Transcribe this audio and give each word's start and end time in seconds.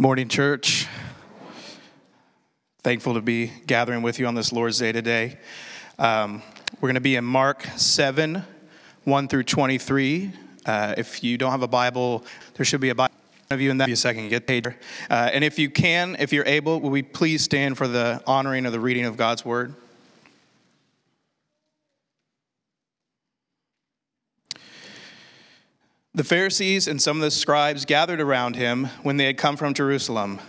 Morning, 0.00 0.28
church. 0.28 0.86
Thankful 2.82 3.12
to 3.12 3.20
be 3.20 3.52
gathering 3.66 4.00
with 4.00 4.18
you 4.18 4.26
on 4.26 4.34
this 4.34 4.50
Lord's 4.50 4.78
Day 4.78 4.92
today. 4.92 5.36
Um, 5.98 6.42
we're 6.76 6.86
going 6.88 6.94
to 6.94 7.02
be 7.02 7.16
in 7.16 7.24
Mark 7.26 7.64
7 7.76 8.42
1 9.04 9.28
through 9.28 9.42
23. 9.42 10.32
Uh, 10.64 10.94
if 10.96 11.22
you 11.22 11.36
don't 11.36 11.50
have 11.50 11.62
a 11.62 11.68
Bible, 11.68 12.24
there 12.54 12.64
should 12.64 12.80
be 12.80 12.88
a 12.88 12.94
Bible 12.94 13.12
of 13.50 13.60
you 13.60 13.70
in 13.70 13.76
that. 13.76 13.88
Be 13.88 13.92
a 13.92 13.96
second, 13.96 14.30
get 14.30 14.46
paid. 14.46 14.68
Uh, 14.68 14.72
and 15.10 15.44
if 15.44 15.58
you 15.58 15.68
can, 15.68 16.16
if 16.18 16.32
you're 16.32 16.46
able, 16.46 16.80
will 16.80 16.88
we 16.88 17.02
please 17.02 17.44
stand 17.44 17.76
for 17.76 17.86
the 17.86 18.22
honoring 18.26 18.64
of 18.64 18.72
the 18.72 18.80
reading 18.80 19.04
of 19.04 19.18
God's 19.18 19.44
word? 19.44 19.74
The 26.12 26.24
Pharisees 26.24 26.88
and 26.88 27.00
some 27.00 27.18
of 27.18 27.22
the 27.22 27.30
scribes 27.30 27.84
gathered 27.84 28.20
around 28.20 28.56
him 28.56 28.86
when 29.04 29.16
they 29.16 29.26
had 29.26 29.36
come 29.36 29.56
from 29.56 29.74
Jerusalem 29.74 30.40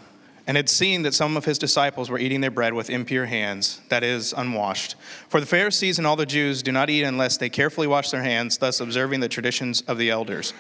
and 0.48 0.57
had 0.57 0.68
seen 0.68 1.04
that 1.04 1.14
some 1.14 1.38
of 1.38 1.46
his 1.46 1.60
disciples 1.60 2.10
were 2.10 2.18
eating 2.18 2.42
their 2.42 2.50
bread 2.50 2.74
with 2.74 2.89
impure 2.89 3.28
hands, 3.28 3.79
that 3.89 4.04
is, 4.04 4.33
unwashed. 4.36 4.96
For 5.29 5.39
the 5.39 5.46
Pharisees 5.46 6.00
and 6.00 6.07
all 6.07 6.16
the 6.16 6.25
Jews 6.25 6.64
do 6.64 6.71
not 6.71 6.89
eat 6.89 7.04
unless 7.04 7.38
they 7.38 7.47
carefully 7.47 7.86
wash 7.86 8.10
their 8.10 8.24
hands, 8.24 8.57
thus 8.57 8.79
observing 8.79 9.19
the 9.19 9.29
traditions 9.29 9.82
of 9.82 10.00
the 10.00 10.10
elders. 10.10 10.55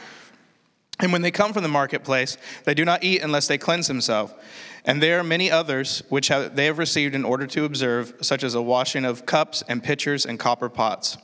And 0.99 1.11
when 1.11 1.23
they 1.23 1.31
come 1.31 1.51
from 1.51 1.63
the 1.63 1.69
marketplace, 1.69 2.37
they 2.65 2.75
do 2.75 2.85
not 2.85 3.03
eat 3.03 3.23
unless 3.23 3.47
they 3.47 3.57
cleanse 3.57 3.87
themselves. 3.87 4.33
And 4.85 5.01
there 5.01 5.19
are 5.19 5.23
many 5.23 5.49
others 5.49 6.03
which 6.09 6.27
have, 6.27 6.55
they 6.55 6.65
have 6.65 6.77
received 6.77 7.15
in 7.15 7.25
order 7.25 7.47
to 7.47 7.65
observe, 7.65 8.13
such 8.21 8.43
as 8.43 8.53
a 8.53 8.61
washing 8.61 9.05
of 9.05 9.25
cups 9.25 9.63
and 9.67 9.83
pitchers 9.83 10.27
and 10.27 10.37
copper 10.37 10.69
pots. 10.69 11.17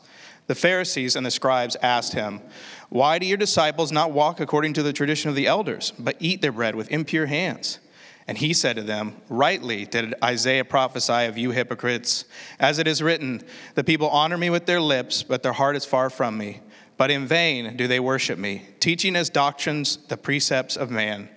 The 0.47 0.55
Pharisees 0.55 1.15
and 1.15 1.25
the 1.25 1.31
scribes 1.31 1.75
asked 1.81 2.13
him, 2.13 2.41
Why 2.89 3.19
do 3.19 3.25
your 3.25 3.37
disciples 3.37 3.91
not 3.91 4.11
walk 4.11 4.39
according 4.39 4.73
to 4.73 4.83
the 4.83 4.93
tradition 4.93 5.29
of 5.29 5.35
the 5.35 5.47
elders, 5.47 5.93
but 5.99 6.15
eat 6.19 6.41
their 6.41 6.51
bread 6.51 6.75
with 6.75 6.91
impure 6.91 7.25
hands? 7.25 7.79
And 8.27 8.37
he 8.37 8.53
said 8.53 8.75
to 8.75 8.83
them, 8.83 9.15
Rightly 9.29 9.85
did 9.85 10.13
Isaiah 10.23 10.65
prophesy 10.65 11.25
of 11.25 11.37
you 11.37 11.51
hypocrites. 11.51 12.25
As 12.59 12.77
it 12.77 12.87
is 12.87 13.01
written, 13.01 13.41
The 13.75 13.83
people 13.83 14.09
honor 14.09 14.37
me 14.37 14.49
with 14.49 14.65
their 14.65 14.81
lips, 14.81 15.23
but 15.23 15.43
their 15.43 15.53
heart 15.53 15.75
is 15.75 15.85
far 15.85 16.09
from 16.09 16.37
me. 16.37 16.59
But 16.97 17.11
in 17.11 17.25
vain 17.25 17.77
do 17.77 17.87
they 17.87 17.99
worship 17.99 18.37
me, 18.37 18.65
teaching 18.79 19.15
as 19.15 19.29
doctrines 19.29 19.97
the 20.07 20.17
precepts 20.17 20.75
of 20.75 20.91
man. 20.91 21.29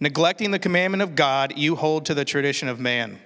Neglecting 0.00 0.50
the 0.50 0.58
commandment 0.58 1.02
of 1.02 1.14
God, 1.14 1.56
you 1.56 1.76
hold 1.76 2.04
to 2.06 2.14
the 2.14 2.24
tradition 2.24 2.68
of 2.68 2.80
man. 2.80 3.20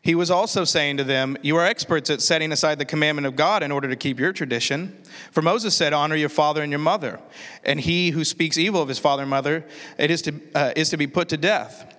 He 0.00 0.14
was 0.14 0.30
also 0.30 0.64
saying 0.64 0.96
to 0.98 1.04
them, 1.04 1.36
You 1.42 1.56
are 1.56 1.66
experts 1.66 2.08
at 2.08 2.22
setting 2.22 2.52
aside 2.52 2.78
the 2.78 2.84
commandment 2.84 3.26
of 3.26 3.36
God 3.36 3.62
in 3.62 3.72
order 3.72 3.88
to 3.88 3.96
keep 3.96 4.18
your 4.18 4.32
tradition. 4.32 4.96
For 5.32 5.42
Moses 5.42 5.74
said, 5.74 5.92
Honor 5.92 6.16
your 6.16 6.28
father 6.28 6.62
and 6.62 6.70
your 6.70 6.78
mother. 6.78 7.20
And 7.64 7.80
he 7.80 8.10
who 8.10 8.24
speaks 8.24 8.56
evil 8.56 8.80
of 8.80 8.88
his 8.88 8.98
father 8.98 9.22
and 9.22 9.30
mother, 9.30 9.66
it 9.98 10.10
is 10.10 10.22
to, 10.22 10.40
uh, 10.54 10.72
is 10.76 10.90
to 10.90 10.96
be 10.96 11.06
put 11.06 11.28
to 11.30 11.36
death. 11.36 11.94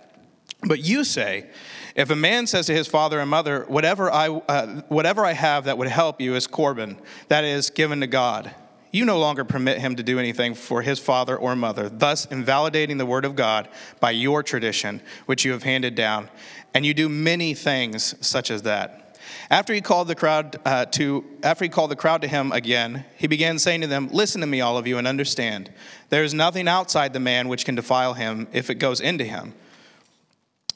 But 0.64 0.80
you 0.80 1.03
say, 1.03 1.50
if 1.95 2.09
a 2.09 2.16
man 2.16 2.47
says 2.47 2.66
to 2.67 2.73
his 2.73 2.88
father 2.88 3.19
and 3.19 3.30
mother, 3.30 3.66
whatever 3.67 4.11
I, 4.11 4.28
uh, 4.30 4.81
whatever 4.89 5.25
I 5.25 5.34
have 5.34 5.66
that 5.66 5.78
would 5.78 5.88
help 5.88 6.19
you 6.19 6.36
is 6.36 6.47
Corban, 6.47 6.97
that 7.28 7.44
is 7.44 7.69
given 7.69 8.02
to 8.02 8.08
God, 8.08 8.53
you 8.91 9.06
no 9.06 9.19
longer 9.19 9.45
permit 9.45 9.80
him 9.80 9.95
to 9.97 10.03
do 10.03 10.17
anything 10.17 10.56
for 10.56 10.81
his 10.81 10.97
father 11.00 11.38
or 11.38 11.56
mother, 11.56 11.89
thus 11.89 12.25
invalidating 12.25 12.97
the 12.97 13.06
word 13.06 13.23
of 13.23 13.36
God 13.36 13.69
by 14.00 14.11
your 14.11 14.41
tradition, 14.41 15.02
which 15.28 15.45
you 15.45 15.52
have 15.52 15.63
handed 15.63 15.94
down 15.95 16.30
and 16.73 16.86
you 16.86 16.94
do 16.94 17.09
many 17.09 17.53
things 17.53 18.16
such 18.25 18.52
as 18.52 18.64
that. 18.64 19.17
After 19.50 19.73
he 19.73 19.81
called 19.81 20.08
the 20.08 20.16
crowd 20.16 20.59
uh, 20.66 20.86
to 20.86 21.23
after 21.44 21.66
he 21.66 21.70
called 21.70 21.92
the 21.92 21.95
crowd 21.95 22.22
to 22.22 22.28
him 22.28 22.52
again, 22.52 23.06
he 23.17 23.28
began 23.28 23.59
saying 23.59 23.81
to 23.81 23.88
them, 23.88 24.09
"Listen 24.12 24.42
to 24.42 24.48
me, 24.48 24.62
all 24.62 24.78
of 24.78 24.88
you, 24.88 24.97
and 24.97 25.08
understand. 25.08 25.72
There 26.09 26.23
is 26.23 26.34
nothing 26.34 26.67
outside 26.67 27.14
the 27.14 27.20
man 27.20 27.47
which 27.47 27.66
can 27.66 27.75
defile 27.75 28.14
him 28.14 28.47
if 28.52 28.70
it 28.70 28.75
goes 28.75 29.00
into 29.00 29.23
him. 29.23 29.53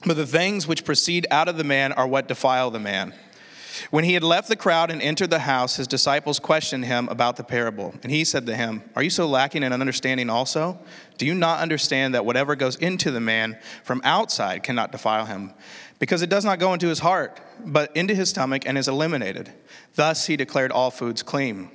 But 0.06 0.18
the 0.18 0.28
things 0.28 0.68
which 0.68 0.86
proceed 0.86 1.26
out 1.32 1.48
of 1.48 1.58
the 1.58 1.64
man 1.64 1.92
are 1.94 2.08
what 2.08 2.28
defile 2.28 2.72
the 2.72 2.80
man." 2.80 3.14
When 3.90 4.04
he 4.04 4.14
had 4.14 4.24
left 4.24 4.50
the 4.50 4.56
crowd 4.56 4.92
and 4.92 5.02
entered 5.02 5.30
the 5.30 5.40
house, 5.40 5.78
his 5.78 5.88
disciples 5.88 6.40
questioned 6.40 6.86
him 6.86 7.10
about 7.10 7.38
the 7.38 7.44
parable. 7.44 7.94
And 8.04 8.12
he 8.12 8.24
said 8.24 8.46
to 8.46 8.56
him, 8.56 8.84
Are 8.96 9.04
you 9.04 9.10
so 9.10 9.28
lacking 9.28 9.64
in 9.64 9.74
understanding 9.74 10.30
also? 10.30 10.80
Do 11.18 11.26
you 11.26 11.34
not 11.34 11.60
understand 11.60 12.14
that 12.14 12.26
whatever 12.26 12.56
goes 12.56 12.76
into 12.76 13.12
the 13.12 13.20
man 13.20 13.58
from 13.84 14.02
outside 14.04 14.64
cannot 14.64 14.92
defile 14.92 15.26
him? 15.26 15.54
because 16.04 16.22
it 16.22 16.30
does 16.30 16.44
not 16.44 16.60
go 16.60 16.74
into 16.74 16.88
his 16.88 17.00
heart, 17.00 17.40
but 17.64 17.96
into 17.96 18.14
his 18.14 18.30
stomach 18.30 18.64
and 18.66 18.78
is 18.78 18.90
eliminated. 18.90 19.50
Thus 19.96 20.26
he 20.26 20.36
declared 20.36 20.70
all 20.70 20.92
foods 20.92 21.24
clean. 21.24 21.72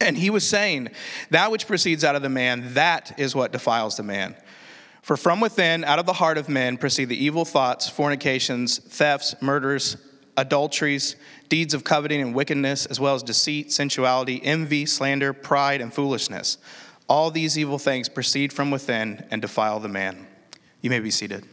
And 0.00 0.16
he 0.16 0.28
was 0.28 0.44
saying, 0.44 0.88
That 1.30 1.52
which 1.52 1.68
proceeds 1.68 2.02
out 2.02 2.16
of 2.16 2.22
the 2.22 2.28
man, 2.28 2.74
that 2.74 3.14
is 3.16 3.36
what 3.36 3.52
defiles 3.52 3.96
the 3.96 4.02
man. 4.02 4.34
For 5.02 5.16
from 5.16 5.40
within, 5.40 5.84
out 5.84 6.00
of 6.00 6.06
the 6.06 6.14
heart 6.14 6.36
of 6.36 6.48
men, 6.48 6.78
proceed 6.78 7.04
the 7.04 7.24
evil 7.24 7.44
thoughts, 7.44 7.88
fornications, 7.88 8.78
thefts, 8.78 9.40
murders, 9.40 9.96
adulteries, 10.38 11.16
deeds 11.48 11.74
of 11.74 11.84
coveting 11.84 12.22
and 12.22 12.34
wickedness, 12.34 12.86
as 12.86 13.00
well 13.00 13.14
as 13.14 13.22
deceit, 13.22 13.72
sensuality, 13.72 14.40
envy, 14.42 14.86
slander, 14.86 15.32
pride, 15.32 15.80
and 15.80 15.92
foolishness. 15.92 16.58
All 17.08 17.30
these 17.30 17.58
evil 17.58 17.78
things 17.78 18.08
proceed 18.08 18.52
from 18.52 18.70
within 18.70 19.26
and 19.30 19.42
defile 19.42 19.80
the 19.80 19.88
man. 19.88 20.26
You 20.80 20.90
may 20.90 21.00
be 21.00 21.10
seated. 21.10 21.44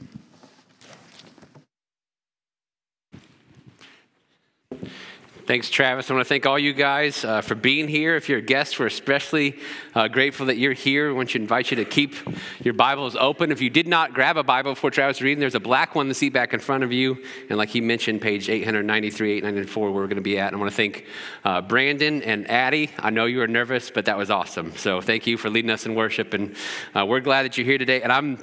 Thanks, 5.46 5.70
Travis. 5.70 6.10
I 6.10 6.16
want 6.16 6.26
to 6.26 6.28
thank 6.28 6.48
all 6.48 6.58
you 6.58 6.74
guys 6.74 7.24
uh, 7.24 7.42
for 7.42 7.54
being 7.54 7.88
here. 7.88 8.16
If 8.16 8.30
you're 8.30 8.40
a 8.40 8.42
guest, 8.42 8.80
we're 8.80 8.88
especially 8.88 9.60
uh, 9.94 10.08
grateful 10.08 10.48
that 10.48 10.58
you're 10.58 10.74
here. 10.74 11.10
I 11.10 11.12
want 11.12 11.30
to 11.30 11.38
invite 11.38 11.70
you 11.70 11.78
to 11.78 11.86
keep 11.86 12.16
your 12.64 12.74
Bibles 12.74 13.16
open. 13.16 13.52
If 13.52 13.62
you 13.62 13.70
did 13.70 13.88
not 13.88 14.16
grab 14.16 14.38
a 14.38 14.44
Bible 14.44 14.72
before 14.72 14.90
Travis 14.90 15.22
reading, 15.22 15.40
there's 15.40 15.54
a 15.54 15.60
black 15.60 15.94
one 15.94 16.06
in 16.06 16.10
the 16.10 16.16
seat 16.16 16.34
back 16.34 16.56
in 16.56 16.60
front 16.60 16.84
of 16.84 16.92
you. 16.92 17.24
And 17.48 17.60
like 17.60 17.70
he 17.70 17.80
mentioned, 17.80 18.22
page 18.22 18.50
893, 18.50 19.34
894, 19.34 19.84
where 19.84 20.02
we're 20.02 20.08
going 20.08 20.16
to 20.16 20.24
be 20.24 20.40
at. 20.40 20.48
And 20.48 20.56
I 20.56 20.60
want 20.60 20.72
to 20.72 20.76
thank 20.78 21.06
uh, 21.44 21.62
Brandon 21.62 22.24
and 22.24 22.50
Addie. 22.50 22.90
I 22.98 23.12
know 23.12 23.26
you 23.26 23.38
were 23.38 23.48
nervous, 23.48 23.92
but 23.92 24.06
that 24.06 24.18
was 24.18 24.32
awesome. 24.32 24.76
So 24.78 25.00
thank 25.00 25.28
you 25.28 25.38
for 25.38 25.52
leading 25.52 25.70
us 25.70 25.86
in 25.86 25.94
worship. 25.94 26.34
And 26.34 26.56
uh, 26.96 27.06
we're 27.06 27.20
glad 27.20 27.44
that 27.44 27.56
you're 27.56 27.68
here 27.68 27.78
today. 27.78 28.02
And 28.02 28.12
I'm, 28.12 28.40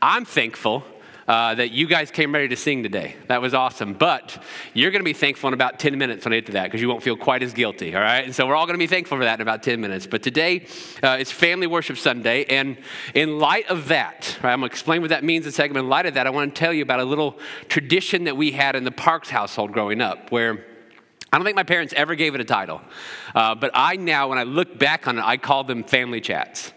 I'm 0.00 0.24
thankful 0.24 0.84
uh, 1.28 1.54
that 1.54 1.72
you 1.72 1.86
guys 1.86 2.10
came 2.10 2.32
ready 2.32 2.48
to 2.48 2.56
sing 2.56 2.82
today. 2.82 3.16
That 3.26 3.42
was 3.42 3.54
awesome. 3.54 3.94
But 3.94 4.42
you're 4.74 4.90
going 4.90 5.00
to 5.00 5.04
be 5.04 5.12
thankful 5.12 5.48
in 5.48 5.54
about 5.54 5.78
10 5.78 5.98
minutes 5.98 6.24
when 6.24 6.32
I 6.32 6.36
get 6.36 6.46
to 6.46 6.52
that 6.52 6.64
because 6.64 6.80
you 6.80 6.88
won't 6.88 7.02
feel 7.02 7.16
quite 7.16 7.42
as 7.42 7.52
guilty, 7.52 7.94
all 7.94 8.00
right? 8.00 8.24
And 8.24 8.34
so 8.34 8.46
we're 8.46 8.54
all 8.54 8.66
going 8.66 8.74
to 8.74 8.78
be 8.78 8.86
thankful 8.86 9.18
for 9.18 9.24
that 9.24 9.34
in 9.34 9.40
about 9.40 9.62
10 9.62 9.80
minutes. 9.80 10.06
But 10.06 10.22
today 10.22 10.66
uh, 11.02 11.16
it's 11.18 11.32
Family 11.32 11.66
Worship 11.66 11.98
Sunday. 11.98 12.44
And 12.44 12.78
in 13.14 13.38
light 13.38 13.68
of 13.68 13.88
that, 13.88 14.38
right, 14.42 14.52
I'm 14.52 14.60
going 14.60 14.70
to 14.70 14.72
explain 14.72 15.00
what 15.00 15.10
that 15.10 15.24
means 15.24 15.46
in 15.46 15.48
a 15.50 15.52
second. 15.52 15.76
In 15.76 15.88
light 15.88 16.06
of 16.06 16.14
that, 16.14 16.26
I 16.26 16.30
want 16.30 16.54
to 16.54 16.58
tell 16.58 16.72
you 16.72 16.82
about 16.82 17.00
a 17.00 17.04
little 17.04 17.38
tradition 17.68 18.24
that 18.24 18.36
we 18.36 18.52
had 18.52 18.76
in 18.76 18.84
the 18.84 18.92
Parks 18.92 19.28
household 19.28 19.72
growing 19.72 20.00
up 20.00 20.30
where 20.30 20.64
I 21.32 21.38
don't 21.38 21.44
think 21.44 21.56
my 21.56 21.64
parents 21.64 21.92
ever 21.96 22.14
gave 22.14 22.34
it 22.34 22.40
a 22.40 22.44
title. 22.44 22.80
Uh, 23.34 23.54
but 23.54 23.72
I 23.74 23.96
now, 23.96 24.28
when 24.28 24.38
I 24.38 24.44
look 24.44 24.78
back 24.78 25.08
on 25.08 25.18
it, 25.18 25.24
I 25.24 25.36
call 25.36 25.64
them 25.64 25.82
family 25.82 26.20
chats 26.20 26.72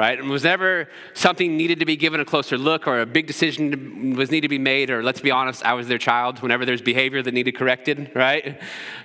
right? 0.00 0.18
And 0.18 0.30
was 0.30 0.46
ever 0.46 0.88
something 1.12 1.58
needed 1.58 1.78
to 1.80 1.84
be 1.84 1.94
given 1.94 2.20
a 2.20 2.24
closer 2.24 2.56
look 2.56 2.88
or 2.88 3.02
a 3.02 3.06
big 3.06 3.26
decision 3.26 4.16
was 4.16 4.30
needed 4.30 4.46
to 4.46 4.48
be 4.48 4.58
made, 4.58 4.88
or 4.88 5.02
let's 5.02 5.20
be 5.20 5.30
honest, 5.30 5.62
I 5.62 5.74
was 5.74 5.88
their 5.88 5.98
child, 5.98 6.38
whenever 6.38 6.64
there's 6.64 6.80
behavior 6.80 7.20
that 7.22 7.34
needed 7.34 7.54
corrected, 7.54 8.10
right? 8.14 8.58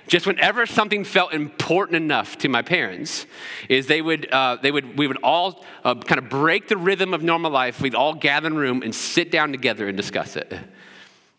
Just 0.08 0.26
whenever 0.26 0.64
something 0.64 1.04
felt 1.04 1.34
important 1.34 1.96
enough 1.96 2.38
to 2.38 2.48
my 2.48 2.62
parents, 2.62 3.26
is 3.68 3.88
they 3.88 4.00
would, 4.00 4.32
uh, 4.32 4.56
they 4.62 4.70
would 4.70 4.96
we 4.96 5.06
would 5.06 5.18
all 5.22 5.66
uh, 5.84 5.96
kind 5.96 6.18
of 6.18 6.30
break 6.30 6.66
the 6.66 6.78
rhythm 6.78 7.12
of 7.12 7.22
normal 7.22 7.50
life. 7.50 7.78
We'd 7.82 7.94
all 7.94 8.14
gather 8.14 8.46
in 8.46 8.54
a 8.54 8.58
room 8.58 8.80
and 8.82 8.94
sit 8.94 9.30
down 9.30 9.52
together 9.52 9.88
and 9.88 9.98
discuss 9.98 10.34
it. 10.34 10.50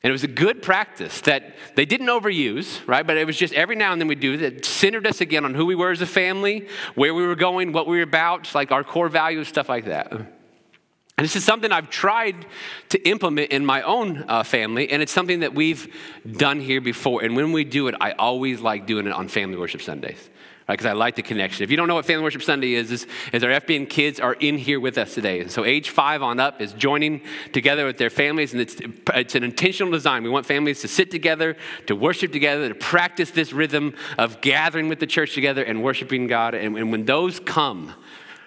And 0.07 0.11
it 0.11 0.13
was 0.13 0.23
a 0.23 0.29
good 0.29 0.61
practice 0.61 1.19
that 1.21 1.53
they 1.75 1.83
didn't 1.83 2.07
overuse, 2.07 2.79
right? 2.87 3.05
But 3.05 3.17
it 3.17 3.27
was 3.27 3.35
just 3.35 3.53
every 3.53 3.75
now 3.75 3.91
and 3.91 3.99
then 3.99 4.07
we 4.07 4.15
do 4.15 4.37
that 4.37 4.63
centered 4.63 5.05
us 5.05 5.19
again 5.19 5.43
on 5.43 5.53
who 5.53 5.65
we 5.65 5.75
were 5.75 5.91
as 5.91 5.99
a 5.99 6.05
family, 6.05 6.69
where 6.95 7.13
we 7.13 7.27
were 7.27 7.35
going, 7.35 7.73
what 7.73 7.87
we 7.87 7.97
were 7.97 8.03
about, 8.03 8.55
like 8.55 8.71
our 8.71 8.85
core 8.85 9.09
values, 9.09 9.49
stuff 9.49 9.67
like 9.67 9.83
that. 9.83 10.13
And 10.13 10.25
this 11.17 11.35
is 11.35 11.43
something 11.43 11.73
I've 11.73 11.89
tried 11.89 12.45
to 12.87 12.99
implement 13.05 13.51
in 13.51 13.65
my 13.65 13.81
own 13.81 14.23
uh, 14.29 14.43
family, 14.43 14.89
and 14.89 15.01
it's 15.01 15.11
something 15.11 15.41
that 15.41 15.53
we've 15.53 15.93
done 16.25 16.61
here 16.61 16.79
before. 16.79 17.21
And 17.21 17.35
when 17.35 17.51
we 17.51 17.65
do 17.65 17.89
it, 17.89 17.95
I 17.99 18.13
always 18.13 18.61
like 18.61 18.87
doing 18.87 19.07
it 19.07 19.11
on 19.11 19.27
Family 19.27 19.57
Worship 19.57 19.81
Sundays 19.81 20.29
because 20.67 20.85
right, 20.85 20.91
I 20.91 20.95
like 20.95 21.15
the 21.15 21.21
connection. 21.21 21.63
If 21.63 21.71
you 21.71 21.77
don't 21.77 21.87
know 21.87 21.95
what 21.95 22.05
Family 22.05 22.23
Worship 22.23 22.43
Sunday 22.43 22.73
is, 22.73 22.91
is, 22.91 23.07
is 23.31 23.43
our 23.43 23.51
FBN 23.51 23.89
kids 23.89 24.19
are 24.19 24.33
in 24.33 24.57
here 24.57 24.81
with 24.81 24.97
us 24.97 25.13
today. 25.13 25.39
And 25.39 25.49
so 25.49 25.63
age 25.63 25.91
five 25.91 26.21
on 26.21 26.41
up 26.41 26.61
is 26.61 26.73
joining 26.73 27.21
together 27.53 27.85
with 27.85 27.97
their 27.97 28.09
families, 28.09 28.51
and 28.51 28.61
it's, 28.61 28.75
it's 29.15 29.35
an 29.35 29.43
intentional 29.43 29.93
design. 29.93 30.23
We 30.23 30.29
want 30.29 30.45
families 30.45 30.81
to 30.81 30.89
sit 30.89 31.09
together, 31.09 31.55
to 31.85 31.95
worship 31.95 32.33
together, 32.33 32.67
to 32.67 32.75
practice 32.75 33.31
this 33.31 33.53
rhythm 33.53 33.95
of 34.17 34.41
gathering 34.41 34.89
with 34.89 34.99
the 34.99 35.07
church 35.07 35.33
together 35.33 35.63
and 35.63 35.81
worshiping 35.81 36.27
God. 36.27 36.53
And, 36.53 36.77
and 36.77 36.91
when 36.91 37.05
those 37.05 37.39
come, 37.39 37.93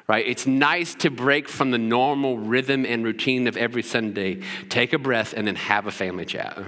right, 0.07 0.27
it's 0.27 0.47
nice 0.47 0.95
to 0.97 1.11
break 1.11 1.49
from 1.49 1.71
the 1.71 1.79
normal 1.79 2.37
rhythm 2.37 2.85
and 2.85 3.03
routine 3.03 3.47
of 3.47 3.57
every 3.57 3.83
Sunday, 3.83 4.43
take 4.69 4.93
a 4.93 4.99
breath, 4.99 5.33
and 5.35 5.47
then 5.47 5.57
have 5.57 5.87
a 5.87 5.91
family 5.91 6.27
chat. 6.27 6.59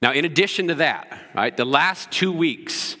Now, 0.00 0.12
in 0.12 0.24
addition 0.24 0.66
to 0.66 0.74
that, 0.74 1.22
right, 1.36 1.56
the 1.56 1.64
last 1.64 2.10
two 2.10 2.32
weeks, 2.32 2.96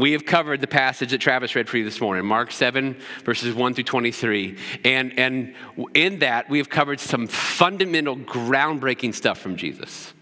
we 0.00 0.12
have 0.12 0.24
covered 0.24 0.60
the 0.60 0.66
passage 0.66 1.10
that 1.10 1.20
Travis 1.20 1.54
read 1.54 1.68
for 1.68 1.76
you 1.76 1.84
this 1.84 2.00
morning, 2.00 2.24
Mark 2.24 2.52
7, 2.52 2.96
verses 3.24 3.54
1 3.54 3.74
through 3.74 3.84
23. 3.84 4.56
And, 4.84 5.18
and 5.18 5.54
in 5.94 6.20
that, 6.20 6.48
we 6.48 6.58
have 6.58 6.70
covered 6.70 7.00
some 7.00 7.26
fundamental, 7.26 8.16
groundbreaking 8.16 9.14
stuff 9.14 9.38
from 9.38 9.56
Jesus. 9.56 10.14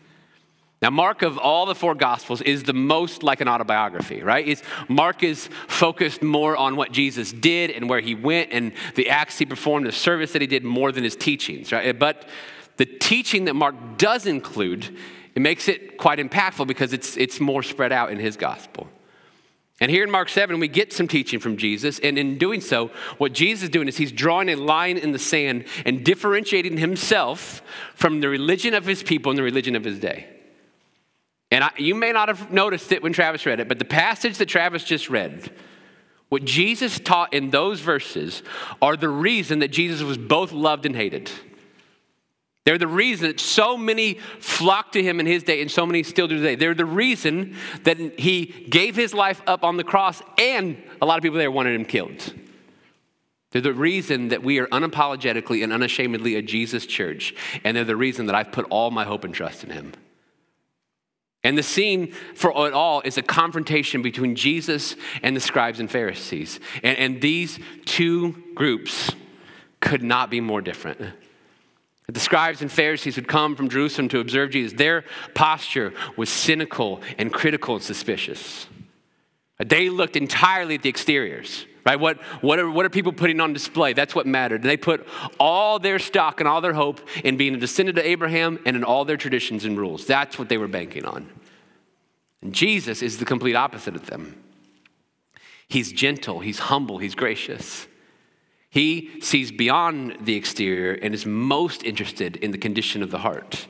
Now, 0.81 0.91
Mark 0.91 1.23
of 1.23 1.39
all 1.39 1.67
the 1.67 1.75
four 1.75 1.95
gospels 1.95 2.41
is 2.43 2.63
the 2.63 2.73
most 2.73 3.23
like 3.23 3.41
an 3.41 3.49
autobiography, 3.49 4.23
right? 4.23 4.47
It's, 4.47 4.63
Mark 4.89 5.23
is 5.23 5.49
focused 5.67 6.23
more 6.23 6.57
on 6.57 6.77
what 6.77 6.93
Jesus 6.93 7.33
did 7.33 7.71
and 7.71 7.89
where 7.89 8.01
he 8.01 8.15
went 8.15 8.53
and 8.53 8.73
the 8.95 9.11
acts 9.11 9.39
he 9.39 9.47
performed, 9.47 9.87
the 9.87 9.93
service 9.93 10.33
that 10.33 10.43
he 10.43 10.47
did 10.47 10.65
more 10.65 10.93
than 10.93 11.05
his 11.05 11.17
teachings, 11.17 11.73
right? 11.73 11.99
But 11.99 12.29
the 12.77 12.87
teaching 12.87 13.47
that 13.47 13.55
Mark 13.55 13.75
does 13.97 14.27
include, 14.27 14.97
it 15.35 15.43
makes 15.43 15.69
it 15.69 15.99
quite 15.99 16.21
impactful 16.21 16.69
because 16.69 16.93
it's, 16.93 17.17
it's 17.17 17.41
more 17.41 17.65
spread 17.65 17.93
out 17.93 18.13
in 18.13 18.19
his 18.19 18.37
gospel. 18.37 18.89
And 19.81 19.91
here 19.91 20.03
in 20.03 20.11
Mark 20.11 20.29
7, 20.29 20.59
we 20.59 20.67
get 20.67 20.93
some 20.93 21.07
teaching 21.07 21.39
from 21.39 21.57
Jesus. 21.57 22.01
And 22.01 22.19
in 22.19 22.37
doing 22.37 22.61
so, 22.61 22.91
what 23.19 23.33
Jesus 23.33 23.65
is 23.65 23.71
doing 23.71 23.87
is 23.87 23.97
he's 23.97 24.11
drawing 24.11 24.49
a 24.49 24.57
line 24.57 24.99
in 24.99 25.13
the 25.13 25.19
sand 25.19 25.67
and 25.85 26.05
differentiating 26.05 26.79
himself 26.79 27.63
from 27.95 28.21
the 28.21 28.29
religion 28.29 28.75
of 28.75 28.85
his 28.87 29.03
people 29.05 29.31
and 29.31 29.39
the 29.39 29.45
religion 29.45 29.77
of 29.77 29.85
his 29.85 30.01
day. 30.01 30.27
And 31.51 31.65
I, 31.65 31.71
you 31.79 31.95
may 31.95 32.13
not 32.13 32.29
have 32.29 32.51
noticed 32.51 32.91
it 32.91 33.03
when 33.03 33.13
Travis 33.13 33.47
read 33.47 33.61
it, 33.61 33.69
but 33.69 33.79
the 33.79 33.85
passage 33.85 34.39
that 34.39 34.47
Travis 34.47 34.83
just 34.83 35.09
read, 35.09 35.51
what 36.29 36.45
Jesus 36.45 36.99
taught 36.99 37.33
in 37.33 37.51
those 37.51 37.81
verses 37.81 38.43
are 38.83 38.97
the 38.97 39.09
reason 39.09 39.61
that 39.61 39.69
Jesus 39.69 40.03
was 40.03 40.19
both 40.19 40.53
loved 40.53 40.87
and 40.87 40.95
hated. 40.95 41.31
They're 42.69 42.77
the 42.77 42.87
reason 42.87 43.29
that 43.29 43.41
so 43.41 43.79
many 43.79 44.19
flocked 44.41 44.93
to 44.93 45.03
him 45.03 45.21
in 45.21 45.25
his 45.25 45.43
day 45.43 45.63
and 45.63 45.71
so 45.71 45.87
many 45.87 46.03
still 46.03 46.29
do 46.29 46.37
today. 46.37 46.55
They're 46.55 46.75
the 46.75 46.85
reason 46.85 47.57
that 47.85 47.97
he 48.21 48.45
gave 48.45 48.95
his 48.95 49.15
life 49.15 49.41
up 49.47 49.65
on 49.65 49.79
the 49.79 49.85
cross 49.85 50.21
and 50.37 50.77
a 51.01 51.07
lot 51.07 51.17
of 51.17 51.23
people 51.23 51.39
there 51.39 51.51
wanted 51.51 51.75
him 51.75 51.87
killed. 51.87 52.35
They're 53.53 53.63
the 53.63 53.73
reason 53.73 54.29
that 54.29 54.43
we 54.43 54.59
are 54.59 54.67
unapologetically 54.67 55.65
and 55.65 55.73
unashamedly 55.73 56.35
a 56.35 56.43
Jesus 56.43 56.85
church. 56.85 57.35
And 57.65 57.75
they're 57.75 57.85
the 57.85 57.97
reason 57.97 58.27
that 58.27 58.35
I've 58.35 58.53
put 58.53 58.67
all 58.69 58.91
my 58.91 59.05
hope 59.05 59.25
and 59.25 59.33
trust 59.33 59.65
in 59.65 59.71
him. 59.71 59.95
And 61.43 61.57
the 61.57 61.63
scene 61.63 62.13
for 62.35 62.51
it 62.67 62.75
all 62.75 63.01
is 63.01 63.17
a 63.17 63.23
confrontation 63.23 64.03
between 64.03 64.37
Jesus 64.37 64.95
and 65.23 65.35
the 65.35 65.41
scribes 65.41 65.81
and 65.81 65.91
Pharisees. 65.91 66.61
And, 66.83 66.99
and 66.99 67.23
these 67.23 67.59
two 67.87 68.33
groups 68.55 69.11
could 69.81 70.03
not 70.03 70.29
be 70.29 70.43
more 70.43 70.61
different. 70.61 71.15
The 72.11 72.21
scribes 72.21 72.63
and 72.63 72.73
Pharisees 72.73 73.17
who'd 73.17 73.29
come 73.29 73.55
from 73.55 73.69
Jerusalem 73.69 74.09
to 74.09 74.21
observe 74.21 74.51
Jesus, 74.51 74.77
their 74.77 75.05
posture 75.35 75.93
was 76.17 76.31
cynical 76.31 77.03
and 77.19 77.33
critical 77.33 77.75
and 77.75 77.85
suspicious. 77.85 78.67
They 79.59 79.91
looked 79.91 80.17
entirely 80.17 80.77
at 80.77 80.83
the 80.83 80.89
exteriors, 80.89 81.67
right? 81.85 82.01
What, 82.01 82.19
what, 82.41 82.59
are, 82.59 82.71
what 82.71 82.87
are 82.87 82.91
people 82.91 83.13
putting 83.13 83.41
on 83.41 83.53
display? 83.53 83.93
That's 83.93 84.15
what 84.15 84.27
mattered. 84.27 84.63
They 84.63 84.79
put 84.79 85.07
all 85.39 85.79
their 85.79 85.99
stock 85.99 86.41
and 86.41 86.49
all 86.49 86.63
their 86.63 86.73
hope 86.73 87.01
in 87.25 87.37
being 87.37 87.55
a 87.55 87.59
descendant 87.59 87.99
of 87.99 88.05
Abraham 88.05 88.59
and 88.65 88.75
in 88.75 88.85
all 88.85 89.05
their 89.05 89.17
traditions 89.19 89.67
and 89.67 89.77
rules. 89.77 90.07
That's 90.07 90.39
what 90.39 90.49
they 90.49 90.57
were 90.57 90.69
banking 90.69 91.05
on. 91.05 91.29
And 92.41 92.55
Jesus 92.55 93.03
is 93.03 93.19
the 93.19 93.25
complete 93.27 93.55
opposite 93.55 93.97
of 93.97 94.07
them. 94.07 94.43
He's 95.69 95.93
gentle, 95.93 96.41
he's 96.41 96.59
humble, 96.59 96.97
he's 96.97 97.15
gracious. 97.15 97.87
He 98.71 99.21
sees 99.21 99.51
beyond 99.51 100.19
the 100.27 100.37
exterior 100.37 100.93
and 100.93 101.15
is 101.15 101.25
most 101.25 101.83
interested 101.85 102.37
in 102.37 102.51
the 102.51 102.59
condition 102.59 103.03
of 103.03 103.11
the 103.11 103.19
heart. 103.19 103.67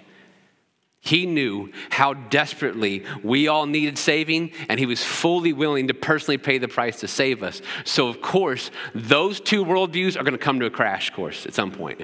He 1.00 1.26
knew 1.26 1.72
how 1.90 2.14
desperately 2.14 3.04
we 3.22 3.46
all 3.46 3.66
needed 3.66 3.96
saving, 3.96 4.50
and 4.68 4.80
he 4.80 4.86
was 4.86 5.02
fully 5.02 5.52
willing 5.52 5.88
to 5.88 5.94
personally 5.94 6.38
pay 6.38 6.58
the 6.58 6.68
price 6.68 7.00
to 7.00 7.08
save 7.08 7.42
us. 7.42 7.62
So, 7.84 8.08
of 8.08 8.20
course, 8.20 8.70
those 8.94 9.40
two 9.40 9.64
worldviews 9.64 10.16
are 10.16 10.24
going 10.24 10.32
to 10.32 10.38
come 10.38 10.58
to 10.60 10.66
a 10.66 10.70
crash 10.70 11.10
course 11.10 11.46
at 11.46 11.54
some 11.54 11.70
point. 11.70 11.98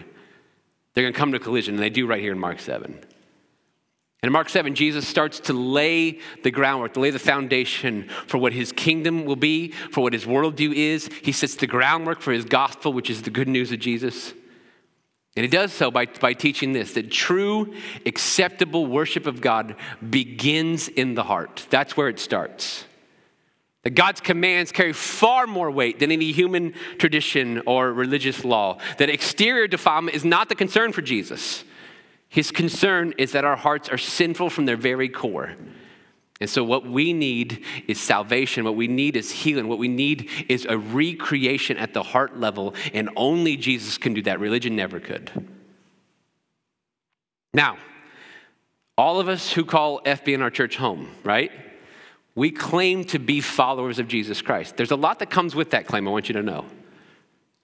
They're 0.94 1.02
going 1.04 1.12
to 1.12 1.18
come 1.18 1.32
to 1.32 1.38
a 1.38 1.40
collision, 1.40 1.74
and 1.74 1.82
they 1.82 1.90
do 1.90 2.06
right 2.06 2.20
here 2.20 2.32
in 2.32 2.38
Mark 2.38 2.60
7. 2.60 3.00
In 4.24 4.32
Mark 4.32 4.48
7, 4.48 4.74
Jesus 4.74 5.06
starts 5.06 5.38
to 5.40 5.52
lay 5.52 6.18
the 6.42 6.50
groundwork, 6.50 6.94
to 6.94 7.00
lay 7.00 7.10
the 7.10 7.18
foundation 7.18 8.08
for 8.26 8.38
what 8.38 8.54
his 8.54 8.72
kingdom 8.72 9.26
will 9.26 9.36
be, 9.36 9.72
for 9.72 10.00
what 10.00 10.14
his 10.14 10.24
worldview 10.24 10.72
is. 10.72 11.10
He 11.22 11.30
sets 11.30 11.56
the 11.56 11.66
groundwork 11.66 12.22
for 12.22 12.32
his 12.32 12.46
gospel, 12.46 12.94
which 12.94 13.10
is 13.10 13.20
the 13.20 13.28
good 13.28 13.48
news 13.48 13.70
of 13.70 13.80
Jesus. 13.80 14.32
And 15.36 15.44
he 15.44 15.48
does 15.48 15.74
so 15.74 15.90
by, 15.90 16.06
by 16.06 16.32
teaching 16.32 16.72
this 16.72 16.94
that 16.94 17.10
true, 17.10 17.74
acceptable 18.06 18.86
worship 18.86 19.26
of 19.26 19.42
God 19.42 19.76
begins 20.08 20.88
in 20.88 21.14
the 21.14 21.24
heart. 21.24 21.66
That's 21.68 21.94
where 21.94 22.08
it 22.08 22.18
starts. 22.18 22.86
That 23.82 23.90
God's 23.90 24.22
commands 24.22 24.72
carry 24.72 24.94
far 24.94 25.46
more 25.46 25.70
weight 25.70 25.98
than 25.98 26.10
any 26.10 26.32
human 26.32 26.72
tradition 26.96 27.60
or 27.66 27.92
religious 27.92 28.42
law. 28.42 28.78
That 28.96 29.10
exterior 29.10 29.68
defilement 29.68 30.16
is 30.16 30.24
not 30.24 30.48
the 30.48 30.54
concern 30.54 30.92
for 30.92 31.02
Jesus. 31.02 31.62
His 32.34 32.50
concern 32.50 33.14
is 33.16 33.30
that 33.30 33.44
our 33.44 33.54
hearts 33.54 33.88
are 33.88 33.96
sinful 33.96 34.50
from 34.50 34.66
their 34.66 34.76
very 34.76 35.08
core. 35.08 35.54
And 36.40 36.50
so, 36.50 36.64
what 36.64 36.84
we 36.84 37.12
need 37.12 37.64
is 37.86 38.00
salvation. 38.00 38.64
What 38.64 38.74
we 38.74 38.88
need 38.88 39.14
is 39.14 39.30
healing. 39.30 39.68
What 39.68 39.78
we 39.78 39.86
need 39.86 40.28
is 40.48 40.66
a 40.68 40.76
recreation 40.76 41.76
at 41.76 41.94
the 41.94 42.02
heart 42.02 42.40
level. 42.40 42.74
And 42.92 43.08
only 43.14 43.56
Jesus 43.56 43.98
can 43.98 44.14
do 44.14 44.22
that. 44.22 44.40
Religion 44.40 44.74
never 44.74 44.98
could. 44.98 45.46
Now, 47.52 47.78
all 48.98 49.20
of 49.20 49.28
us 49.28 49.52
who 49.52 49.64
call 49.64 50.00
FB 50.00 50.24
FBN 50.24 50.42
our 50.42 50.50
church 50.50 50.76
home, 50.76 51.10
right? 51.22 51.52
We 52.34 52.50
claim 52.50 53.04
to 53.04 53.20
be 53.20 53.40
followers 53.42 54.00
of 54.00 54.08
Jesus 54.08 54.42
Christ. 54.42 54.76
There's 54.76 54.90
a 54.90 54.96
lot 54.96 55.20
that 55.20 55.30
comes 55.30 55.54
with 55.54 55.70
that 55.70 55.86
claim, 55.86 56.08
I 56.08 56.10
want 56.10 56.28
you 56.28 56.32
to 56.32 56.42
know. 56.42 56.64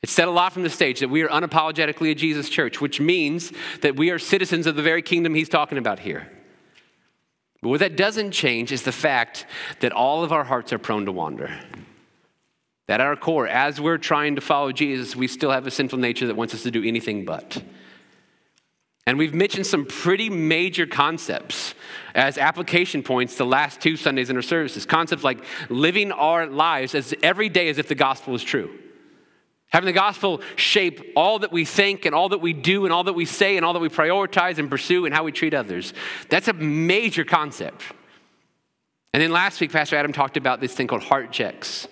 It's 0.03 0.13
said 0.13 0.29
a 0.29 0.31
lot 0.31 0.53
from 0.53 0.63
the 0.63 0.71
stage 0.71 1.01
that 1.01 1.09
we 1.09 1.23
are 1.23 1.29
unapologetically 1.29 2.11
a 2.11 2.15
Jesus 2.15 2.49
church, 2.49 2.81
which 2.81 3.01
means 3.01 3.53
that 3.83 3.97
we 3.97 4.11
are 4.11 4.19
citizens 4.19 4.67
of 4.67 4.77
the 4.77 4.83
very 4.83 5.03
kingdom 5.03 5.35
he's 5.35 5.49
talking 5.49 5.77
about 5.77 5.99
here. 5.99 6.31
But 7.61 7.69
what 7.69 7.81
that 7.81 7.97
doesn't 7.97 8.31
change 8.31 8.73
is 8.73 8.83
the 8.83 8.93
fact 8.93 9.45
that 9.81 9.93
all 9.93 10.25
of 10.25 10.33
our 10.33 10.45
hearts 10.45 10.73
are 10.73 10.79
prone 10.79 11.05
to 11.05 11.13
wander. 11.13 11.55
That 12.89 13.01
at 13.01 13.07
our 13.07 13.17
core, 13.17 13.47
as 13.47 13.81
we're 13.81 13.99
trying 13.99 14.37
to 14.37 14.41
follow 14.41 14.73
Jesus, 14.73 15.15
we 15.15 15.29
still 15.29 15.51
have 15.51 15.67
a 15.67 15.71
sinful 15.71 15.99
nature 15.99 16.27
that 16.27 16.37
wants 16.37 16.55
us 16.55 16.63
to 16.63 16.71
do 16.71 16.83
anything 16.83 17.27
but. 17.27 17.63
And 19.07 19.19
we've 19.19 19.35
mentioned 19.35 19.67
some 19.67 19.85
pretty 19.85 20.31
major 20.31 20.87
concepts 20.87 21.75
as 22.15 22.39
application 22.39 23.03
points 23.03 23.37
the 23.37 23.47
last 23.47 23.81
two 23.81 23.97
Sundays 23.97 24.31
in 24.31 24.37
our 24.37 24.43
services. 24.43 24.87
Concepts 24.87 25.23
like 25.23 25.45
living 25.69 26.11
our 26.13 26.47
lives 26.47 26.95
as 26.95 27.15
every 27.23 27.49
day 27.49 27.69
as 27.69 27.79
if 27.79 27.89
the 27.89 27.95
gospel 27.95 28.35
is 28.35 28.43
true. 28.43 28.71
Having 29.71 29.87
the 29.87 29.93
gospel 29.93 30.41
shape 30.57 31.13
all 31.17 31.39
that 31.39 31.53
we 31.53 31.65
think 31.65 32.05
and 32.05 32.15
all 32.15 32.31
that 32.31 32.41
we 32.41 32.53
do 32.53 32.85
and 32.85 32.93
all 32.93 33.05
that 33.05 33.13
we 33.13 33.25
say 33.25 33.57
and 33.57 33.65
all 33.65 33.73
that 33.73 33.79
we 33.79 33.89
prioritize 33.89 34.59
and 34.59 34.69
pursue 34.69 35.07
and 35.07 35.15
how 35.15 35.23
we 35.23 35.33
treat 35.33 35.55
others. 35.55 35.95
That's 36.29 36.49
a 36.49 36.53
major 36.53 37.25
concept. 37.25 37.83
And 39.13 39.23
then 39.23 39.31
last 39.31 39.61
week, 39.61 39.73
Pastor 39.73 39.97
Adam 39.97 40.13
talked 40.13 40.37
about 40.37 40.61
this 40.61 40.75
thing 40.75 40.89
called 40.89 41.03
heart 41.03 41.31
checks, 41.31 41.87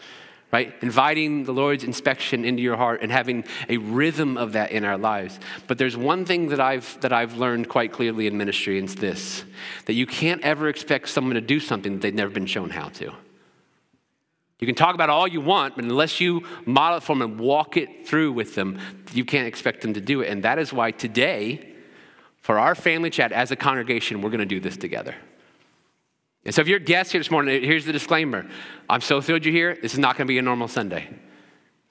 right? 0.53 0.75
Inviting 0.83 1.45
the 1.45 1.53
Lord's 1.53 1.85
inspection 1.85 2.45
into 2.45 2.62
your 2.62 2.76
heart 2.76 3.00
and 3.03 3.12
having 3.12 3.45
a 3.69 3.76
rhythm 3.76 4.37
of 4.37 4.53
that 4.53 4.73
in 4.73 4.85
our 4.85 4.99
lives. 4.99 5.38
But 5.69 5.79
there's 5.79 5.97
one 5.97 6.25
thing 6.25 6.49
that 6.49 6.61
I've, 6.61 7.00
that 7.00 7.12
I've 7.12 7.37
learned 7.37 7.69
quite 7.69 7.93
clearly 7.93 8.26
in 8.26 8.37
ministry, 8.37 8.79
and 8.79 8.88
it's 8.88 9.00
this 9.00 9.45
that 9.87 9.95
you 9.95 10.07
can't 10.07 10.43
ever 10.43 10.69
expect 10.69 11.09
someone 11.09 11.35
to 11.35 11.41
do 11.41 11.61
something 11.61 11.95
that 11.95 12.03
they've 12.03 12.14
never 12.14 12.31
been 12.31 12.47
shown 12.47 12.71
how 12.71 12.88
to. 12.88 13.12
You 14.59 14.67
can 14.67 14.75
talk 14.75 14.95
about 14.95 15.09
all 15.09 15.29
you 15.29 15.41
want, 15.41 15.77
but 15.77 15.85
unless 15.85 16.21
you 16.21 16.45
model 16.67 16.99
it 16.99 17.03
for 17.03 17.15
them 17.15 17.23
and 17.23 17.41
walk 17.41 17.77
it 17.77 18.07
through 18.07 18.33
with 18.33 18.55
them, 18.55 18.79
you 19.12 19.25
can't 19.25 19.47
expect 19.47 19.83
them 19.83 19.95
to 19.95 20.00
do 20.00 20.21
it. 20.21 20.29
And 20.29 20.43
that 20.43 20.59
is 20.59 20.73
why 20.73 20.91
today, 20.91 21.75
for 22.41 22.59
our 22.59 22.75
family 22.75 23.11
chat 23.11 23.31
as 23.31 23.50
a 23.53 23.57
congregation, 23.57 24.21
we're 24.21 24.31
going 24.31 24.41
to 24.41 24.47
do 24.47 24.59
this 24.59 24.77
together. 24.77 25.15
And 26.45 26.55
so 26.55 26.61
if 26.61 26.69
you're 26.69 26.79
a 26.79 26.81
guest 26.81 27.12
here 27.12 27.21
this 27.21 27.31
morning, 27.31 27.62
here's 27.62 27.85
the 27.85 27.93
disclaimer. 27.93 28.49
I'm 28.88 29.00
so 29.00 29.21
thrilled 29.21 29.45
you're 29.45 29.55
here. 29.55 29.79
This 29.81 29.93
is 29.93 29.99
not 29.99 30.17
going 30.17 30.27
to 30.27 30.33
be 30.33 30.38
a 30.38 30.43
normal 30.43 30.67
Sunday. 30.67 31.09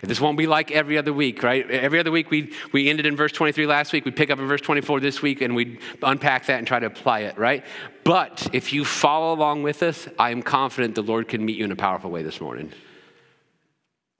This 0.04 0.22
won't 0.22 0.38
be 0.38 0.46
like 0.46 0.70
every 0.70 0.96
other 0.96 1.12
week, 1.12 1.42
right? 1.42 1.70
Every 1.72 2.00
other 2.00 2.12
week, 2.12 2.30
we, 2.30 2.54
we 2.72 2.88
ended 2.88 3.08
in 3.08 3.16
verse 3.16 3.32
23 3.32 3.66
last 3.66 3.92
week. 3.94 4.06
We 4.06 4.12
pick 4.12 4.30
up 4.30 4.38
in 4.38 4.48
verse 4.48 4.62
24 4.62 5.00
this 5.00 5.24
week, 5.24 5.42
and 5.42 5.56
we 5.56 5.80
unpack 6.04 6.46
that 6.46 6.60
and 6.60 6.68
try 6.68 6.80
to 6.80 6.86
apply 6.86 7.22
it, 7.22 7.36
right? 7.38 7.66
But 8.04 8.48
if 8.54 8.72
you 8.74 8.86
follow 8.86 9.34
along 9.34 9.64
with 9.64 9.82
us, 9.82 10.08
I 10.20 10.30
am 10.30 10.44
confident 10.44 10.94
the 10.94 11.02
Lord 11.02 11.28
can 11.28 11.44
meet 11.44 11.58
you 11.58 11.66
in 11.66 11.72
a 11.72 11.76
powerful 11.76 12.12
way 12.12 12.22
this 12.22 12.40
morning. 12.40 12.72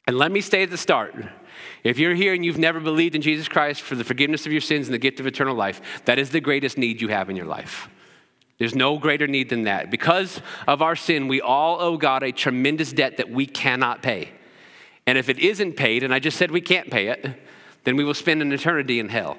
And 0.08 0.18
let 0.18 0.32
me 0.32 0.42
stay 0.42 0.64
at 0.64 0.72
the 0.72 0.78
start. 0.78 1.14
If 1.84 2.00
you're 2.00 2.16
here 2.16 2.34
and 2.34 2.44
you've 2.44 2.58
never 2.58 2.80
believed 2.80 3.14
in 3.14 3.22
Jesus 3.22 3.48
Christ 3.48 3.82
for 3.82 3.94
the 3.94 4.04
forgiveness 4.04 4.48
of 4.48 4.52
your 4.52 4.62
sins 4.62 4.88
and 4.88 4.96
the 4.96 5.00
gift 5.00 5.20
of 5.20 5.28
eternal 5.28 5.56
life, 5.56 6.02
that 6.06 6.18
is 6.18 6.32
the 6.32 6.42
greatest 6.42 6.80
need 6.80 7.02
you 7.02 7.10
have 7.10 7.30
in 7.30 7.36
your 7.36 7.46
life. 7.46 7.88
There's 8.58 8.74
no 8.74 8.98
greater 8.98 9.28
need 9.28 9.50
than 9.50 9.66
that. 9.66 9.92
Because 9.92 10.42
of 10.68 10.82
our 10.82 10.96
sin, 10.96 11.28
we 11.28 11.40
all 11.40 11.80
owe 11.80 11.98
God 11.98 12.24
a 12.24 12.32
tremendous 12.32 12.92
debt 12.92 13.18
that 13.18 13.30
we 13.30 13.46
cannot 13.46 14.02
pay. 14.02 14.32
And 15.08 15.18
if 15.18 15.30
it 15.30 15.40
isn't 15.40 15.74
paid, 15.74 16.04
and 16.04 16.14
I 16.14 16.20
just 16.20 16.38
said 16.38 16.52
we 16.52 16.62
can't 16.62 16.92
pay 16.92 17.08
it, 17.08 17.26
then 17.86 17.96
we 17.96 18.04
will 18.04 18.14
spend 18.14 18.42
an 18.42 18.52
eternity 18.52 19.00
in 19.00 19.08
hell. 19.10 19.38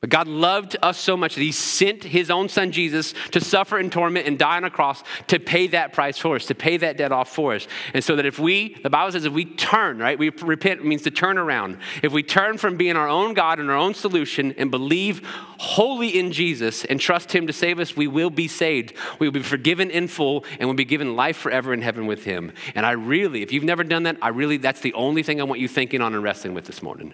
But 0.00 0.08
God 0.08 0.28
loved 0.28 0.78
us 0.80 0.98
so 0.98 1.14
much 1.14 1.34
that 1.34 1.42
He 1.42 1.52
sent 1.52 2.04
His 2.04 2.30
own 2.30 2.48
Son 2.48 2.72
Jesus 2.72 3.12
to 3.32 3.40
suffer 3.40 3.78
in 3.78 3.90
torment 3.90 4.26
and 4.26 4.38
die 4.38 4.56
on 4.56 4.64
a 4.64 4.70
cross 4.70 5.02
to 5.26 5.38
pay 5.38 5.66
that 5.68 5.92
price 5.92 6.16
for 6.16 6.36
us, 6.36 6.46
to 6.46 6.54
pay 6.54 6.78
that 6.78 6.96
debt 6.96 7.12
off 7.12 7.34
for 7.34 7.54
us. 7.54 7.68
And 7.92 8.02
so 8.02 8.16
that 8.16 8.24
if 8.24 8.38
we, 8.38 8.78
the 8.82 8.88
Bible 8.88 9.12
says, 9.12 9.26
if 9.26 9.32
we 9.34 9.44
turn, 9.44 9.98
right, 9.98 10.18
we 10.18 10.30
repent 10.30 10.82
means 10.86 11.02
to 11.02 11.10
turn 11.10 11.36
around. 11.36 11.76
If 12.02 12.12
we 12.12 12.22
turn 12.22 12.56
from 12.56 12.78
being 12.78 12.96
our 12.96 13.08
own 13.08 13.34
God 13.34 13.60
and 13.60 13.70
our 13.70 13.76
own 13.76 13.92
solution 13.92 14.54
and 14.56 14.70
believe 14.70 15.20
wholly 15.58 16.18
in 16.18 16.32
Jesus 16.32 16.86
and 16.86 16.98
trust 16.98 17.32
Him 17.32 17.46
to 17.46 17.52
save 17.52 17.78
us, 17.78 17.94
we 17.94 18.06
will 18.06 18.30
be 18.30 18.48
saved. 18.48 18.94
We 19.18 19.26
will 19.26 19.32
be 19.34 19.42
forgiven 19.42 19.90
in 19.90 20.08
full 20.08 20.46
and 20.58 20.66
we'll 20.66 20.76
be 20.76 20.86
given 20.86 21.14
life 21.14 21.36
forever 21.36 21.74
in 21.74 21.82
heaven 21.82 22.06
with 22.06 22.24
Him. 22.24 22.52
And 22.74 22.86
I 22.86 22.92
really, 22.92 23.42
if 23.42 23.52
you've 23.52 23.64
never 23.64 23.84
done 23.84 24.04
that, 24.04 24.16
I 24.22 24.28
really, 24.28 24.56
that's 24.56 24.80
the 24.80 24.94
only 24.94 25.22
thing 25.22 25.42
I 25.42 25.44
want 25.44 25.60
you 25.60 25.68
thinking 25.68 26.00
on 26.00 26.14
and 26.14 26.22
wrestling 26.22 26.54
with 26.54 26.64
this 26.64 26.82
morning. 26.82 27.12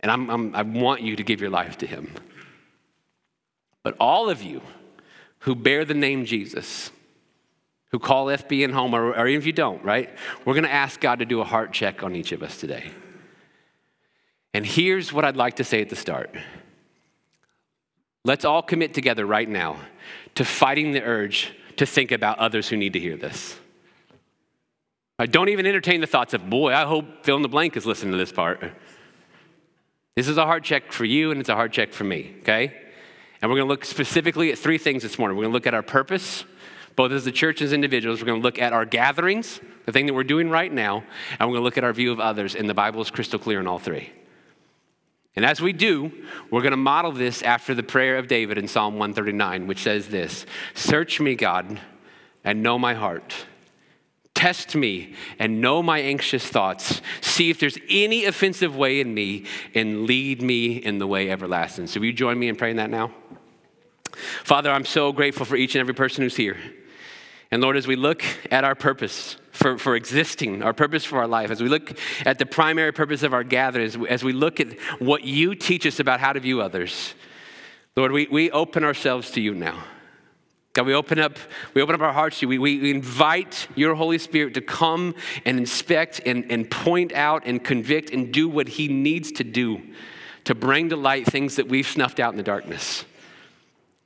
And 0.00 0.10
I'm, 0.10 0.30
I'm, 0.30 0.54
i 0.54 0.62
want 0.62 1.02
you 1.02 1.16
to 1.16 1.22
give 1.22 1.40
your 1.40 1.50
life 1.50 1.78
to 1.78 1.86
him. 1.86 2.12
But 3.82 3.96
all 4.00 4.28
of 4.28 4.42
you 4.42 4.62
who 5.40 5.54
bear 5.54 5.84
the 5.84 5.94
name 5.94 6.24
Jesus, 6.24 6.90
who 7.92 7.98
call 7.98 8.26
FBN 8.26 8.72
home, 8.72 8.94
or, 8.94 9.16
or 9.16 9.26
even 9.26 9.40
if 9.40 9.46
you 9.46 9.52
don't, 9.52 9.82
right? 9.84 10.10
We're 10.44 10.54
going 10.54 10.64
to 10.64 10.72
ask 10.72 11.00
God 11.00 11.20
to 11.20 11.24
do 11.24 11.40
a 11.40 11.44
heart 11.44 11.72
check 11.72 12.02
on 12.02 12.16
each 12.16 12.32
of 12.32 12.42
us 12.42 12.58
today. 12.58 12.90
And 14.52 14.66
here's 14.66 15.12
what 15.12 15.24
I'd 15.24 15.36
like 15.36 15.56
to 15.56 15.64
say 15.64 15.82
at 15.82 15.88
the 15.88 15.96
start. 15.96 16.34
Let's 18.24 18.44
all 18.44 18.62
commit 18.62 18.92
together 18.92 19.24
right 19.24 19.48
now 19.48 19.78
to 20.34 20.44
fighting 20.44 20.92
the 20.92 21.02
urge 21.02 21.52
to 21.76 21.86
think 21.86 22.10
about 22.10 22.38
others 22.38 22.68
who 22.68 22.76
need 22.76 22.94
to 22.94 22.98
hear 22.98 23.16
this. 23.16 23.56
I 25.18 25.26
don't 25.26 25.48
even 25.48 25.66
entertain 25.66 26.00
the 26.00 26.06
thoughts 26.06 26.34
of, 26.34 26.50
boy, 26.50 26.74
I 26.74 26.84
hope 26.84 27.24
fill 27.24 27.36
in 27.36 27.42
the 27.42 27.48
blank 27.48 27.76
is 27.76 27.86
listening 27.86 28.12
to 28.12 28.18
this 28.18 28.32
part. 28.32 28.72
This 30.16 30.28
is 30.28 30.38
a 30.38 30.46
heart 30.46 30.64
check 30.64 30.92
for 30.92 31.04
you, 31.04 31.30
and 31.30 31.38
it's 31.38 31.50
a 31.50 31.54
heart 31.54 31.72
check 31.72 31.92
for 31.92 32.04
me, 32.04 32.34
okay? 32.40 32.74
And 33.40 33.50
we're 33.50 33.58
gonna 33.58 33.68
look 33.68 33.84
specifically 33.84 34.50
at 34.50 34.58
three 34.58 34.78
things 34.78 35.02
this 35.02 35.18
morning. 35.18 35.36
We're 35.36 35.44
gonna 35.44 35.52
look 35.52 35.66
at 35.66 35.74
our 35.74 35.82
purpose, 35.82 36.44
both 36.96 37.12
as 37.12 37.26
the 37.26 37.32
church 37.32 37.60
and 37.60 37.66
as 37.66 37.74
individuals. 37.74 38.20
We're 38.20 38.28
gonna 38.28 38.40
look 38.40 38.58
at 38.58 38.72
our 38.72 38.86
gatherings, 38.86 39.60
the 39.84 39.92
thing 39.92 40.06
that 40.06 40.14
we're 40.14 40.24
doing 40.24 40.48
right 40.48 40.72
now, 40.72 41.04
and 41.38 41.48
we're 41.48 41.56
gonna 41.56 41.64
look 41.64 41.76
at 41.76 41.84
our 41.84 41.92
view 41.92 42.12
of 42.12 42.18
others. 42.18 42.54
And 42.54 42.66
the 42.66 42.74
Bible 42.74 43.02
is 43.02 43.10
crystal 43.10 43.38
clear 43.38 43.60
in 43.60 43.66
all 43.66 43.78
three. 43.78 44.10
And 45.36 45.44
as 45.44 45.60
we 45.60 45.74
do, 45.74 46.10
we're 46.50 46.62
going 46.62 46.70
to 46.70 46.78
model 46.78 47.12
this 47.12 47.42
after 47.42 47.74
the 47.74 47.82
prayer 47.82 48.16
of 48.16 48.26
David 48.26 48.56
in 48.56 48.66
Psalm 48.66 48.94
139, 48.94 49.66
which 49.66 49.82
says 49.82 50.08
this 50.08 50.46
Search 50.74 51.20
me, 51.20 51.34
God, 51.34 51.78
and 52.42 52.62
know 52.62 52.78
my 52.78 52.94
heart. 52.94 53.44
Test 54.36 54.76
me 54.76 55.14
and 55.38 55.62
know 55.62 55.82
my 55.82 55.98
anxious 55.98 56.46
thoughts. 56.46 57.00
See 57.22 57.48
if 57.48 57.58
there's 57.58 57.78
any 57.88 58.26
offensive 58.26 58.76
way 58.76 59.00
in 59.00 59.14
me 59.14 59.46
and 59.74 60.04
lead 60.04 60.42
me 60.42 60.76
in 60.76 60.98
the 60.98 61.06
way 61.06 61.30
everlasting. 61.30 61.86
So, 61.86 62.00
will 62.00 62.08
you 62.08 62.12
join 62.12 62.38
me 62.38 62.48
in 62.48 62.54
praying 62.54 62.76
that 62.76 62.90
now? 62.90 63.12
Father, 64.44 64.70
I'm 64.70 64.84
so 64.84 65.10
grateful 65.10 65.46
for 65.46 65.56
each 65.56 65.74
and 65.74 65.80
every 65.80 65.94
person 65.94 66.22
who's 66.22 66.36
here. 66.36 66.58
And 67.50 67.62
Lord, 67.62 67.78
as 67.78 67.86
we 67.86 67.96
look 67.96 68.22
at 68.50 68.62
our 68.62 68.74
purpose 68.74 69.38
for, 69.52 69.78
for 69.78 69.96
existing, 69.96 70.62
our 70.62 70.74
purpose 70.74 71.02
for 71.02 71.16
our 71.16 71.26
life, 71.26 71.50
as 71.50 71.62
we 71.62 71.70
look 71.70 71.98
at 72.26 72.38
the 72.38 72.44
primary 72.44 72.92
purpose 72.92 73.22
of 73.22 73.32
our 73.32 73.42
gatherings, 73.42 73.96
as 74.10 74.22
we 74.22 74.34
look 74.34 74.60
at 74.60 74.78
what 74.98 75.24
you 75.24 75.54
teach 75.54 75.86
us 75.86 75.98
about 75.98 76.20
how 76.20 76.34
to 76.34 76.40
view 76.40 76.60
others, 76.60 77.14
Lord, 77.96 78.12
we, 78.12 78.26
we 78.30 78.50
open 78.50 78.84
ourselves 78.84 79.30
to 79.30 79.40
you 79.40 79.54
now. 79.54 79.82
God, 80.76 80.84
we 80.84 80.92
open 80.92 81.18
up, 81.18 81.38
we 81.72 81.80
open 81.80 81.94
up 81.94 82.02
our 82.02 82.12
hearts 82.12 82.40
to 82.40 82.44
you. 82.44 82.60
We, 82.60 82.78
we 82.78 82.90
invite 82.90 83.66
your 83.76 83.94
Holy 83.94 84.18
Spirit 84.18 84.52
to 84.54 84.60
come 84.60 85.14
and 85.46 85.56
inspect 85.56 86.20
and, 86.26 86.52
and 86.52 86.70
point 86.70 87.14
out 87.14 87.44
and 87.46 87.64
convict 87.64 88.10
and 88.10 88.30
do 88.30 88.46
what 88.46 88.68
he 88.68 88.86
needs 88.86 89.32
to 89.32 89.44
do 89.44 89.80
to 90.44 90.54
bring 90.54 90.90
to 90.90 90.96
light 90.96 91.24
things 91.24 91.56
that 91.56 91.66
we've 91.66 91.86
snuffed 91.86 92.20
out 92.20 92.34
in 92.34 92.36
the 92.36 92.42
darkness. 92.42 93.06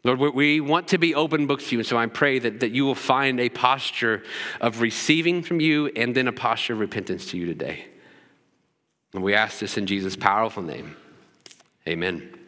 Lord, 0.05 0.21
we 0.21 0.61
want 0.61 0.87
to 0.89 0.99
be 0.99 1.12
open 1.12 1.49
books 1.49 1.67
to 1.71 1.73
you, 1.73 1.81
and 1.81 1.87
so 1.87 1.99
I 1.99 2.07
pray 2.07 2.39
that, 2.39 2.61
that 2.61 2.71
you 2.71 2.85
will 2.85 2.95
find 2.95 3.41
a 3.41 3.49
posture 3.49 4.23
of 4.61 4.81
receiving 4.81 5.43
from 5.43 5.59
you 5.59 5.89
and 5.97 6.15
then 6.15 6.29
a 6.29 6.33
posture 6.33 6.75
of 6.75 6.79
repentance 6.79 7.27
to 7.33 7.37
you 7.37 7.47
today. 7.47 7.87
And 9.12 9.25
we 9.25 9.35
ask 9.35 9.59
this 9.59 9.77
in 9.77 9.87
Jesus' 9.87 10.15
powerful 10.15 10.62
name. 10.62 10.95
Amen. 11.89 12.40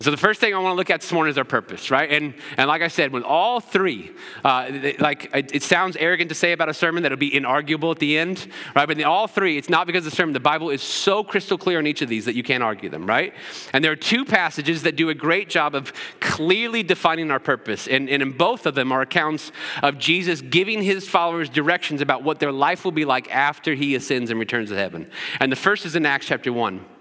So 0.00 0.12
the 0.12 0.16
first 0.16 0.38
thing 0.38 0.54
I 0.54 0.58
want 0.60 0.74
to 0.74 0.76
look 0.76 0.90
at 0.90 1.00
this 1.00 1.10
morning 1.10 1.32
is 1.32 1.38
our 1.38 1.44
purpose, 1.44 1.90
right? 1.90 2.08
And, 2.08 2.34
and 2.56 2.68
like 2.68 2.82
I 2.82 2.86
said, 2.86 3.10
when 3.10 3.24
all 3.24 3.58
three, 3.58 4.12
uh, 4.44 4.70
like 5.00 5.28
it, 5.34 5.56
it, 5.56 5.62
sounds 5.64 5.96
arrogant 5.96 6.28
to 6.28 6.36
say 6.36 6.52
about 6.52 6.68
a 6.68 6.74
sermon 6.74 7.02
that 7.02 7.10
it'll 7.10 7.18
be 7.18 7.32
inarguable 7.32 7.90
at 7.90 7.98
the 7.98 8.16
end, 8.16 8.46
right? 8.76 8.86
But 8.86 8.96
in 8.96 9.04
all 9.04 9.26
three, 9.26 9.58
it's 9.58 9.68
not 9.68 9.88
because 9.88 10.04
the 10.04 10.12
sermon, 10.12 10.34
the 10.34 10.38
Bible 10.38 10.70
is 10.70 10.82
so 10.82 11.24
crystal 11.24 11.58
clear 11.58 11.78
on 11.80 11.86
each 11.88 12.00
of 12.00 12.08
these 12.08 12.26
that 12.26 12.36
you 12.36 12.44
can't 12.44 12.62
argue 12.62 12.88
them, 12.88 13.06
right? 13.06 13.34
And 13.72 13.84
there 13.84 13.90
are 13.90 13.96
two 13.96 14.24
passages 14.24 14.84
that 14.84 14.94
do 14.94 15.08
a 15.08 15.14
great 15.14 15.48
job 15.48 15.74
of 15.74 15.92
clearly 16.20 16.84
defining 16.84 17.32
our 17.32 17.40
purpose. 17.40 17.88
And, 17.88 18.08
and 18.08 18.22
in 18.22 18.30
both 18.30 18.66
of 18.66 18.76
them 18.76 18.92
are 18.92 19.00
accounts 19.00 19.50
of 19.82 19.98
Jesus 19.98 20.42
giving 20.42 20.80
his 20.80 21.08
followers 21.08 21.48
directions 21.48 22.00
about 22.00 22.22
what 22.22 22.38
their 22.38 22.52
life 22.52 22.84
will 22.84 22.92
be 22.92 23.04
like 23.04 23.34
after 23.34 23.74
he 23.74 23.96
ascends 23.96 24.30
and 24.30 24.38
returns 24.38 24.68
to 24.68 24.76
heaven. 24.76 25.10
And 25.40 25.50
the 25.50 25.56
first 25.56 25.84
is 25.84 25.96
in 25.96 26.06
Acts 26.06 26.26
chapter 26.26 26.52
1. 26.52 26.97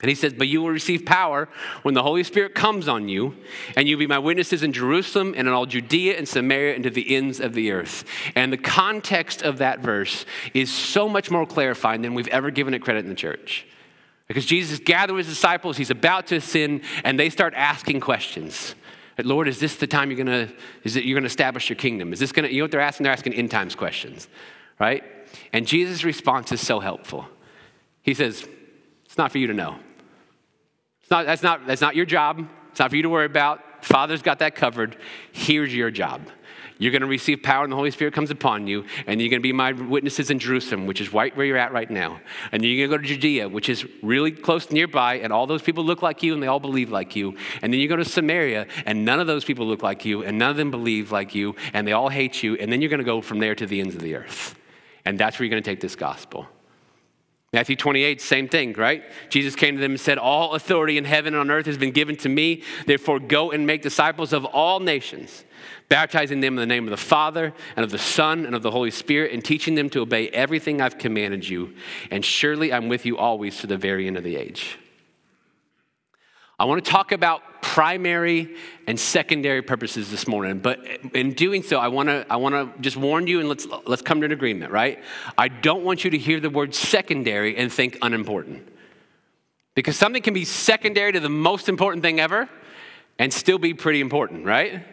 And 0.00 0.08
he 0.08 0.14
says, 0.14 0.32
But 0.32 0.46
you 0.46 0.62
will 0.62 0.70
receive 0.70 1.04
power 1.04 1.48
when 1.82 1.94
the 1.94 2.02
Holy 2.02 2.22
Spirit 2.22 2.54
comes 2.54 2.86
on 2.86 3.08
you, 3.08 3.34
and 3.76 3.88
you'll 3.88 3.98
be 3.98 4.06
my 4.06 4.18
witnesses 4.18 4.62
in 4.62 4.72
Jerusalem 4.72 5.34
and 5.36 5.48
in 5.48 5.54
all 5.54 5.66
Judea 5.66 6.16
and 6.16 6.28
Samaria 6.28 6.74
and 6.74 6.84
to 6.84 6.90
the 6.90 7.16
ends 7.16 7.40
of 7.40 7.54
the 7.54 7.72
earth. 7.72 8.04
And 8.36 8.52
the 8.52 8.58
context 8.58 9.42
of 9.42 9.58
that 9.58 9.80
verse 9.80 10.24
is 10.54 10.72
so 10.72 11.08
much 11.08 11.30
more 11.30 11.46
clarifying 11.46 12.02
than 12.02 12.14
we've 12.14 12.28
ever 12.28 12.50
given 12.50 12.74
it 12.74 12.80
credit 12.80 13.00
in 13.00 13.08
the 13.08 13.16
church. 13.16 13.66
Because 14.28 14.46
Jesus 14.46 14.78
gathered 14.78 15.16
his 15.16 15.26
disciples, 15.26 15.76
he's 15.78 15.90
about 15.90 16.28
to 16.28 16.40
sin, 16.40 16.82
and 17.02 17.18
they 17.18 17.30
start 17.30 17.54
asking 17.56 18.00
questions. 18.00 18.74
Lord, 19.24 19.48
is 19.48 19.58
this 19.58 19.76
the 19.76 19.86
time 19.88 20.10
you're 20.10 20.18
gonna, 20.18 20.48
is 20.84 20.94
it 20.94 21.04
you're 21.04 21.16
gonna 21.16 21.26
establish 21.26 21.68
your 21.68 21.76
kingdom? 21.76 22.12
Is 22.12 22.20
this 22.20 22.30
gonna, 22.30 22.48
you 22.48 22.58
know 22.58 22.64
what 22.64 22.70
they're 22.70 22.80
asking? 22.80 23.04
They're 23.04 23.12
asking 23.12 23.32
end 23.32 23.50
times 23.50 23.74
questions, 23.74 24.28
right? 24.78 25.02
And 25.52 25.66
Jesus' 25.66 26.04
response 26.04 26.52
is 26.52 26.60
so 26.60 26.78
helpful. 26.78 27.26
He 28.02 28.14
says, 28.14 28.46
It's 29.06 29.18
not 29.18 29.32
for 29.32 29.38
you 29.38 29.48
to 29.48 29.54
know. 29.54 29.78
Not, 31.10 31.26
that's, 31.26 31.42
not, 31.42 31.66
that's 31.66 31.80
not 31.80 31.96
your 31.96 32.06
job. 32.06 32.46
It's 32.70 32.80
not 32.80 32.90
for 32.90 32.96
you 32.96 33.02
to 33.02 33.08
worry 33.08 33.26
about. 33.26 33.84
Father's 33.84 34.22
got 34.22 34.40
that 34.40 34.54
covered. 34.54 34.96
Here's 35.32 35.74
your 35.74 35.90
job. 35.90 36.22
You're 36.78 36.92
going 36.92 37.02
to 37.02 37.08
receive 37.08 37.42
power 37.42 37.64
and 37.64 37.72
the 37.72 37.76
Holy 37.76 37.90
Spirit 37.90 38.14
comes 38.14 38.30
upon 38.30 38.68
you, 38.68 38.84
and 39.06 39.20
you're 39.20 39.30
going 39.30 39.40
to 39.40 39.42
be 39.42 39.52
my 39.52 39.72
witnesses 39.72 40.30
in 40.30 40.38
Jerusalem, 40.38 40.86
which 40.86 41.00
is 41.00 41.12
right 41.12 41.36
where 41.36 41.44
you're 41.44 41.56
at 41.56 41.72
right 41.72 41.90
now. 41.90 42.20
And 42.52 42.64
you're 42.64 42.86
going 42.86 42.90
to 42.90 42.96
go 42.96 43.02
to 43.02 43.14
Judea, 43.14 43.48
which 43.48 43.68
is 43.68 43.84
really 44.00 44.30
close 44.30 44.70
nearby, 44.70 45.16
and 45.16 45.32
all 45.32 45.48
those 45.48 45.62
people 45.62 45.84
look 45.84 46.02
like 46.02 46.22
you 46.22 46.34
and 46.34 46.42
they 46.42 46.46
all 46.46 46.60
believe 46.60 46.90
like 46.90 47.16
you. 47.16 47.36
And 47.62 47.72
then 47.72 47.80
you 47.80 47.88
go 47.88 47.96
to 47.96 48.04
Samaria, 48.04 48.68
and 48.86 49.04
none 49.04 49.18
of 49.18 49.26
those 49.26 49.44
people 49.44 49.66
look 49.66 49.82
like 49.82 50.04
you, 50.04 50.22
and 50.22 50.38
none 50.38 50.50
of 50.50 50.56
them 50.56 50.70
believe 50.70 51.10
like 51.10 51.34
you, 51.34 51.56
and 51.72 51.86
they 51.86 51.92
all 51.92 52.08
hate 52.08 52.44
you. 52.44 52.54
And 52.54 52.70
then 52.70 52.80
you're 52.80 52.90
going 52.90 52.98
to 52.98 53.04
go 53.04 53.20
from 53.20 53.40
there 53.40 53.56
to 53.56 53.66
the 53.66 53.80
ends 53.80 53.96
of 53.96 54.00
the 54.00 54.14
earth. 54.14 54.56
And 55.04 55.18
that's 55.18 55.38
where 55.38 55.46
you're 55.46 55.50
going 55.50 55.62
to 55.62 55.68
take 55.68 55.80
this 55.80 55.96
gospel. 55.96 56.46
Matthew 57.52 57.76
28, 57.76 58.20
same 58.20 58.46
thing, 58.46 58.74
right? 58.74 59.02
Jesus 59.30 59.56
came 59.56 59.74
to 59.74 59.80
them 59.80 59.92
and 59.92 60.00
said, 60.00 60.18
All 60.18 60.54
authority 60.54 60.98
in 60.98 61.04
heaven 61.06 61.32
and 61.32 61.40
on 61.40 61.50
earth 61.50 61.64
has 61.64 61.78
been 61.78 61.92
given 61.92 62.14
to 62.16 62.28
me. 62.28 62.62
Therefore, 62.86 63.18
go 63.18 63.50
and 63.52 63.66
make 63.66 63.80
disciples 63.80 64.34
of 64.34 64.44
all 64.44 64.80
nations, 64.80 65.44
baptizing 65.88 66.40
them 66.40 66.54
in 66.54 66.60
the 66.60 66.66
name 66.66 66.84
of 66.84 66.90
the 66.90 66.98
Father 66.98 67.54
and 67.74 67.84
of 67.84 67.90
the 67.90 67.98
Son 67.98 68.44
and 68.44 68.54
of 68.54 68.62
the 68.62 68.70
Holy 68.70 68.90
Spirit, 68.90 69.32
and 69.32 69.42
teaching 69.42 69.76
them 69.76 69.88
to 69.90 70.00
obey 70.00 70.28
everything 70.28 70.82
I've 70.82 70.98
commanded 70.98 71.48
you. 71.48 71.74
And 72.10 72.22
surely 72.22 72.70
I'm 72.70 72.88
with 72.88 73.06
you 73.06 73.16
always 73.16 73.58
to 73.60 73.66
the 73.66 73.78
very 73.78 74.06
end 74.06 74.18
of 74.18 74.24
the 74.24 74.36
age. 74.36 74.78
I 76.58 76.64
want 76.64 76.84
to 76.84 76.90
talk 76.90 77.12
about 77.12 77.62
primary 77.62 78.56
and 78.88 78.98
secondary 78.98 79.62
purposes 79.62 80.10
this 80.10 80.26
morning, 80.26 80.58
but 80.58 80.84
in 81.14 81.32
doing 81.32 81.62
so, 81.62 81.78
I 81.78 81.88
want 81.88 82.08
to 82.08 82.26
I 82.28 82.36
want 82.36 82.54
to 82.54 82.82
just 82.82 82.96
warn 82.96 83.28
you 83.28 83.38
and 83.38 83.48
let's 83.48 83.66
let's 83.86 84.02
come 84.02 84.20
to 84.20 84.26
an 84.26 84.32
agreement, 84.32 84.72
right? 84.72 85.02
I 85.36 85.48
don't 85.48 85.84
want 85.84 86.02
you 86.02 86.10
to 86.10 86.18
hear 86.18 86.40
the 86.40 86.50
word 86.50 86.74
secondary 86.74 87.56
and 87.56 87.72
think 87.72 87.96
unimportant. 88.02 88.66
Because 89.74 89.96
something 89.96 90.22
can 90.22 90.34
be 90.34 90.44
secondary 90.44 91.12
to 91.12 91.20
the 91.20 91.28
most 91.28 91.68
important 91.68 92.02
thing 92.02 92.18
ever 92.18 92.48
and 93.20 93.32
still 93.32 93.58
be 93.58 93.74
pretty 93.74 94.00
important, 94.00 94.44
right? 94.44 94.84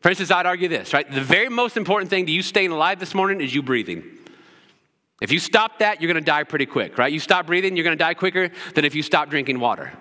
For 0.00 0.10
instance, 0.10 0.30
I'd 0.30 0.44
argue 0.44 0.68
this, 0.68 0.92
right? 0.92 1.10
The 1.10 1.22
very 1.22 1.48
most 1.48 1.78
important 1.78 2.10
thing 2.10 2.26
to 2.26 2.32
you 2.32 2.42
staying 2.42 2.72
alive 2.72 3.00
this 3.00 3.14
morning 3.14 3.40
is 3.40 3.54
you 3.54 3.62
breathing. 3.62 4.04
If 5.22 5.32
you 5.32 5.38
stop 5.38 5.78
that, 5.78 6.02
you're 6.02 6.12
to 6.12 6.20
die 6.20 6.44
pretty 6.44 6.66
quick, 6.66 6.98
right? 6.98 7.10
You 7.10 7.20
stop 7.20 7.46
breathing, 7.46 7.74
you're 7.74 7.88
to 7.88 7.96
die 7.96 8.12
quicker 8.12 8.50
than 8.74 8.84
if 8.84 8.94
you 8.94 9.02
stop 9.02 9.30
drinking 9.30 9.60
water. 9.60 9.92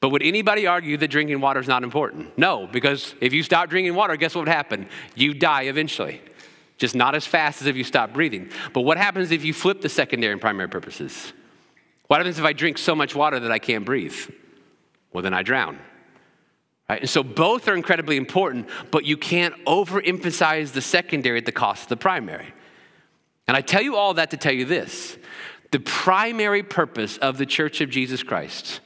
But 0.00 0.08
would 0.10 0.22
anybody 0.22 0.66
argue 0.66 0.96
that 0.96 1.08
drinking 1.08 1.40
water 1.40 1.60
is 1.60 1.68
not 1.68 1.84
important? 1.84 2.36
No, 2.38 2.66
because 2.66 3.14
if 3.20 3.34
you 3.34 3.42
stop 3.42 3.68
drinking 3.68 3.94
water, 3.94 4.16
guess 4.16 4.34
what 4.34 4.42
would 4.42 4.48
happen? 4.48 4.88
You 5.14 5.34
die 5.34 5.62
eventually. 5.62 6.22
Just 6.78 6.94
not 6.94 7.14
as 7.14 7.26
fast 7.26 7.60
as 7.60 7.66
if 7.66 7.76
you 7.76 7.84
stop 7.84 8.14
breathing. 8.14 8.50
But 8.72 8.80
what 8.80 8.96
happens 8.96 9.30
if 9.30 9.44
you 9.44 9.52
flip 9.52 9.82
the 9.82 9.90
secondary 9.90 10.32
and 10.32 10.40
primary 10.40 10.68
purposes? 10.68 11.34
What 12.06 12.16
happens 12.16 12.38
if 12.38 12.44
I 12.44 12.54
drink 12.54 12.78
so 12.78 12.94
much 12.94 13.14
water 13.14 13.38
that 13.40 13.52
I 13.52 13.58
can't 13.58 13.84
breathe? 13.84 14.16
Well, 15.12 15.22
then 15.22 15.34
I 15.34 15.42
drown. 15.42 15.78
Right? 16.88 17.02
And 17.02 17.10
so 17.10 17.22
both 17.22 17.68
are 17.68 17.74
incredibly 17.74 18.16
important, 18.16 18.68
but 18.90 19.04
you 19.04 19.18
can't 19.18 19.54
overemphasize 19.66 20.72
the 20.72 20.80
secondary 20.80 21.38
at 21.38 21.46
the 21.46 21.52
cost 21.52 21.84
of 21.84 21.88
the 21.90 21.96
primary. 21.96 22.54
And 23.46 23.56
I 23.56 23.60
tell 23.60 23.82
you 23.82 23.96
all 23.96 24.14
that 24.14 24.30
to 24.30 24.38
tell 24.38 24.52
you 24.52 24.64
this 24.64 25.18
the 25.70 25.80
primary 25.80 26.62
purpose 26.62 27.16
of 27.18 27.36
the 27.36 27.46
Church 27.46 27.80
of 27.80 27.90
Jesus 27.90 28.22
Christ 28.22 28.80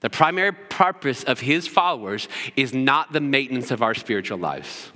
The 0.00 0.10
primary 0.10 0.52
purpose 0.52 1.24
of 1.24 1.40
his 1.40 1.66
followers 1.66 2.28
is 2.56 2.72
not 2.72 3.12
the 3.12 3.20
maintenance 3.20 3.70
of 3.70 3.82
our 3.82 3.94
spiritual 3.94 4.38
lives. 4.38 4.92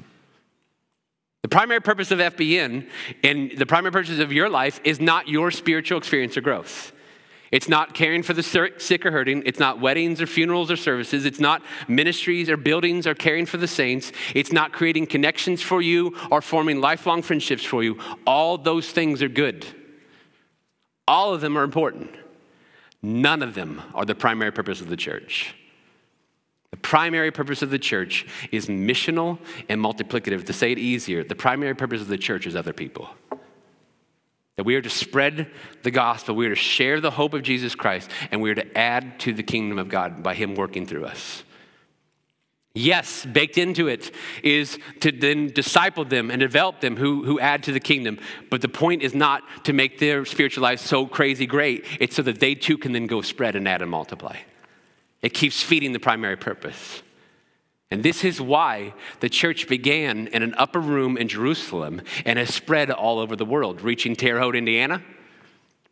The 1.42 1.49
primary 1.49 1.80
purpose 1.80 2.12
of 2.12 2.21
FBN 2.21 2.88
and 3.25 3.52
the 3.56 3.66
primary 3.66 3.90
purpose 3.90 4.21
of 4.21 4.32
your 4.32 4.49
life 4.49 4.80
is 4.85 5.00
not 5.00 5.26
your 5.26 5.50
spiritual 5.50 5.99
experience 5.99 6.37
or 6.37 6.40
growth. 6.40 6.92
It's 7.50 7.68
not 7.68 7.94
caring 7.94 8.23
for 8.23 8.32
the 8.32 8.42
sick 8.42 9.04
or 9.04 9.11
hurting. 9.11 9.42
It's 9.44 9.59
not 9.59 9.78
weddings 9.78 10.23
or 10.23 10.26
funerals 10.26 10.71
or 10.71 10.76
services. 10.76 11.26
It's 11.26 11.40
not 11.40 11.62
ministries 11.87 12.49
or 12.49 12.56
buildings 12.56 13.06
or 13.06 13.14
caring 13.14 13.44
for 13.44 13.59
the 13.59 13.66
saints. 13.66 14.11
It's 14.35 14.52
not 14.52 14.73
creating 14.73 15.09
connections 15.09 15.61
for 15.61 15.82
you 15.82 16.16
or 16.30 16.40
forming 16.40 16.80
lifelong 16.80 17.21
friendships 17.21 17.64
for 17.64 17.82
you. 17.82 17.99
All 18.26 18.56
those 18.56 18.90
things 18.90 19.23
are 19.23 19.28
good. 19.28 19.66
All 21.06 21.35
of 21.35 21.42
them 21.42 21.59
are 21.59 21.64
important. 21.64 22.14
None 23.02 23.42
of 23.42 23.54
them 23.54 23.82
are 23.94 24.04
the 24.04 24.14
primary 24.14 24.52
purpose 24.52 24.80
of 24.80 24.88
the 24.88 24.97
church. 24.97 25.54
The 26.71 26.76
primary 26.78 27.30
purpose 27.30 27.62
of 27.62 27.71
the 27.71 27.78
church 27.78 28.26
is 28.50 28.66
missional 28.66 29.38
and 29.68 29.80
multiplicative. 29.80 30.47
To 30.47 30.52
say 30.52 30.73
it 30.73 30.78
easier, 30.78 31.23
the 31.25 31.35
primary 31.35 31.75
purpose 31.75 32.00
of 32.00 32.09
the 32.09 32.18
church 32.18 32.47
is 32.47 32.56
other 32.56 32.73
people. 32.73 33.11
That 34.56 34.64
we 34.64 34.76
are 34.76 34.82
to 34.82 34.90
spread 34.90 35.50
the 35.82 35.90
gospel, 35.90 36.35
we 36.35 36.47
are 36.47 36.50
to 36.50 36.54
share 36.54 37.00
the 37.00 37.11
hope 37.11 37.35
of 37.35 37.42
Jesus 37.42 37.75
Christ, 37.75 38.11
and 38.30 38.40
we 38.40 38.50
are 38.50 38.54
to 38.54 38.78
add 38.78 39.18
to 39.21 39.32
the 39.32 39.42
kingdom 39.42 39.78
of 39.78 39.88
God 39.88 40.23
by 40.23 40.35
Him 40.35 40.54
working 40.54 40.87
through 40.87 41.06
us. 41.06 41.42
Yes, 42.75 43.26
baked 43.26 43.59
into 43.59 43.87
it 43.88 44.14
is 44.43 44.79
to 45.00 45.12
then 45.12 45.49
disciple 45.49 46.07
them 46.07 46.31
and 46.31 46.41
develop 46.41 46.81
them 46.81 46.97
who, 46.97 47.23
who 47.23 47.38
add 47.38 47.62
to 47.64 47.73
the 47.73 47.81
kingdom. 47.81 48.19
But 48.50 48.62
the 48.62 48.69
point 48.69 49.02
is 49.02 49.14
not 49.14 49.43
to 49.64 49.75
make 49.75 49.99
their 49.99 50.25
spiritual 50.25 50.62
life 50.62 50.81
so 50.81 51.07
crazy 51.07 51.45
great, 51.45 51.85
it's 52.00 52.17
so 52.17 52.23
that 52.23 52.41
they 52.41 52.55
too 52.55 52.79
can 52.79 52.93
then 52.93 53.07
go 53.07 53.21
spread 53.21 53.57
and 53.57 53.69
add 53.69 53.83
and 53.83 53.91
multiply. 53.91 54.38
It 55.21 55.35
keeps 55.35 55.62
feeding 55.62 55.93
the 55.93 56.00
primary 56.00 56.37
purpose. 56.37 57.02
And 57.91 58.02
this 58.02 58.25
is 58.25 58.41
why 58.41 58.95
the 59.21 59.29
church 59.29 59.69
began 59.69 60.29
in 60.29 60.43
an 60.43 60.55
upper 60.57 60.81
room 60.81 61.19
in 61.19 61.29
Jerusalem 61.29 62.00
and 62.25 62.38
has 62.38 62.55
spread 62.55 62.91
all 62.91 63.19
over 63.19 63.37
the 63.37 63.45
world, 63.45 63.83
reaching 63.83 64.17
Terre 64.17 64.41
Haute, 64.41 64.57
Indiana, 64.57 65.02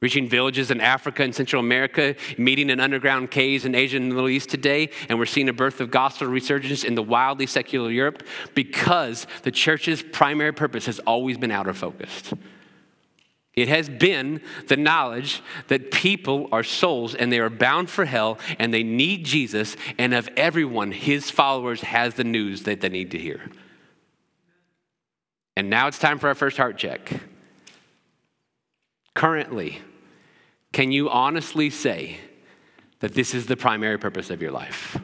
reaching 0.00 0.28
villages 0.28 0.70
in 0.70 0.80
Africa 0.80 1.22
and 1.22 1.34
Central 1.34 1.60
America, 1.60 2.14
meeting 2.38 2.70
in 2.70 2.80
underground 2.80 3.30
caves 3.30 3.64
in 3.64 3.74
Asia 3.74 3.96
and 3.96 4.10
the 4.10 4.14
Middle 4.14 4.30
East 4.30 4.48
today, 4.48 4.90
and 5.08 5.18
we're 5.18 5.26
seeing 5.26 5.48
a 5.48 5.52
birth 5.52 5.80
of 5.80 5.90
gospel 5.90 6.26
resurgence 6.26 6.84
in 6.84 6.94
the 6.94 7.02
wildly 7.02 7.46
secular 7.46 7.90
Europe 7.90 8.22
because 8.54 9.26
the 9.42 9.50
church's 9.50 10.02
primary 10.02 10.52
purpose 10.52 10.86
has 10.86 10.98
always 11.00 11.36
been 11.36 11.50
outer 11.50 11.74
focused. 11.74 12.32
It 13.54 13.68
has 13.68 13.88
been 13.88 14.40
the 14.68 14.76
knowledge 14.76 15.42
that 15.68 15.90
people 15.90 16.48
are 16.52 16.62
souls 16.62 17.14
and 17.14 17.32
they 17.32 17.40
are 17.40 17.50
bound 17.50 17.90
for 17.90 18.04
hell 18.04 18.38
and 18.58 18.72
they 18.72 18.82
need 18.82 19.26
Jesus, 19.26 19.76
and 19.98 20.14
of 20.14 20.28
everyone, 20.36 20.92
his 20.92 21.30
followers 21.30 21.82
has 21.82 22.14
the 22.14 22.24
news 22.24 22.62
that 22.62 22.80
they 22.80 22.88
need 22.88 23.10
to 23.10 23.18
hear. 23.18 23.50
And 25.56 25.68
now 25.68 25.88
it's 25.88 25.98
time 25.98 26.18
for 26.18 26.28
our 26.28 26.34
first 26.34 26.56
heart 26.56 26.78
check. 26.78 27.12
Currently, 29.14 29.80
can 30.72 30.92
you 30.92 31.10
honestly 31.10 31.70
say 31.70 32.18
that 33.00 33.14
this 33.14 33.34
is 33.34 33.46
the 33.46 33.56
primary 33.56 33.98
purpose 33.98 34.30
of 34.30 34.40
your 34.40 34.52
life? 34.52 34.98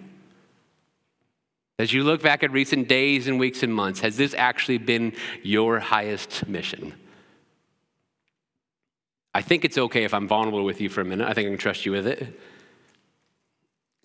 As 1.79 1.93
you 1.93 2.05
look 2.05 2.23
back 2.23 2.43
at 2.43 2.53
recent 2.53 2.89
days 2.89 3.29
and 3.29 3.39
weeks 3.39 3.63
and 3.63 3.75
months, 3.75 4.01
has 4.01 4.17
this 4.17 4.35
actually 4.35 4.79
been 4.79 5.13
your 5.43 5.79
highest 5.79 6.49
mission? 6.49 6.95
I 9.35 9.43
think 9.43 9.67
it's 9.67 9.77
okay 9.77 10.05
if 10.05 10.15
I'm 10.15 10.27
vulnerable 10.27 10.65
with 10.65 10.81
you 10.81 10.89
for 10.89 11.03
a 11.03 11.05
minute. 11.05 11.29
I 11.29 11.35
think 11.35 11.47
I 11.47 11.51
can 11.51 11.59
trust 11.59 11.85
you 11.85 11.93
with 11.93 12.07
it. 12.07 12.41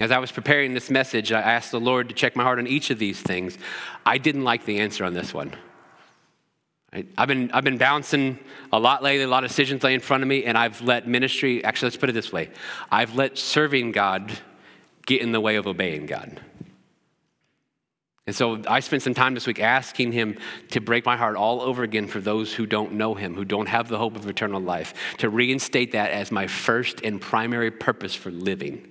As 0.02 0.12
I 0.12 0.18
was 0.18 0.32
preparing 0.32 0.74
this 0.74 0.90
message, 0.90 1.32
I 1.32 1.40
asked 1.40 1.72
the 1.72 1.80
Lord 1.80 2.10
to 2.10 2.16
check 2.16 2.36
my 2.36 2.44
heart 2.44 2.60
on 2.60 2.68
each 2.68 2.90
of 2.90 3.00
these 3.00 3.22
things. 3.22 3.58
I 4.06 4.18
didn't 4.18 4.44
like 4.44 4.66
the 4.66 4.80
answer 4.80 5.06
on 5.06 5.14
this 5.14 5.34
one. 5.34 5.54
I've 6.94 7.28
been, 7.28 7.50
I've 7.52 7.64
been 7.64 7.78
bouncing 7.78 8.38
a 8.74 8.80
lot 8.80 9.02
lately, 9.02 9.24
a 9.24 9.28
lot 9.28 9.46
of 9.46 9.50
decisions 9.50 9.82
lay 9.82 9.94
in 9.94 10.02
front 10.02 10.24
of 10.24 10.30
me, 10.30 10.44
and 10.44 10.58
I've 10.58 10.82
let 10.82 11.08
ministry, 11.08 11.64
actually, 11.64 11.88
let's 11.88 11.98
put 11.98 12.10
it 12.10 12.14
this 12.14 12.34
way 12.34 12.50
I've 12.92 13.16
let 13.16 13.38
serving 13.38 13.92
God 13.92 14.32
get 15.06 15.22
in 15.22 15.32
the 15.32 15.40
way 15.40 15.56
of 15.56 15.68
obeying 15.68 16.06
God. 16.06 16.40
And 18.28 18.36
so 18.36 18.62
I 18.68 18.82
spent 18.82 19.02
some 19.02 19.14
time 19.14 19.34
this 19.34 19.48
week 19.48 19.60
asking 19.60 20.12
him 20.12 20.38
to 20.70 20.80
break 20.80 21.06
my 21.06 21.18
heart 21.18 21.36
all 21.36 21.62
over 21.62 21.84
again 21.84 22.08
for 22.08 22.22
those 22.22 22.54
who 22.54 22.66
don't 22.66 22.94
know 22.94 23.16
him, 23.16 23.36
who 23.36 23.46
don't 23.46 23.68
have 23.68 23.88
the 23.88 23.98
hope 23.98 24.16
of 24.16 24.28
eternal 24.28 24.62
life, 24.62 24.94
to 25.18 25.30
reinstate 25.30 25.94
that 25.94 26.12
as 26.12 26.32
my 26.32 26.46
first 26.46 27.02
and 27.04 27.20
primary 27.20 27.72
purpose 27.72 28.14
for 28.14 28.32
living. 28.32 28.88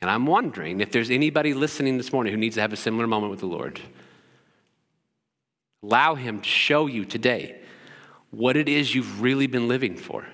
And 0.00 0.10
I'm 0.10 0.26
wondering 0.26 0.80
if 0.80 0.90
there's 0.90 1.10
anybody 1.10 1.54
listening 1.54 1.98
this 1.98 2.12
morning 2.12 2.32
who 2.32 2.38
needs 2.38 2.54
to 2.54 2.60
have 2.60 2.72
a 2.72 2.76
similar 2.76 3.06
moment 3.06 3.30
with 3.30 3.40
the 3.40 3.46
Lord. 3.46 3.80
Allow 5.82 6.14
him 6.14 6.40
to 6.40 6.48
show 6.48 6.86
you 6.86 7.04
today 7.04 7.60
what 8.30 8.56
it 8.56 8.68
is 8.68 8.94
you've 8.94 9.20
really 9.20 9.46
been 9.46 9.68
living 9.68 9.96
for. 9.96 10.26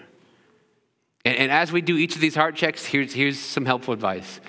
And, 1.24 1.36
and 1.36 1.52
as 1.52 1.72
we 1.72 1.80
do 1.80 1.96
each 1.96 2.14
of 2.14 2.20
these 2.20 2.34
heart 2.34 2.54
checks, 2.54 2.84
here's, 2.84 3.12
here's 3.12 3.38
some 3.38 3.64
helpful 3.64 3.94
advice. 3.94 4.40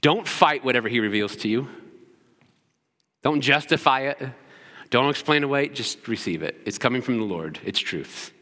Don't 0.00 0.26
fight 0.26 0.64
whatever 0.64 0.88
he 0.88 1.00
reveals 1.00 1.36
to 1.36 1.48
you. 1.48 1.68
Don't 3.22 3.40
justify 3.40 4.00
it. 4.00 4.22
Don't 4.90 5.10
explain 5.10 5.42
away. 5.42 5.68
Just 5.68 6.06
receive 6.06 6.42
it. 6.42 6.60
It's 6.64 6.78
coming 6.78 7.02
from 7.02 7.18
the 7.18 7.24
Lord, 7.24 7.58
it's 7.64 7.78
truth. 7.78 8.32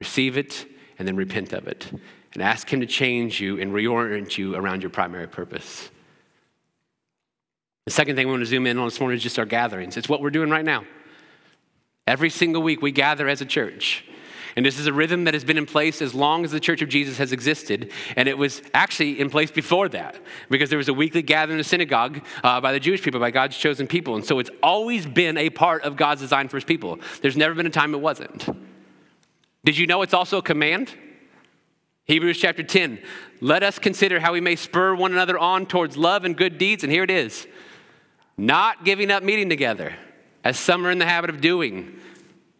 Receive 0.00 0.36
it 0.36 0.66
and 0.98 1.08
then 1.08 1.16
repent 1.16 1.52
of 1.52 1.66
it. 1.66 1.90
And 2.32 2.42
ask 2.42 2.70
Him 2.72 2.80
to 2.80 2.86
change 2.86 3.40
you 3.40 3.60
and 3.60 3.72
reorient 3.72 4.38
you 4.38 4.54
around 4.54 4.82
your 4.82 4.90
primary 4.90 5.26
purpose. 5.26 5.90
The 7.90 7.94
second 7.94 8.14
thing 8.14 8.28
we 8.28 8.30
want 8.30 8.42
to 8.42 8.46
zoom 8.46 8.68
in 8.68 8.78
on 8.78 8.84
this 8.84 9.00
morning 9.00 9.16
is 9.16 9.22
just 9.24 9.36
our 9.36 9.44
gatherings. 9.44 9.96
It's 9.96 10.08
what 10.08 10.22
we're 10.22 10.30
doing 10.30 10.48
right 10.48 10.64
now. 10.64 10.84
Every 12.06 12.30
single 12.30 12.62
week 12.62 12.82
we 12.82 12.92
gather 12.92 13.28
as 13.28 13.40
a 13.40 13.44
church. 13.44 14.04
And 14.54 14.64
this 14.64 14.78
is 14.78 14.86
a 14.86 14.92
rhythm 14.92 15.24
that 15.24 15.34
has 15.34 15.42
been 15.42 15.58
in 15.58 15.66
place 15.66 16.00
as 16.00 16.14
long 16.14 16.44
as 16.44 16.52
the 16.52 16.60
Church 16.60 16.82
of 16.82 16.88
Jesus 16.88 17.18
has 17.18 17.32
existed. 17.32 17.90
And 18.14 18.28
it 18.28 18.38
was 18.38 18.62
actually 18.74 19.18
in 19.18 19.28
place 19.28 19.50
before 19.50 19.88
that 19.88 20.20
because 20.48 20.70
there 20.70 20.76
was 20.76 20.86
a 20.86 20.94
weekly 20.94 21.20
gathering 21.20 21.54
in 21.54 21.58
the 21.58 21.64
synagogue 21.64 22.24
uh, 22.44 22.60
by 22.60 22.70
the 22.70 22.78
Jewish 22.78 23.02
people, 23.02 23.18
by 23.18 23.32
God's 23.32 23.56
chosen 23.56 23.88
people. 23.88 24.14
And 24.14 24.24
so 24.24 24.38
it's 24.38 24.50
always 24.62 25.04
been 25.04 25.36
a 25.36 25.50
part 25.50 25.82
of 25.82 25.96
God's 25.96 26.20
design 26.20 26.46
for 26.46 26.58
his 26.58 26.64
people. 26.64 27.00
There's 27.22 27.36
never 27.36 27.54
been 27.54 27.66
a 27.66 27.70
time 27.70 27.92
it 27.92 28.00
wasn't. 28.00 28.46
Did 29.64 29.76
you 29.76 29.88
know 29.88 30.02
it's 30.02 30.14
also 30.14 30.38
a 30.38 30.42
command? 30.42 30.94
Hebrews 32.04 32.38
chapter 32.38 32.62
10. 32.62 33.00
Let 33.40 33.64
us 33.64 33.80
consider 33.80 34.20
how 34.20 34.32
we 34.32 34.40
may 34.40 34.54
spur 34.54 34.94
one 34.94 35.10
another 35.10 35.36
on 35.36 35.66
towards 35.66 35.96
love 35.96 36.24
and 36.24 36.36
good 36.36 36.56
deeds. 36.56 36.84
And 36.84 36.92
here 36.92 37.02
it 37.02 37.10
is 37.10 37.48
not 38.36 38.84
giving 38.84 39.10
up 39.10 39.22
meeting 39.22 39.48
together, 39.48 39.94
as 40.44 40.58
some 40.58 40.86
are 40.86 40.90
in 40.90 40.98
the 40.98 41.06
habit 41.06 41.30
of 41.30 41.40
doing 41.40 42.00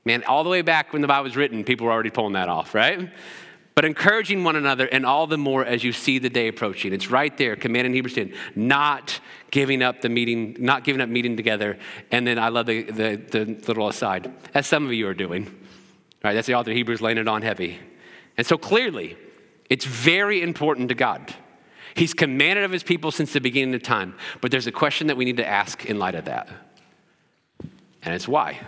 Man, 0.05 0.25
all 0.25 0.45
the 0.45 0.51
way 0.51 0.63
back 0.63 0.93
when 0.93 1.03
the 1.03 1.09
Bible 1.09 1.25
was 1.25 1.37
written, 1.37 1.63
people 1.63 1.87
were 1.87 1.93
already 1.93 2.11
pulling 2.11 2.33
that 2.33 2.49
off, 2.49 2.75
right? 2.75 3.11
But 3.75 3.85
encouraging 3.85 4.45
one 4.45 4.57
another, 4.57 4.87
and 4.87 5.05
all 5.05 5.27
the 5.27 5.39
more 5.39 5.65
as 5.65 5.85
you 5.85 5.93
see 5.93 6.19
the 6.19 6.31
day 6.31 6.49
approaching. 6.49 6.93
It's 6.93 7.11
right 7.11 7.37
there, 7.37 7.55
command 7.55 7.87
in 7.87 7.93
Hebrews 7.93 8.15
10, 8.15 8.35
not 8.55 9.21
giving 9.51 9.83
up 9.83 10.01
the 10.01 10.09
meeting, 10.09 10.57
not 10.59 10.85
giving 10.85 11.01
up 11.01 11.09
meeting 11.09 11.37
together. 11.37 11.79
And 12.11 12.27
then 12.27 12.39
I 12.39 12.49
love 12.49 12.67
the, 12.67 12.83
the, 12.83 13.17
the 13.17 13.45
little 13.69 13.89
aside, 13.89 14.33
as 14.55 14.67
some 14.67 14.87
of 14.87 14.93
you 14.93 15.07
are 15.07 15.15
doing. 15.15 15.45
Right, 16.25 16.35
that's 16.35 16.47
the 16.47 16.55
author 16.55 16.71
of 16.71 16.77
Hebrews 16.77 17.01
laying 17.01 17.19
it 17.19 17.29
on 17.29 17.43
heavy. 17.43 17.79
And 18.37 18.47
so 18.47 18.59
clearly, 18.59 19.17
it's 19.69 19.85
very 19.85 20.43
important 20.43 20.89
to 20.89 20.95
God. 20.95 21.35
He's 21.95 22.15
commanded 22.15 22.65
of 22.65 22.73
his 22.73 22.83
people 22.83 23.11
since 23.11 23.33
the 23.33 23.41
beginning 23.41 23.75
of 23.75 23.83
time. 23.83 24.15
But 24.41 24.51
there's 24.51 24.67
a 24.67 24.73
question 24.73 25.09
that 25.09 25.17
we 25.17 25.25
need 25.25 25.39
to 25.39 25.47
ask 25.47 25.87
in 25.87 25.99
light 25.99 26.15
of 26.15 26.27
that. 26.27 26.49
And 28.03 28.15
it's 28.15 28.29
why? 28.29 28.61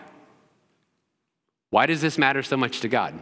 Why 1.70 1.86
does 1.86 2.00
this 2.00 2.18
matter 2.18 2.42
so 2.42 2.56
much 2.56 2.80
to 2.80 2.88
God? 2.88 3.18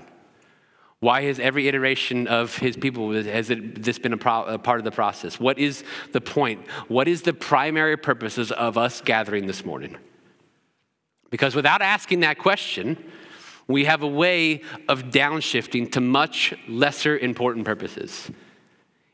Why 0.98 1.22
has 1.22 1.38
every 1.38 1.66
iteration 1.66 2.26
of 2.26 2.56
his 2.58 2.76
people, 2.76 3.12
has 3.12 3.48
it, 3.48 3.82
this 3.82 3.98
been 3.98 4.12
a, 4.12 4.18
pro, 4.18 4.44
a, 4.44 4.58
part 4.58 4.80
of 4.80 4.84
the 4.84 4.90
process? 4.90 5.40
What 5.40 5.58
is 5.58 5.82
the 6.12 6.20
point? 6.20 6.66
What 6.88 7.08
is 7.08 7.22
the 7.22 7.32
primary 7.32 7.96
purposes 7.96 8.52
of 8.52 8.76
us 8.76 9.00
gathering 9.00 9.46
this 9.46 9.64
morning? 9.64 9.96
Because 11.30 11.54
without 11.54 11.80
asking 11.80 12.20
that 12.20 12.38
question, 12.38 13.02
we 13.66 13.84
have 13.84 14.02
a 14.02 14.08
way 14.08 14.62
of 14.88 15.04
downshifting 15.04 15.92
to 15.92 16.00
much 16.00 16.52
lesser 16.68 17.16
important 17.16 17.64
purposes. 17.64 18.30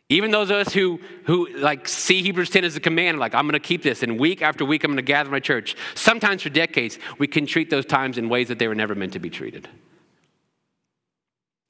Even 0.09 0.31
those 0.31 0.51
of 0.51 0.57
us 0.57 0.73
who, 0.73 1.01
who 1.25 1.49
like 1.57 1.89
see 1.89 2.23
Hebrews 2.23 2.51
10 2.51 2.65
as 2.65 2.77
a 2.77 2.81
command, 2.81 3.19
like 3.19 3.35
I'm 3.35 3.45
going 3.45 3.55
to 3.55 3.61
keep 3.61 3.83
this, 3.83 4.05
and 4.05 4.21
week 4.21 4.41
after 4.41 4.65
week 4.65 4.85
I'm 4.85 4.91
going 4.91 4.97
to 4.97 5.03
gather 5.03 5.31
my 5.31 5.41
church. 5.41 5.75
Sometimes 5.95 6.43
for 6.43 6.49
decades, 6.49 6.99
we 7.19 7.27
can 7.27 7.45
treat 7.45 7.71
those 7.71 7.87
times 7.87 8.17
in 8.17 8.29
ways 8.29 8.49
that 8.49 8.59
they 8.59 8.69
were 8.69 8.75
never 8.75 8.95
meant 8.95 9.15
to 9.15 9.19
be 9.19 9.31
treated. 9.31 9.69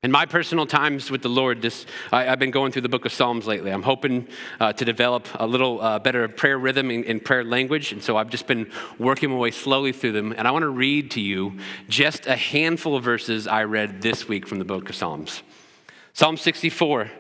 In 0.03 0.13
my 0.13 0.27
personal 0.27 0.67
times 0.67 1.11
with 1.11 1.23
the 1.23 1.31
Lord, 1.31 1.63
this, 1.63 1.87
I, 2.13 2.25
have 2.25 2.39
been 2.39 2.51
going 2.51 2.71
through 2.71 2.83
the 2.83 2.89
book 2.91 3.07
of 3.07 3.13
Psalms 3.13 3.47
lately. 3.47 3.73
I'm 3.73 3.83
hoping 3.83 4.29
uh, 4.61 4.75
to 4.75 4.85
develop 4.85 5.27
a 5.35 5.47
little 5.47 5.81
uh, 5.81 5.99
better 5.99 6.29
prayer 6.29 6.59
rhythm 6.59 6.91
and 6.91 7.25
prayer 7.25 7.43
language, 7.43 7.91
and 7.93 8.03
so 8.03 8.19
I've 8.19 8.29
just 8.29 8.47
been 8.47 8.71
working 8.99 9.31
my 9.31 9.37
way 9.37 9.51
slowly 9.51 9.93
through 9.93 10.13
them. 10.13 10.33
And 10.37 10.47
I 10.47 10.51
want 10.51 10.63
to 10.63 10.69
read 10.69 11.11
to 11.13 11.21
you 11.23 11.59
just 11.89 12.27
a 12.27 12.37
handful 12.37 12.95
of 12.95 13.03
verses 13.03 13.49
I 13.49 13.65
read 13.65 14.03
this 14.03 14.29
week 14.29 14.47
from 14.47 14.59
the 14.59 14.65
book 14.67 14.91
of 14.91 14.95
Psalms. 14.95 15.43
Psalm 16.13 16.37
64 16.37 17.11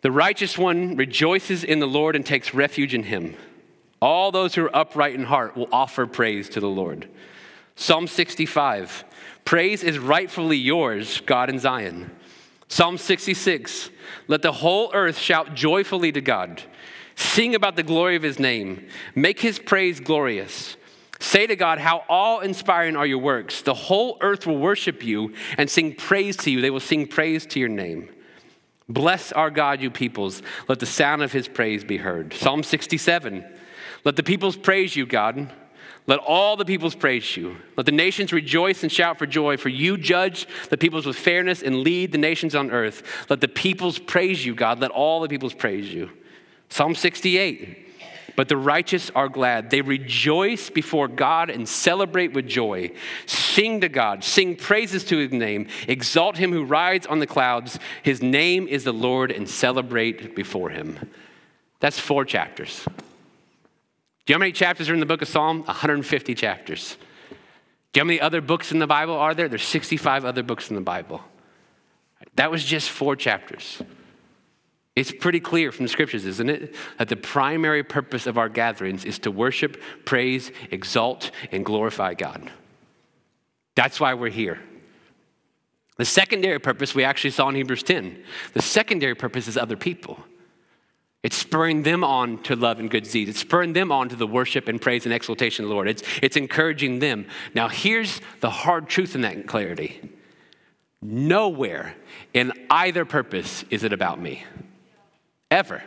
The 0.00 0.12
righteous 0.12 0.56
one 0.56 0.96
rejoices 0.96 1.64
in 1.64 1.80
the 1.80 1.86
Lord 1.86 2.14
and 2.14 2.24
takes 2.24 2.54
refuge 2.54 2.94
in 2.94 3.04
him. 3.04 3.36
All 4.00 4.30
those 4.30 4.54
who 4.54 4.64
are 4.64 4.76
upright 4.76 5.14
in 5.14 5.24
heart 5.24 5.56
will 5.56 5.68
offer 5.72 6.06
praise 6.06 6.48
to 6.50 6.60
the 6.60 6.68
Lord. 6.68 7.08
Psalm 7.74 8.06
65 8.06 9.04
Praise 9.44 9.82
is 9.82 9.98
rightfully 9.98 10.58
yours, 10.58 11.20
God 11.22 11.48
in 11.48 11.58
Zion. 11.58 12.10
Psalm 12.68 12.98
66 12.98 13.90
Let 14.28 14.42
the 14.42 14.52
whole 14.52 14.90
earth 14.94 15.18
shout 15.18 15.54
joyfully 15.54 16.12
to 16.12 16.20
God. 16.20 16.62
Sing 17.16 17.56
about 17.56 17.74
the 17.74 17.82
glory 17.82 18.14
of 18.14 18.22
his 18.22 18.38
name. 18.38 18.86
Make 19.16 19.40
his 19.40 19.58
praise 19.58 19.98
glorious. 19.98 20.76
Say 21.18 21.48
to 21.48 21.56
God, 21.56 21.78
How 21.78 22.04
awe 22.08 22.38
inspiring 22.38 22.94
are 22.94 23.06
your 23.06 23.18
works. 23.18 23.62
The 23.62 23.74
whole 23.74 24.18
earth 24.20 24.46
will 24.46 24.58
worship 24.58 25.02
you 25.02 25.34
and 25.56 25.68
sing 25.68 25.96
praise 25.96 26.36
to 26.38 26.50
you. 26.50 26.60
They 26.60 26.70
will 26.70 26.78
sing 26.78 27.08
praise 27.08 27.44
to 27.46 27.58
your 27.58 27.68
name. 27.68 28.10
Bless 28.88 29.32
our 29.32 29.50
God, 29.50 29.80
you 29.80 29.90
peoples. 29.90 30.42
Let 30.68 30.80
the 30.80 30.86
sound 30.86 31.22
of 31.22 31.32
his 31.32 31.46
praise 31.46 31.84
be 31.84 31.98
heard. 31.98 32.32
Psalm 32.32 32.62
67 32.62 33.44
Let 34.04 34.16
the 34.16 34.22
peoples 34.22 34.56
praise 34.56 34.96
you, 34.96 35.06
God. 35.06 35.52
Let 36.06 36.20
all 36.20 36.56
the 36.56 36.64
peoples 36.64 36.94
praise 36.94 37.36
you. 37.36 37.58
Let 37.76 37.84
the 37.84 37.92
nations 37.92 38.32
rejoice 38.32 38.82
and 38.82 38.90
shout 38.90 39.18
for 39.18 39.26
joy, 39.26 39.58
for 39.58 39.68
you 39.68 39.98
judge 39.98 40.46
the 40.70 40.78
peoples 40.78 41.04
with 41.04 41.16
fairness 41.16 41.62
and 41.62 41.80
lead 41.80 42.12
the 42.12 42.18
nations 42.18 42.54
on 42.54 42.70
earth. 42.70 43.02
Let 43.28 43.42
the 43.42 43.48
peoples 43.48 43.98
praise 43.98 44.46
you, 44.46 44.54
God. 44.54 44.80
Let 44.80 44.90
all 44.90 45.20
the 45.20 45.28
peoples 45.28 45.52
praise 45.52 45.92
you. 45.92 46.10
Psalm 46.70 46.94
68 46.94 47.87
but 48.38 48.46
the 48.46 48.56
righteous 48.56 49.10
are 49.16 49.28
glad. 49.28 49.68
They 49.68 49.80
rejoice 49.80 50.70
before 50.70 51.08
God 51.08 51.50
and 51.50 51.68
celebrate 51.68 52.32
with 52.32 52.46
joy. 52.46 52.92
Sing 53.26 53.80
to 53.80 53.88
God, 53.88 54.22
sing 54.22 54.54
praises 54.54 55.02
to 55.06 55.18
his 55.18 55.32
name, 55.32 55.66
exalt 55.88 56.36
him 56.36 56.52
who 56.52 56.62
rides 56.62 57.04
on 57.08 57.18
the 57.18 57.26
clouds. 57.26 57.80
His 58.04 58.22
name 58.22 58.68
is 58.68 58.84
the 58.84 58.92
Lord, 58.92 59.32
and 59.32 59.50
celebrate 59.50 60.36
before 60.36 60.70
him. 60.70 61.10
That's 61.80 61.98
four 61.98 62.24
chapters. 62.24 62.84
Do 62.86 62.92
you 64.28 64.34
know 64.34 64.36
how 64.36 64.38
many 64.38 64.52
chapters 64.52 64.88
are 64.88 64.94
in 64.94 65.00
the 65.00 65.06
book 65.06 65.20
of 65.20 65.26
Psalm? 65.26 65.64
150 65.64 66.36
chapters. 66.36 66.96
Do 67.92 67.98
you 67.98 68.04
know 68.04 68.04
how 68.04 68.04
many 68.04 68.20
other 68.20 68.40
books 68.40 68.70
in 68.70 68.78
the 68.78 68.86
Bible 68.86 69.14
are 69.14 69.34
there? 69.34 69.48
There's 69.48 69.64
65 69.64 70.24
other 70.24 70.44
books 70.44 70.70
in 70.70 70.76
the 70.76 70.80
Bible. 70.80 71.24
That 72.36 72.52
was 72.52 72.64
just 72.64 72.88
four 72.88 73.16
chapters. 73.16 73.82
It's 74.98 75.12
pretty 75.12 75.38
clear 75.38 75.70
from 75.70 75.84
the 75.84 75.88
scriptures, 75.88 76.26
isn't 76.26 76.50
it? 76.50 76.74
That 76.98 77.08
the 77.08 77.14
primary 77.14 77.84
purpose 77.84 78.26
of 78.26 78.36
our 78.36 78.48
gatherings 78.48 79.04
is 79.04 79.20
to 79.20 79.30
worship, 79.30 79.80
praise, 80.04 80.50
exalt, 80.72 81.30
and 81.52 81.64
glorify 81.64 82.14
God. 82.14 82.50
That's 83.76 84.00
why 84.00 84.14
we're 84.14 84.30
here. 84.30 84.58
The 85.98 86.04
secondary 86.04 86.58
purpose 86.58 86.96
we 86.96 87.04
actually 87.04 87.30
saw 87.30 87.48
in 87.48 87.54
Hebrews 87.54 87.84
10. 87.84 88.24
The 88.54 88.62
secondary 88.62 89.14
purpose 89.14 89.46
is 89.46 89.56
other 89.56 89.76
people. 89.76 90.18
It's 91.22 91.36
spurring 91.36 91.84
them 91.84 92.02
on 92.02 92.42
to 92.42 92.56
love 92.56 92.80
and 92.80 92.90
good 92.90 93.04
deeds. 93.04 93.30
It's 93.30 93.38
spurring 93.38 93.74
them 93.74 93.92
on 93.92 94.08
to 94.08 94.16
the 94.16 94.26
worship 94.26 94.66
and 94.66 94.80
praise 94.80 95.04
and 95.04 95.14
exaltation 95.14 95.64
of 95.64 95.68
the 95.68 95.74
Lord. 95.76 95.88
It's, 95.88 96.02
it's 96.22 96.36
encouraging 96.36 96.98
them. 96.98 97.26
Now, 97.54 97.68
here's 97.68 98.20
the 98.40 98.50
hard 98.50 98.88
truth 98.88 99.14
in 99.14 99.20
that 99.20 99.46
clarity 99.46 100.10
nowhere 101.00 101.94
in 102.34 102.52
either 102.68 103.04
purpose 103.04 103.64
is 103.70 103.84
it 103.84 103.92
about 103.92 104.20
me 104.20 104.42
ever. 105.50 105.82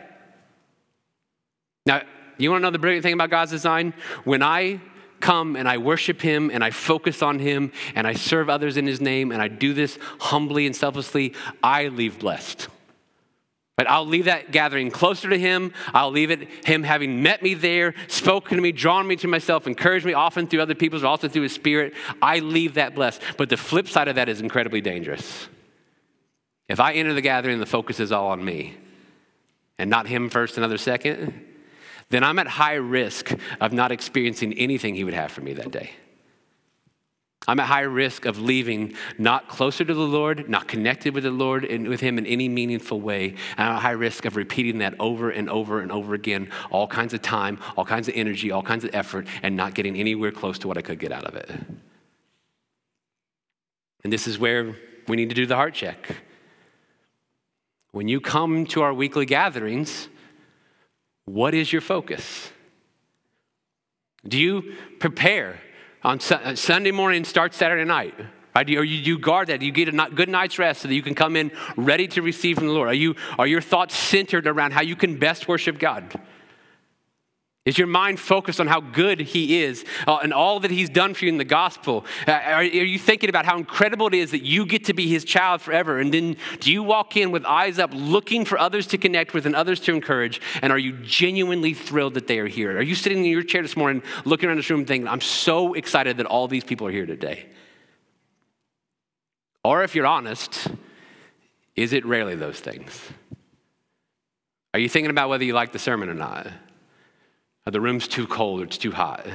Now, 1.86 2.02
you 2.38 2.50
want 2.50 2.60
to 2.60 2.64
know 2.64 2.70
the 2.70 2.78
brilliant 2.78 3.02
thing 3.02 3.14
about 3.14 3.30
God's 3.30 3.50
design? 3.50 3.94
When 4.24 4.42
I 4.42 4.80
come 5.20 5.56
and 5.56 5.68
I 5.68 5.78
worship 5.78 6.20
Him 6.20 6.50
and 6.52 6.62
I 6.62 6.70
focus 6.70 7.22
on 7.22 7.38
Him 7.38 7.72
and 7.94 8.06
I 8.06 8.14
serve 8.14 8.50
others 8.50 8.76
in 8.76 8.86
His 8.86 9.00
name 9.00 9.32
and 9.32 9.40
I 9.40 9.48
do 9.48 9.72
this 9.72 9.98
humbly 10.20 10.66
and 10.66 10.74
selflessly, 10.74 11.34
I 11.62 11.88
leave 11.88 12.18
blessed. 12.18 12.68
But 13.76 13.88
I'll 13.88 14.06
leave 14.06 14.26
that 14.26 14.52
gathering 14.52 14.90
closer 14.90 15.30
to 15.30 15.38
Him. 15.38 15.72
I'll 15.94 16.10
leave 16.10 16.30
it 16.30 16.66
Him 16.66 16.82
having 16.82 17.22
met 17.22 17.42
me 17.42 17.54
there, 17.54 17.94
spoken 18.06 18.56
to 18.56 18.62
me, 18.62 18.70
drawn 18.72 19.06
me 19.06 19.16
to 19.16 19.28
myself, 19.28 19.66
encouraged 19.66 20.04
me 20.04 20.12
often 20.12 20.46
through 20.46 20.60
other 20.60 20.74
people's, 20.74 21.02
but 21.02 21.08
also 21.08 21.28
through 21.28 21.42
His 21.42 21.52
Spirit. 21.52 21.94
I 22.20 22.40
leave 22.40 22.74
that 22.74 22.94
blessed. 22.94 23.22
But 23.38 23.48
the 23.48 23.56
flip 23.56 23.88
side 23.88 24.08
of 24.08 24.16
that 24.16 24.28
is 24.28 24.40
incredibly 24.40 24.82
dangerous. 24.82 25.48
If 26.68 26.80
I 26.80 26.92
enter 26.94 27.14
the 27.14 27.22
gathering 27.22 27.60
the 27.60 27.66
focus 27.66 27.98
is 27.98 28.12
all 28.12 28.28
on 28.28 28.44
me, 28.44 28.76
and 29.82 29.90
not 29.90 30.06
him 30.06 30.30
first, 30.30 30.56
another 30.56 30.78
second, 30.78 31.44
then 32.08 32.22
I'm 32.22 32.38
at 32.38 32.46
high 32.46 32.74
risk 32.74 33.32
of 33.60 33.72
not 33.72 33.90
experiencing 33.90 34.52
anything 34.54 34.94
he 34.94 35.02
would 35.02 35.12
have 35.12 35.32
for 35.32 35.40
me 35.40 35.54
that 35.54 35.72
day. 35.72 35.90
I'm 37.48 37.58
at 37.58 37.66
high 37.66 37.80
risk 37.80 38.24
of 38.24 38.38
leaving 38.38 38.94
not 39.18 39.48
closer 39.48 39.84
to 39.84 39.92
the 39.92 40.00
Lord, 40.00 40.48
not 40.48 40.68
connected 40.68 41.14
with 41.14 41.24
the 41.24 41.32
Lord 41.32 41.64
and 41.64 41.88
with 41.88 41.98
Him 41.98 42.16
in 42.16 42.26
any 42.26 42.48
meaningful 42.48 43.00
way. 43.00 43.30
And 43.56 43.68
I'm 43.68 43.74
at 43.74 43.82
high 43.82 43.90
risk 43.90 44.24
of 44.24 44.36
repeating 44.36 44.78
that 44.78 44.94
over 45.00 45.30
and 45.30 45.50
over 45.50 45.80
and 45.80 45.90
over 45.90 46.14
again, 46.14 46.48
all 46.70 46.86
kinds 46.86 47.12
of 47.12 47.20
time, 47.20 47.58
all 47.76 47.84
kinds 47.84 48.06
of 48.06 48.14
energy, 48.14 48.52
all 48.52 48.62
kinds 48.62 48.84
of 48.84 48.94
effort, 48.94 49.26
and 49.42 49.56
not 49.56 49.74
getting 49.74 49.96
anywhere 49.96 50.30
close 50.30 50.60
to 50.60 50.68
what 50.68 50.78
I 50.78 50.82
could 50.82 51.00
get 51.00 51.10
out 51.10 51.24
of 51.24 51.34
it. 51.34 51.50
And 54.04 54.12
this 54.12 54.28
is 54.28 54.38
where 54.38 54.76
we 55.08 55.16
need 55.16 55.30
to 55.30 55.34
do 55.34 55.44
the 55.44 55.56
heart 55.56 55.74
check. 55.74 56.18
When 57.92 58.08
you 58.08 58.20
come 58.20 58.66
to 58.68 58.82
our 58.82 58.92
weekly 58.92 59.26
gatherings, 59.26 60.08
what 61.26 61.54
is 61.54 61.72
your 61.72 61.82
focus? 61.82 62.50
Do 64.26 64.38
you 64.38 64.74
prepare 64.98 65.60
on 66.02 66.18
uh, 66.30 66.54
Sunday 66.54 66.90
morning, 66.90 67.24
start 67.24 67.54
Saturday 67.54 67.84
night? 67.84 68.14
Right? 68.54 68.68
Or 68.70 68.84
you, 68.84 68.96
you 68.96 69.18
guard 69.18 69.48
that? 69.48 69.62
You 69.62 69.72
get 69.72 69.88
a 69.88 70.10
good 70.14 70.28
night's 70.28 70.58
rest 70.58 70.82
so 70.82 70.88
that 70.88 70.94
you 70.94 71.02
can 71.02 71.14
come 71.14 71.36
in 71.36 71.52
ready 71.76 72.06
to 72.08 72.22
receive 72.22 72.58
from 72.58 72.66
the 72.66 72.72
Lord? 72.72 72.88
Are, 72.88 72.94
you, 72.94 73.14
are 73.38 73.46
your 73.46 73.60
thoughts 73.60 73.96
centered 73.96 74.46
around 74.46 74.72
how 74.72 74.82
you 74.82 74.96
can 74.96 75.18
best 75.18 75.48
worship 75.48 75.78
God? 75.78 76.18
Is 77.64 77.78
your 77.78 77.86
mind 77.86 78.18
focused 78.18 78.58
on 78.58 78.66
how 78.66 78.80
good 78.80 79.20
He 79.20 79.62
is 79.62 79.84
uh, 80.08 80.16
and 80.16 80.32
all 80.32 80.58
that 80.60 80.72
He's 80.72 80.90
done 80.90 81.14
for 81.14 81.26
you 81.26 81.28
in 81.30 81.38
the 81.38 81.44
gospel? 81.44 82.04
Uh, 82.26 82.32
are, 82.32 82.56
are, 82.56 82.62
you 82.64 82.98
thinking 82.98 83.30
about 83.30 83.44
how 83.44 83.56
incredible 83.56 84.08
it 84.08 84.14
is 84.14 84.32
that 84.32 84.42
you 84.42 84.66
get 84.66 84.86
to 84.86 84.94
be 84.94 85.06
His 85.06 85.24
child 85.24 85.62
forever? 85.62 86.00
And 86.00 86.12
then 86.12 86.36
do 86.58 86.72
you 86.72 86.82
walk 86.82 87.16
in 87.16 87.30
with 87.30 87.44
eyes 87.44 87.78
up, 87.78 87.90
looking 87.94 88.44
for 88.44 88.58
others 88.58 88.88
to 88.88 88.98
connect 88.98 89.32
with 89.32 89.46
and 89.46 89.54
others 89.54 89.78
to 89.80 89.94
encourage? 89.94 90.40
And 90.60 90.72
are 90.72 90.78
you 90.78 90.92
genuinely 91.04 91.72
thrilled 91.72 92.14
that 92.14 92.26
they 92.26 92.40
are 92.40 92.48
here? 92.48 92.76
Are 92.76 92.82
you 92.82 92.96
sitting 92.96 93.18
in 93.18 93.30
your 93.30 93.44
chair 93.44 93.62
this 93.62 93.76
morning, 93.76 94.02
looking 94.24 94.48
around 94.48 94.56
this 94.56 94.68
room, 94.68 94.84
thinking, 94.84 95.06
I'm 95.06 95.20
so 95.20 95.74
excited 95.74 96.16
that 96.16 96.26
all 96.26 96.48
these 96.48 96.64
people 96.64 96.88
are 96.88 96.92
here 96.92 97.06
today? 97.06 97.46
Or 99.62 99.84
if 99.84 99.94
you're 99.94 100.06
honest, 100.06 100.66
is 101.76 101.92
it 101.92 102.04
rarely 102.04 102.34
those 102.34 102.58
things? 102.58 103.00
Are 104.74 104.80
you 104.80 104.88
thinking 104.88 105.10
about 105.10 105.28
whether 105.28 105.44
you 105.44 105.52
like 105.52 105.70
the 105.70 105.78
sermon 105.78 106.08
or 106.08 106.14
not? 106.14 106.48
Or 107.66 107.70
the 107.70 107.80
room's 107.80 108.08
too 108.08 108.26
cold 108.26 108.60
or 108.60 108.64
it's 108.64 108.78
too 108.78 108.92
hot. 108.92 109.26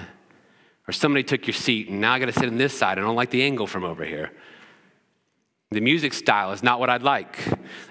Or 0.87 0.91
somebody 0.91 1.23
took 1.23 1.47
your 1.47 1.53
seat 1.53 1.89
and 1.89 2.01
now 2.01 2.13
I 2.13 2.19
got 2.19 2.25
to 2.25 2.33
sit 2.33 2.45
on 2.45 2.57
this 2.57 2.77
side. 2.77 2.97
I 2.97 3.01
don't 3.01 3.15
like 3.15 3.29
the 3.29 3.43
angle 3.43 3.67
from 3.67 3.83
over 3.83 4.03
here. 4.03 4.31
The 5.71 5.81
music 5.81 6.13
style 6.13 6.53
is 6.53 6.63
not 6.63 6.79
what 6.79 6.89
I'd 6.89 7.03
like. 7.03 7.37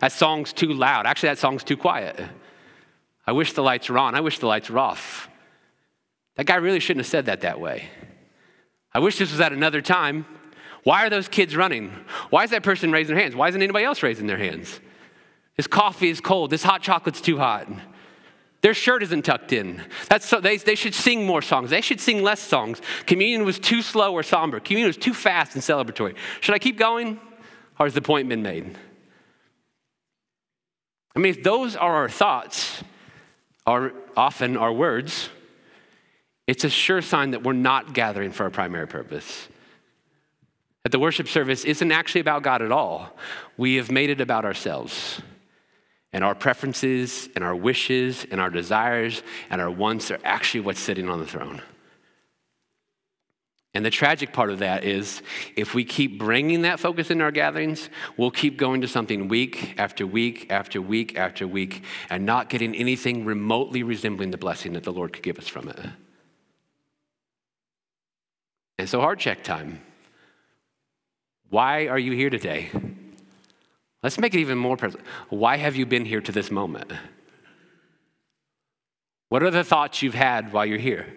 That 0.01 0.13
song's 0.13 0.53
too 0.53 0.73
loud. 0.73 1.07
Actually, 1.07 1.31
that 1.31 1.39
song's 1.39 1.63
too 1.63 1.77
quiet. 1.77 2.19
I 3.27 3.33
wish 3.33 3.53
the 3.53 3.63
lights 3.63 3.89
were 3.89 3.99
on. 3.99 4.15
I 4.15 4.21
wish 4.21 4.39
the 4.39 4.47
lights 4.47 4.71
were 4.71 4.79
off. 4.79 5.29
That 6.37 6.47
guy 6.47 6.57
really 6.57 6.81
shouldn't 6.81 7.05
have 7.05 7.11
said 7.11 7.27
that 7.27 7.43
that 7.43 7.61
way. 7.61 7.89
I 8.95 9.01
wish 9.01 9.19
this 9.19 9.31
was 9.31 9.41
at 9.41 9.53
another 9.53 9.83
time. 9.83 10.25
Why 10.85 11.05
are 11.05 11.11
those 11.11 11.29
kids 11.29 11.57
running? 11.57 11.93
Why 12.31 12.45
is 12.45 12.51
that 12.51 12.63
person 12.63 12.93
raising 12.93 13.15
their 13.15 13.23
hands? 13.23 13.35
Why 13.35 13.49
isn't 13.49 13.61
anybody 13.61 13.85
else 13.85 14.03
raising 14.03 14.27
their 14.27 14.39
hands? 14.39 14.81
This 15.57 15.67
coffee 15.67 16.09
is 16.09 16.21
cold. 16.21 16.51
This 16.51 16.63
hot 16.63 16.81
chocolate's 16.83 17.21
too 17.21 17.39
hot. 17.39 17.69
Their 18.67 18.75
shirt 18.75 19.05
isn't 19.05 19.23
tucked 19.23 19.53
in. 19.53 19.81
That's 20.09 20.27
so, 20.27 20.41
they, 20.41 20.57
they 20.57 20.75
should 20.75 20.93
sing 20.93 21.25
more 21.25 21.41
songs. 21.41 21.71
They 21.71 21.81
should 21.81 22.01
sing 22.01 22.25
less 22.25 22.41
songs. 22.41 22.83
Communion 23.07 23.45
was 23.45 23.61
too 23.61 23.81
slow 23.81 24.13
or 24.13 24.25
somber. 24.25 24.59
Communion 24.59 24.89
was 24.89 24.97
too 24.97 25.15
fast 25.15 25.55
and 25.55 25.63
celebratory. 25.63 26.17
Should 26.41 26.53
I 26.53 26.59
keep 26.59 26.77
going? 26.77 27.21
Or 27.79 27.87
has 27.87 27.95
the 27.95 28.03
point 28.03 28.29
been 28.29 28.43
made? 28.43 28.77
I 31.15 31.21
mean, 31.21 31.31
if 31.31 31.45
those 31.45 31.77
are 31.77 31.95
our 31.95 32.09
thoughts, 32.09 32.83
are 33.69 33.93
often 34.17 34.57
our 34.57 34.73
words, 34.73 35.29
it's 36.49 36.65
a 36.65 36.69
sure 36.69 37.03
sign 37.03 37.31
that 37.31 37.45
we're 37.45 37.53
not 37.53 37.95
gathering 37.95 38.33
for 38.33 38.43
our 38.43 38.51
primary 38.51 38.89
purpose. 38.89 39.47
That 40.83 40.91
the 40.91 40.99
worship 40.99 41.29
service 41.29 41.65
isn't 41.65 41.93
actually 41.93 42.23
about 42.23 42.43
God 42.43 42.63
at 42.63 42.73
all. 42.73 43.17
We 43.57 43.77
have 43.77 43.93
made 43.93 44.11
it 44.11 44.21
about 44.21 44.45
ourselves. 44.45 45.23
And 46.13 46.25
our 46.25 46.35
preferences 46.35 47.29
and 47.35 47.45
our 47.45 47.55
wishes 47.55 48.27
and 48.31 48.41
our 48.41 48.51
desires 48.51 49.23
and 49.51 49.61
our 49.61 49.71
wants 49.71 50.11
are 50.11 50.21
actually 50.25 50.61
what's 50.61 50.81
sitting 50.81 51.09
on 51.09 51.19
the 51.19 51.27
throne. 51.27 51.61
And 53.77 53.85
the 53.85 53.91
tragic 53.91 54.33
part 54.33 54.49
of 54.49 54.61
that 54.61 54.85
is 54.85 55.21
if 55.55 55.75
we 55.75 55.85
keep 55.85 56.19
bringing 56.19 56.63
that 56.63 56.81
focus 56.81 57.11
in 57.11 57.21
our 57.21 57.31
gatherings, 57.31 57.91
we'll 58.17 58.31
keep 58.31 58.57
going 58.57 58.81
to 58.81 58.89
something 58.89 59.29
week 59.29 59.75
after 59.77 60.07
week 60.07 60.47
after 60.49 60.81
week 60.81 61.19
after 61.19 61.47
week 61.47 61.85
and 62.09 62.25
not 62.25 62.49
getting 62.49 62.75
anything 62.75 63.27
remotely 63.27 63.83
resembling 63.83 64.31
the 64.31 64.39
blessing 64.39 64.73
that 64.73 64.85
the 64.85 64.95
Lord 64.95 65.13
could 65.13 65.23
give 65.23 65.39
us 65.39 65.47
from 65.47 65.69
it. 65.69 65.79
And 68.79 68.89
so, 68.89 69.03
heart 69.03 69.19
check 69.19 69.45
time. 69.45 69.83
Why 71.51 71.89
are 71.89 71.99
you 71.99 72.13
here 72.13 72.31
today? 72.31 72.71
Let's 74.07 74.19
make 74.19 74.35
it 74.35 74.39
even 74.39 74.57
more 74.57 74.77
personal. 74.77 75.05
Why 75.31 75.57
have 75.57 75.75
you 75.75 75.85
been 75.85 76.05
here 76.05 76.21
to 76.21 76.31
this 76.31 76.49
moment? 76.49 76.93
What 79.31 79.43
are 79.43 79.51
the 79.51 79.65
thoughts 79.65 80.01
you've 80.01 80.15
had 80.15 80.53
while 80.53 80.65
you're 80.65 80.79
here? 80.79 81.13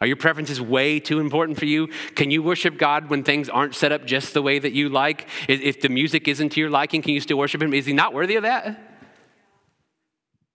Are 0.00 0.06
your 0.06 0.14
preferences 0.14 0.60
way 0.60 1.00
too 1.00 1.18
important 1.18 1.58
for 1.58 1.64
you? 1.64 1.88
Can 2.14 2.30
you 2.30 2.44
worship 2.44 2.78
God 2.78 3.10
when 3.10 3.24
things 3.24 3.48
aren't 3.48 3.74
set 3.74 3.90
up 3.90 4.06
just 4.06 4.34
the 4.34 4.40
way 4.40 4.60
that 4.60 4.70
you 4.70 4.88
like? 4.88 5.26
If 5.48 5.80
the 5.80 5.88
music 5.88 6.28
isn't 6.28 6.50
to 6.50 6.60
your 6.60 6.70
liking, 6.70 7.02
can 7.02 7.12
you 7.12 7.20
still 7.20 7.38
worship 7.38 7.60
Him? 7.60 7.74
Is 7.74 7.86
He 7.86 7.92
not 7.92 8.14
worthy 8.14 8.36
of 8.36 8.44
that? 8.44 8.80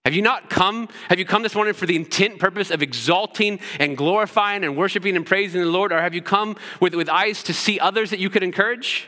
Have 0.06 0.14
you 0.14 0.22
not 0.22 0.48
come? 0.48 0.88
Have 1.10 1.18
you 1.18 1.26
come 1.26 1.42
this 1.42 1.54
morning 1.54 1.74
for 1.74 1.84
the 1.84 1.96
intent 1.96 2.38
purpose 2.38 2.70
of 2.70 2.80
exalting 2.80 3.60
and 3.78 3.94
glorifying 3.94 4.64
and 4.64 4.74
worshiping 4.74 5.16
and 5.16 5.26
praising 5.26 5.60
the 5.60 5.66
Lord? 5.66 5.92
Or 5.92 6.00
have 6.00 6.14
you 6.14 6.22
come 6.22 6.56
with, 6.80 6.94
with 6.94 7.10
eyes 7.10 7.42
to 7.42 7.52
see 7.52 7.78
others 7.78 8.08
that 8.08 8.20
you 8.20 8.30
could 8.30 8.42
encourage? 8.42 9.06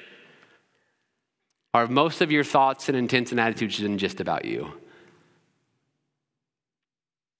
Are 1.78 1.86
most 1.86 2.20
of 2.22 2.32
your 2.32 2.42
thoughts 2.42 2.88
and 2.88 2.98
intents 2.98 3.30
and 3.30 3.38
attitudes 3.38 3.78
just 4.00 4.18
about 4.18 4.44
you? 4.44 4.72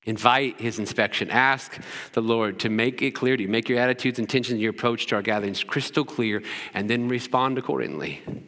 Invite 0.05 0.61
his 0.61 0.79
inspection. 0.79 1.29
Ask 1.29 1.81
the 2.13 2.21
Lord 2.21 2.61
to 2.61 2.69
make 2.69 3.03
it 3.03 3.17
clear 3.17 3.37
to 3.37 3.43
you, 3.43 3.49
make 3.49 3.69
your 3.69 3.81
attitudes, 3.81 4.21
intentions, 4.21 4.61
your 4.61 4.71
approach 4.71 5.07
to 5.07 5.17
our 5.17 5.23
gatherings 5.23 5.65
crystal 5.65 6.05
clear, 6.05 6.45
and 6.73 6.89
then 6.89 7.09
respond 7.09 7.59
accordingly. 7.59 8.23
And 8.29 8.47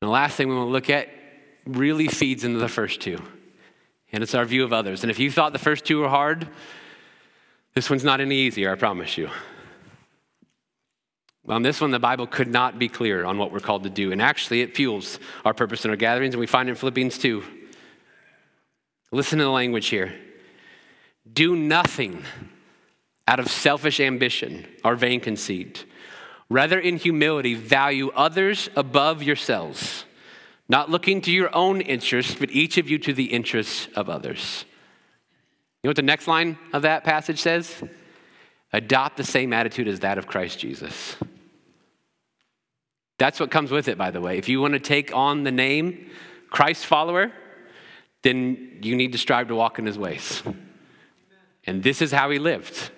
the 0.00 0.08
last 0.08 0.36
thing 0.36 0.48
we 0.48 0.54
want 0.54 0.68
to 0.68 0.72
look 0.72 0.88
at 0.88 1.10
really 1.66 2.08
feeds 2.08 2.42
into 2.42 2.58
the 2.58 2.68
first 2.68 3.02
two, 3.02 3.20
and 4.12 4.22
it's 4.22 4.34
our 4.34 4.46
view 4.46 4.64
of 4.64 4.72
others. 4.72 5.04
And 5.04 5.10
if 5.10 5.18
you 5.18 5.30
thought 5.30 5.52
the 5.52 5.58
first 5.58 5.84
two 5.84 5.98
were 5.98 6.08
hard, 6.08 6.48
this 7.74 7.90
one's 7.90 8.02
not 8.02 8.22
any 8.22 8.36
easier, 8.36 8.72
I 8.72 8.76
promise 8.76 9.18
you. 9.18 9.28
On 11.48 11.62
this 11.62 11.80
one, 11.80 11.90
the 11.90 11.98
Bible 11.98 12.26
could 12.26 12.48
not 12.48 12.78
be 12.78 12.88
clear 12.88 13.24
on 13.24 13.36
what 13.36 13.52
we're 13.52 13.60
called 13.60 13.82
to 13.82 13.90
do. 13.90 14.12
And 14.12 14.22
actually, 14.22 14.62
it 14.62 14.74
fuels 14.74 15.18
our 15.44 15.52
purpose 15.52 15.84
in 15.84 15.90
our 15.90 15.96
gatherings, 15.96 16.34
and 16.34 16.40
we 16.40 16.46
find 16.46 16.68
it 16.68 16.72
in 16.72 16.76
Philippians 16.76 17.18
2. 17.18 17.44
Listen 19.12 19.38
to 19.38 19.44
the 19.44 19.50
language 19.50 19.88
here. 19.88 20.14
Do 21.30 21.54
nothing 21.54 22.24
out 23.28 23.40
of 23.40 23.48
selfish 23.48 24.00
ambition 24.00 24.66
or 24.82 24.96
vain 24.96 25.20
conceit. 25.20 25.84
Rather, 26.48 26.78
in 26.78 26.96
humility, 26.96 27.54
value 27.54 28.10
others 28.14 28.68
above 28.76 29.22
yourselves, 29.22 30.04
not 30.68 30.90
looking 30.90 31.20
to 31.22 31.30
your 31.30 31.54
own 31.54 31.80
interests, 31.80 32.34
but 32.34 32.50
each 32.50 32.78
of 32.78 32.88
you 32.88 32.98
to 32.98 33.12
the 33.12 33.24
interests 33.26 33.88
of 33.96 34.08
others. 34.08 34.64
You 35.82 35.88
know 35.88 35.90
what 35.90 35.96
the 35.96 36.02
next 36.02 36.26
line 36.26 36.58
of 36.72 36.82
that 36.82 37.04
passage 37.04 37.40
says? 37.40 37.82
Adopt 38.72 39.16
the 39.16 39.24
same 39.24 39.52
attitude 39.52 39.88
as 39.88 40.00
that 40.00 40.18
of 40.18 40.26
Christ 40.26 40.58
Jesus. 40.58 41.16
That's 43.24 43.40
what 43.40 43.50
comes 43.50 43.70
with 43.70 43.88
it, 43.88 43.96
by 43.96 44.10
the 44.10 44.20
way. 44.20 44.36
If 44.36 44.50
you 44.50 44.60
want 44.60 44.74
to 44.74 44.78
take 44.78 45.16
on 45.16 45.44
the 45.44 45.50
name 45.50 46.10
Christ 46.50 46.84
follower, 46.84 47.32
then 48.20 48.80
you 48.82 48.94
need 48.96 49.12
to 49.12 49.18
strive 49.18 49.48
to 49.48 49.54
walk 49.54 49.78
in 49.78 49.86
his 49.86 49.98
ways. 49.98 50.42
And 51.66 51.82
this 51.82 52.02
is 52.02 52.12
how 52.12 52.28
he 52.28 52.38
lived. 52.38 52.90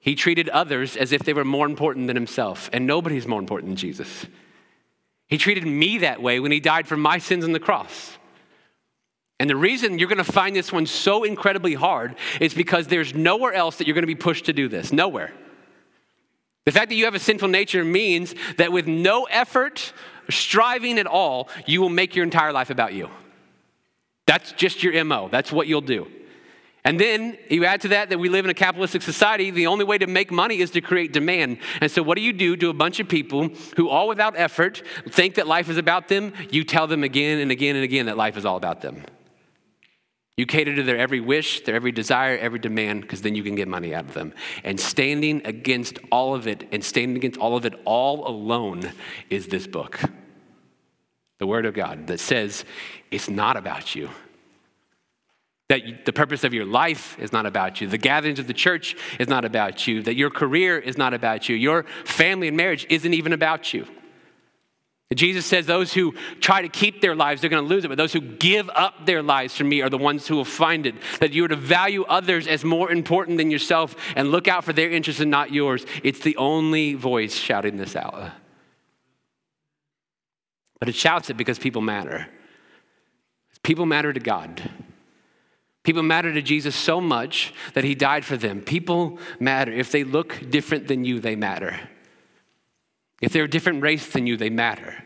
He 0.00 0.14
treated 0.14 0.48
others 0.48 0.96
as 0.96 1.12
if 1.12 1.22
they 1.22 1.34
were 1.34 1.44
more 1.44 1.66
important 1.66 2.06
than 2.06 2.16
himself, 2.16 2.70
and 2.72 2.86
nobody's 2.86 3.26
more 3.26 3.38
important 3.38 3.68
than 3.68 3.76
Jesus. 3.76 4.24
He 5.26 5.36
treated 5.36 5.66
me 5.66 5.98
that 5.98 6.22
way 6.22 6.40
when 6.40 6.50
he 6.50 6.58
died 6.58 6.88
for 6.88 6.96
my 6.96 7.18
sins 7.18 7.44
on 7.44 7.52
the 7.52 7.60
cross. 7.60 8.16
And 9.38 9.50
the 9.50 9.56
reason 9.56 9.98
you're 9.98 10.08
going 10.08 10.16
to 10.16 10.24
find 10.24 10.56
this 10.56 10.72
one 10.72 10.86
so 10.86 11.24
incredibly 11.24 11.74
hard 11.74 12.16
is 12.40 12.54
because 12.54 12.86
there's 12.86 13.14
nowhere 13.14 13.52
else 13.52 13.76
that 13.76 13.86
you're 13.86 13.92
going 13.92 14.00
to 14.00 14.06
be 14.06 14.14
pushed 14.14 14.46
to 14.46 14.54
do 14.54 14.66
this. 14.66 14.94
Nowhere. 14.94 15.34
The 16.66 16.72
fact 16.72 16.90
that 16.90 16.96
you 16.96 17.04
have 17.04 17.14
a 17.14 17.20
sinful 17.20 17.48
nature 17.48 17.84
means 17.84 18.34
that 18.58 18.72
with 18.72 18.86
no 18.88 19.24
effort, 19.24 19.92
striving 20.28 20.98
at 20.98 21.06
all, 21.06 21.48
you 21.64 21.80
will 21.80 21.88
make 21.88 22.14
your 22.16 22.24
entire 22.24 22.52
life 22.52 22.70
about 22.70 22.92
you. 22.92 23.08
That's 24.26 24.50
just 24.52 24.82
your 24.82 25.04
MO. 25.04 25.28
That's 25.28 25.52
what 25.52 25.68
you'll 25.68 25.80
do. 25.80 26.08
And 26.84 27.00
then 27.00 27.36
you 27.48 27.64
add 27.64 27.80
to 27.82 27.88
that 27.88 28.10
that 28.10 28.18
we 28.18 28.28
live 28.28 28.44
in 28.44 28.50
a 28.50 28.54
capitalistic 28.54 29.02
society. 29.02 29.50
The 29.50 29.68
only 29.68 29.84
way 29.84 29.98
to 29.98 30.06
make 30.06 30.30
money 30.30 30.60
is 30.60 30.70
to 30.72 30.80
create 30.80 31.12
demand. 31.12 31.58
And 31.80 31.90
so, 31.90 32.02
what 32.02 32.16
do 32.16 32.22
you 32.22 32.32
do 32.32 32.56
to 32.56 32.68
a 32.68 32.74
bunch 32.74 33.00
of 33.00 33.08
people 33.08 33.48
who, 33.76 33.88
all 33.88 34.06
without 34.06 34.34
effort, 34.36 34.82
think 35.08 35.34
that 35.36 35.48
life 35.48 35.68
is 35.68 35.78
about 35.78 36.06
them? 36.06 36.32
You 36.50 36.62
tell 36.62 36.86
them 36.86 37.02
again 37.02 37.40
and 37.40 37.50
again 37.50 37.74
and 37.74 37.84
again 37.84 38.06
that 38.06 38.16
life 38.16 38.36
is 38.36 38.44
all 38.44 38.56
about 38.56 38.82
them. 38.82 39.02
You 40.36 40.44
cater 40.44 40.76
to 40.76 40.82
their 40.82 40.98
every 40.98 41.20
wish, 41.20 41.62
their 41.62 41.74
every 41.74 41.92
desire, 41.92 42.36
every 42.36 42.58
demand, 42.58 43.02
because 43.02 43.22
then 43.22 43.34
you 43.34 43.42
can 43.42 43.54
get 43.54 43.68
money 43.68 43.94
out 43.94 44.04
of 44.04 44.14
them. 44.14 44.34
And 44.64 44.78
standing 44.78 45.40
against 45.46 45.98
all 46.12 46.34
of 46.34 46.46
it 46.46 46.68
and 46.72 46.84
standing 46.84 47.16
against 47.16 47.40
all 47.40 47.56
of 47.56 47.64
it 47.64 47.74
all 47.86 48.28
alone 48.28 48.92
is 49.30 49.48
this 49.48 49.66
book 49.66 50.00
the 51.38 51.46
Word 51.46 51.66
of 51.66 51.74
God, 51.74 52.06
that 52.06 52.20
says 52.20 52.64
it's 53.10 53.28
not 53.28 53.56
about 53.56 53.94
you. 53.94 54.08
That 55.68 56.06
the 56.06 56.12
purpose 56.12 56.44
of 56.44 56.54
your 56.54 56.64
life 56.64 57.18
is 57.18 57.32
not 57.32 57.44
about 57.44 57.80
you. 57.80 57.88
The 57.88 57.98
gatherings 57.98 58.38
of 58.38 58.46
the 58.46 58.54
church 58.54 58.96
is 59.18 59.28
not 59.28 59.44
about 59.44 59.86
you. 59.86 60.02
That 60.02 60.14
your 60.14 60.30
career 60.30 60.78
is 60.78 60.96
not 60.96 61.12
about 61.12 61.48
you. 61.48 61.56
Your 61.56 61.84
family 62.04 62.48
and 62.48 62.56
marriage 62.56 62.86
isn't 62.88 63.12
even 63.12 63.32
about 63.32 63.74
you. 63.74 63.86
Jesus 65.14 65.46
says 65.46 65.66
those 65.66 65.92
who 65.92 66.14
try 66.40 66.62
to 66.62 66.68
keep 66.68 67.00
their 67.00 67.14
lives, 67.14 67.40
they're 67.40 67.50
going 67.50 67.62
to 67.62 67.68
lose 67.68 67.84
it. 67.84 67.88
But 67.88 67.96
those 67.96 68.12
who 68.12 68.20
give 68.20 68.68
up 68.74 69.06
their 69.06 69.22
lives 69.22 69.56
for 69.56 69.62
me 69.62 69.80
are 69.80 69.88
the 69.88 69.96
ones 69.96 70.26
who 70.26 70.34
will 70.34 70.44
find 70.44 70.84
it. 70.84 70.96
That 71.20 71.32
you 71.32 71.44
are 71.44 71.48
to 71.48 71.56
value 71.56 72.04
others 72.04 72.48
as 72.48 72.64
more 72.64 72.90
important 72.90 73.38
than 73.38 73.50
yourself 73.50 73.94
and 74.16 74.32
look 74.32 74.48
out 74.48 74.64
for 74.64 74.72
their 74.72 74.90
interests 74.90 75.22
and 75.22 75.30
not 75.30 75.52
yours. 75.52 75.86
It's 76.02 76.20
the 76.20 76.36
only 76.36 76.94
voice 76.94 77.34
shouting 77.34 77.76
this 77.76 77.94
out. 77.94 78.32
But 80.80 80.88
it 80.88 80.96
shouts 80.96 81.30
it 81.30 81.36
because 81.36 81.58
people 81.58 81.82
matter. 81.82 82.26
People 83.62 83.86
matter 83.86 84.12
to 84.12 84.20
God. 84.20 84.70
People 85.84 86.02
matter 86.02 86.32
to 86.32 86.42
Jesus 86.42 86.74
so 86.74 87.00
much 87.00 87.54
that 87.74 87.84
he 87.84 87.94
died 87.94 88.24
for 88.24 88.36
them. 88.36 88.60
People 88.60 89.20
matter. 89.38 89.72
If 89.72 89.92
they 89.92 90.02
look 90.02 90.50
different 90.50 90.88
than 90.88 91.04
you, 91.04 91.20
they 91.20 91.36
matter. 91.36 91.78
If 93.20 93.32
they're 93.32 93.44
a 93.44 93.50
different 93.50 93.82
race 93.82 94.06
than 94.12 94.26
you, 94.26 94.36
they 94.36 94.50
matter. 94.50 95.02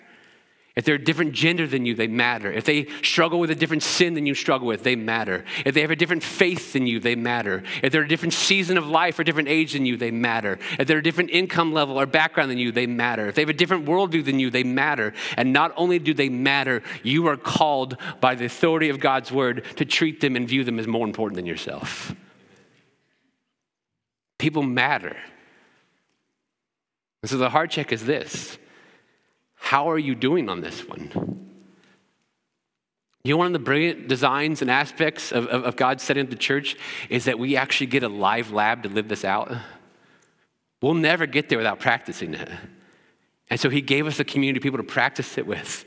If 0.77 0.85
they're 0.85 0.94
a 0.94 1.05
different 1.05 1.33
gender 1.33 1.66
than 1.66 1.85
you, 1.85 1.94
they 1.94 2.07
matter. 2.07 2.51
If 2.51 2.64
they 2.64 2.87
struggle 3.03 3.40
with 3.40 3.51
a 3.51 3.57
different 3.57 3.83
sin 3.83 4.14
than 4.14 4.25
you 4.25 4.35
struggle 4.35 4.68
with, 4.68 4.85
they 4.85 4.94
matter. 4.94 5.44
If 5.66 5.75
they 5.75 5.81
have 5.81 5.90
a 5.90 5.96
different 5.96 6.23
faith 6.23 6.73
than 6.73 6.87
you, 6.87 7.01
they 7.01 7.16
matter. 7.16 7.64
If 7.83 7.92
they're 7.92 8.05
a 8.05 8.09
different 8.09 8.35
season 8.35 8.79
of 8.79 8.87
life 8.87 9.18
or 9.18 9.25
different 9.25 9.49
age 9.49 9.73
than 9.73 9.85
you, 9.85 9.96
they 9.96 10.12
matter. 10.12 10.59
If 10.79 10.87
they're 10.87 10.99
a 10.99 11.03
different 11.03 11.31
income 11.31 11.73
level 11.73 12.01
or 12.01 12.07
background 12.07 12.51
than 12.51 12.59
you, 12.59 12.70
they 12.70 12.87
matter. 12.87 13.27
If 13.27 13.35
they 13.35 13.42
have 13.42 13.51
a 13.51 13.53
different 13.53 13.85
worldview 13.85 14.25
than 14.25 14.38
you, 14.38 14.49
they 14.49 14.62
matter. 14.62 15.12
And 15.37 15.53
not 15.53 15.73
only 15.77 15.99
do 15.99 16.14
they 16.14 16.29
matter, 16.29 16.83
you 17.03 17.27
are 17.27 17.37
called 17.37 17.96
by 18.20 18.37
the 18.37 18.44
authority 18.44 18.90
of 18.90 19.01
God's 19.01 19.33
word 19.33 19.64
to 19.77 19.85
treat 19.85 20.20
them 20.20 20.37
and 20.37 20.49
view 20.49 20.62
them 20.62 20.79
as 20.79 20.87
more 20.87 21.07
important 21.07 21.37
than 21.37 21.46
yourself. 21.46 22.14
People 24.38 24.62
matter. 24.62 25.16
And 27.22 27.30
so 27.30 27.37
the 27.37 27.50
heart 27.50 27.70
check 27.70 27.92
is 27.92 28.04
this 28.04 28.59
how 29.56 29.90
are 29.90 29.98
you 29.98 30.14
doing 30.14 30.48
on 30.48 30.62
this 30.62 30.88
one? 30.88 31.50
You 33.22 33.35
know, 33.35 33.37
one 33.37 33.46
of 33.46 33.52
the 33.52 33.59
brilliant 33.59 34.09
designs 34.09 34.62
and 34.62 34.70
aspects 34.70 35.30
of, 35.30 35.46
of, 35.48 35.64
of 35.64 35.76
God 35.76 36.00
setting 36.00 36.24
up 36.24 36.30
the 36.30 36.37
church 36.37 36.76
is 37.11 37.26
that 37.26 37.38
we 37.38 37.56
actually 37.56 37.88
get 37.88 38.02
a 38.02 38.09
live 38.09 38.50
lab 38.50 38.85
to 38.85 38.88
live 38.88 39.09
this 39.09 39.24
out. 39.24 39.52
We'll 40.80 40.94
never 40.94 41.26
get 41.26 41.50
there 41.50 41.59
without 41.59 41.78
practicing 41.78 42.33
it. 42.33 42.48
And 43.50 43.61
so 43.61 43.68
he 43.68 43.83
gave 43.83 44.06
us 44.06 44.18
a 44.18 44.24
community 44.24 44.59
of 44.59 44.62
people 44.62 44.78
to 44.78 44.85
practice 44.85 45.37
it 45.37 45.46
with. 45.46 45.85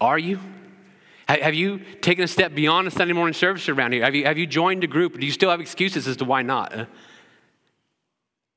Are 0.00 0.18
you? 0.18 0.40
Have 1.28 1.54
you 1.54 1.78
taken 2.02 2.24
a 2.24 2.28
step 2.28 2.54
beyond 2.54 2.88
a 2.88 2.90
Sunday 2.90 3.14
morning 3.14 3.34
service 3.34 3.68
around 3.68 3.92
here? 3.92 4.04
Have 4.04 4.14
you, 4.14 4.24
have 4.24 4.36
you 4.36 4.46
joined 4.46 4.82
a 4.84 4.86
group? 4.86 5.18
Do 5.18 5.24
you 5.24 5.32
still 5.32 5.50
have 5.50 5.60
excuses 5.60 6.08
as 6.08 6.16
to 6.16 6.24
why 6.24 6.42
not? 6.42 6.88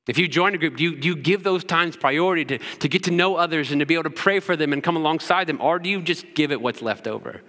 If 0.08 0.16
you 0.16 0.26
join 0.26 0.54
a 0.54 0.58
group, 0.58 0.76
do 0.76 0.82
you, 0.82 0.96
do 0.96 1.06
you 1.06 1.14
give 1.14 1.44
those 1.44 1.62
times 1.62 1.94
priority 1.94 2.44
to, 2.46 2.58
to 2.78 2.88
get 2.88 3.04
to 3.04 3.10
know 3.10 3.36
others 3.36 3.70
and 3.70 3.80
to 3.80 3.86
be 3.86 3.94
able 3.94 4.04
to 4.04 4.10
pray 4.10 4.40
for 4.40 4.56
them 4.56 4.72
and 4.72 4.82
come 4.82 4.96
alongside 4.96 5.46
them? 5.46 5.60
Or 5.60 5.78
do 5.78 5.90
you 5.90 6.00
just 6.00 6.34
give 6.34 6.50
it 6.50 6.60
what's 6.60 6.80
left 6.80 7.06
over? 7.06 7.42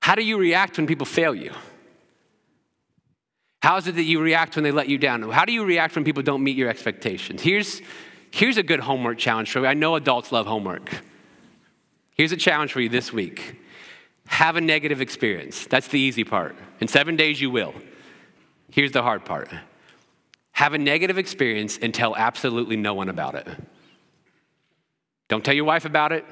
How 0.00 0.14
do 0.14 0.22
you 0.22 0.38
react 0.38 0.76
when 0.76 0.86
people 0.86 1.06
fail 1.06 1.34
you? 1.34 1.52
How 3.62 3.78
is 3.78 3.86
it 3.86 3.94
that 3.96 4.02
you 4.02 4.20
react 4.20 4.56
when 4.56 4.62
they 4.62 4.70
let 4.70 4.88
you 4.88 4.98
down? 4.98 5.22
How 5.30 5.46
do 5.46 5.52
you 5.52 5.64
react 5.64 5.94
when 5.94 6.04
people 6.04 6.22
don't 6.22 6.44
meet 6.44 6.56
your 6.56 6.68
expectations? 6.68 7.40
Here's, 7.40 7.80
here's 8.30 8.58
a 8.58 8.62
good 8.62 8.80
homework 8.80 9.16
challenge 9.16 9.50
for 9.50 9.60
you. 9.60 9.66
I 9.66 9.74
know 9.74 9.96
adults 9.96 10.32
love 10.32 10.46
homework. 10.46 11.02
Here's 12.14 12.32
a 12.32 12.36
challenge 12.36 12.72
for 12.72 12.80
you 12.80 12.90
this 12.90 13.12
week 13.12 13.56
have 14.26 14.54
a 14.54 14.60
negative 14.60 15.00
experience. 15.00 15.66
That's 15.66 15.88
the 15.88 15.98
easy 15.98 16.22
part. 16.22 16.54
In 16.78 16.86
seven 16.86 17.16
days, 17.16 17.40
you 17.40 17.50
will. 17.50 17.74
Here's 18.70 18.92
the 18.92 19.02
hard 19.02 19.24
part 19.24 19.50
have 20.60 20.74
a 20.74 20.78
negative 20.78 21.16
experience 21.16 21.78
and 21.80 21.94
tell 21.94 22.14
absolutely 22.14 22.76
no 22.76 22.92
one 22.92 23.08
about 23.08 23.34
it. 23.34 23.48
Don't 25.28 25.42
tell 25.42 25.54
your 25.54 25.64
wife 25.64 25.86
about 25.86 26.12
it. 26.12 26.22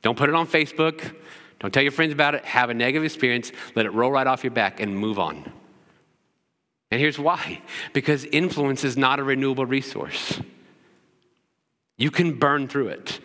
Don't 0.00 0.16
put 0.16 0.28
it 0.28 0.36
on 0.36 0.46
Facebook. 0.46 1.12
Don't 1.58 1.74
tell 1.74 1.82
your 1.82 1.90
friends 1.90 2.12
about 2.12 2.36
it. 2.36 2.44
Have 2.44 2.70
a 2.70 2.74
negative 2.74 3.04
experience, 3.04 3.50
let 3.74 3.84
it 3.84 3.92
roll 3.92 4.12
right 4.12 4.28
off 4.28 4.44
your 4.44 4.52
back, 4.52 4.78
and 4.78 4.96
move 4.96 5.18
on. 5.18 5.52
And 6.92 7.00
here's 7.00 7.18
why 7.18 7.60
because 7.92 8.24
influence 8.26 8.84
is 8.84 8.96
not 8.96 9.18
a 9.18 9.24
renewable 9.24 9.66
resource. 9.66 10.40
You 11.96 12.12
can 12.12 12.38
burn 12.38 12.68
through 12.68 12.90
it. 12.90 13.18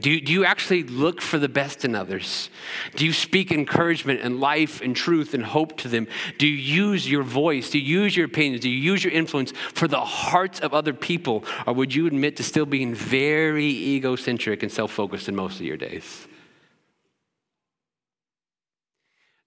Do 0.00 0.10
you, 0.10 0.22
do 0.22 0.32
you 0.32 0.46
actually 0.46 0.84
look 0.84 1.20
for 1.20 1.38
the 1.38 1.50
best 1.50 1.84
in 1.84 1.94
others? 1.94 2.48
Do 2.96 3.04
you 3.04 3.12
speak 3.12 3.52
encouragement 3.52 4.20
and 4.22 4.40
life 4.40 4.80
and 4.80 4.96
truth 4.96 5.34
and 5.34 5.44
hope 5.44 5.76
to 5.78 5.88
them? 5.88 6.08
Do 6.38 6.46
you 6.46 6.56
use 6.56 7.10
your 7.10 7.22
voice? 7.22 7.68
Do 7.68 7.78
you 7.78 8.00
use 8.00 8.16
your 8.16 8.24
opinions? 8.24 8.62
Do 8.62 8.70
you 8.70 8.78
use 8.78 9.04
your 9.04 9.12
influence 9.12 9.52
for 9.74 9.86
the 9.86 10.00
hearts 10.00 10.60
of 10.60 10.72
other 10.72 10.94
people? 10.94 11.44
Or 11.66 11.74
would 11.74 11.94
you 11.94 12.06
admit 12.06 12.36
to 12.36 12.42
still 12.42 12.64
being 12.64 12.94
very 12.94 13.66
egocentric 13.66 14.62
and 14.62 14.72
self 14.72 14.92
focused 14.92 15.28
in 15.28 15.36
most 15.36 15.56
of 15.56 15.66
your 15.66 15.76
days? 15.76 16.26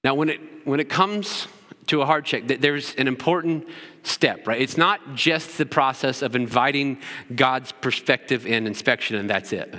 Now, 0.03 0.13
when 0.13 0.29
it, 0.29 0.39
when 0.63 0.79
it 0.79 0.89
comes 0.89 1.47
to 1.87 2.03
a 2.03 2.05
heart 2.05 2.25
check, 2.25 2.43
there's 2.45 2.93
an 2.95 3.07
important 3.07 3.67
step, 4.03 4.45
right? 4.45 4.61
It's 4.61 4.77
not 4.77 5.15
just 5.15 5.57
the 5.57 5.65
process 5.65 6.21
of 6.21 6.35
inviting 6.35 6.99
God's 7.33 7.71
perspective 7.71 8.45
and 8.45 8.67
inspection, 8.67 9.15
and 9.15 9.27
that's 9.27 9.51
it. 9.51 9.73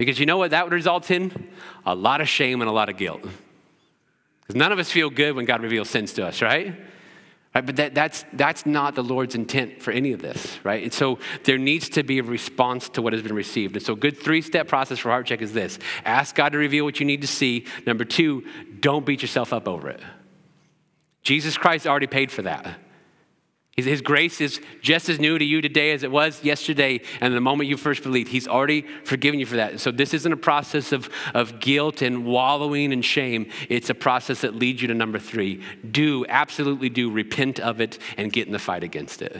Because 0.00 0.18
you 0.18 0.24
know 0.24 0.38
what 0.38 0.52
that 0.52 0.64
would 0.64 0.72
result 0.72 1.10
in? 1.10 1.30
A 1.84 1.94
lot 1.94 2.22
of 2.22 2.28
shame 2.28 2.62
and 2.62 2.70
a 2.70 2.72
lot 2.72 2.88
of 2.88 2.96
guilt. 2.96 3.20
Because 3.20 4.56
none 4.56 4.72
of 4.72 4.78
us 4.78 4.90
feel 4.90 5.10
good 5.10 5.36
when 5.36 5.44
God 5.44 5.60
reveals 5.60 5.90
sins 5.90 6.14
to 6.14 6.26
us, 6.26 6.40
right? 6.40 6.74
Right, 7.54 7.66
but 7.66 7.76
that, 7.76 7.94
that's, 7.94 8.24
that's 8.32 8.64
not 8.64 8.94
the 8.94 9.02
Lord's 9.02 9.34
intent 9.34 9.82
for 9.82 9.90
any 9.90 10.12
of 10.12 10.22
this, 10.22 10.58
right? 10.64 10.82
And 10.82 10.90
so 10.90 11.18
there 11.44 11.58
needs 11.58 11.90
to 11.90 12.02
be 12.02 12.18
a 12.18 12.22
response 12.22 12.88
to 12.90 13.02
what 13.02 13.12
has 13.12 13.20
been 13.20 13.34
received. 13.34 13.76
And 13.76 13.84
so, 13.84 13.92
a 13.92 13.96
good 13.96 14.16
three 14.16 14.40
step 14.40 14.68
process 14.68 15.00
for 15.00 15.10
heart 15.10 15.26
check 15.26 15.42
is 15.42 15.52
this 15.52 15.78
ask 16.06 16.34
God 16.34 16.52
to 16.52 16.58
reveal 16.58 16.86
what 16.86 16.98
you 16.98 17.04
need 17.04 17.20
to 17.20 17.26
see. 17.26 17.66
Number 17.84 18.06
two, 18.06 18.46
don't 18.80 19.04
beat 19.04 19.20
yourself 19.20 19.52
up 19.52 19.68
over 19.68 19.90
it. 19.90 20.00
Jesus 21.22 21.58
Christ 21.58 21.86
already 21.86 22.06
paid 22.06 22.32
for 22.32 22.40
that. 22.40 22.78
His 23.84 24.00
grace 24.02 24.40
is 24.40 24.60
just 24.80 25.08
as 25.08 25.18
new 25.18 25.38
to 25.38 25.44
you 25.44 25.60
today 25.60 25.92
as 25.92 26.02
it 26.02 26.10
was 26.10 26.42
yesterday 26.42 27.00
and 27.20 27.34
the 27.34 27.40
moment 27.40 27.68
you 27.68 27.76
first 27.76 28.02
believed. 28.02 28.30
He's 28.30 28.48
already 28.48 28.82
forgiven 29.04 29.40
you 29.40 29.46
for 29.46 29.56
that. 29.56 29.80
So, 29.80 29.90
this 29.90 30.14
isn't 30.14 30.32
a 30.32 30.36
process 30.36 30.92
of, 30.92 31.08
of 31.34 31.60
guilt 31.60 32.02
and 32.02 32.24
wallowing 32.24 32.92
and 32.92 33.04
shame. 33.04 33.50
It's 33.68 33.90
a 33.90 33.94
process 33.94 34.40
that 34.42 34.54
leads 34.54 34.82
you 34.82 34.88
to 34.88 34.94
number 34.94 35.18
three 35.18 35.62
do, 35.90 36.26
absolutely 36.28 36.88
do, 36.88 37.10
repent 37.10 37.60
of 37.60 37.80
it 37.80 37.98
and 38.16 38.32
get 38.32 38.46
in 38.46 38.52
the 38.52 38.58
fight 38.58 38.84
against 38.84 39.22
it. 39.22 39.36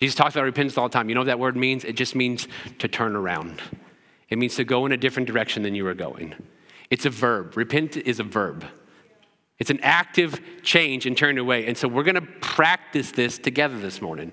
Jesus 0.00 0.14
talks 0.14 0.34
about 0.34 0.44
repentance 0.44 0.76
all 0.76 0.88
the 0.88 0.92
time. 0.92 1.08
You 1.08 1.14
know 1.14 1.22
what 1.22 1.26
that 1.26 1.38
word 1.38 1.56
means? 1.56 1.84
It 1.84 1.94
just 1.94 2.14
means 2.14 2.48
to 2.78 2.88
turn 2.88 3.16
around, 3.16 3.62
it 4.28 4.38
means 4.38 4.56
to 4.56 4.64
go 4.64 4.86
in 4.86 4.92
a 4.92 4.96
different 4.96 5.26
direction 5.26 5.62
than 5.62 5.74
you 5.74 5.84
were 5.84 5.94
going. 5.94 6.34
It's 6.90 7.06
a 7.06 7.10
verb. 7.10 7.56
Repent 7.56 7.96
is 7.96 8.20
a 8.20 8.24
verb. 8.24 8.64
It's 9.58 9.70
an 9.70 9.80
active 9.82 10.40
change 10.62 11.06
and 11.06 11.16
turn 11.16 11.38
away. 11.38 11.66
And 11.66 11.76
so 11.76 11.88
we're 11.88 12.02
going 12.02 12.16
to 12.16 12.20
practice 12.40 13.10
this 13.10 13.38
together 13.38 13.78
this 13.78 14.02
morning. 14.02 14.32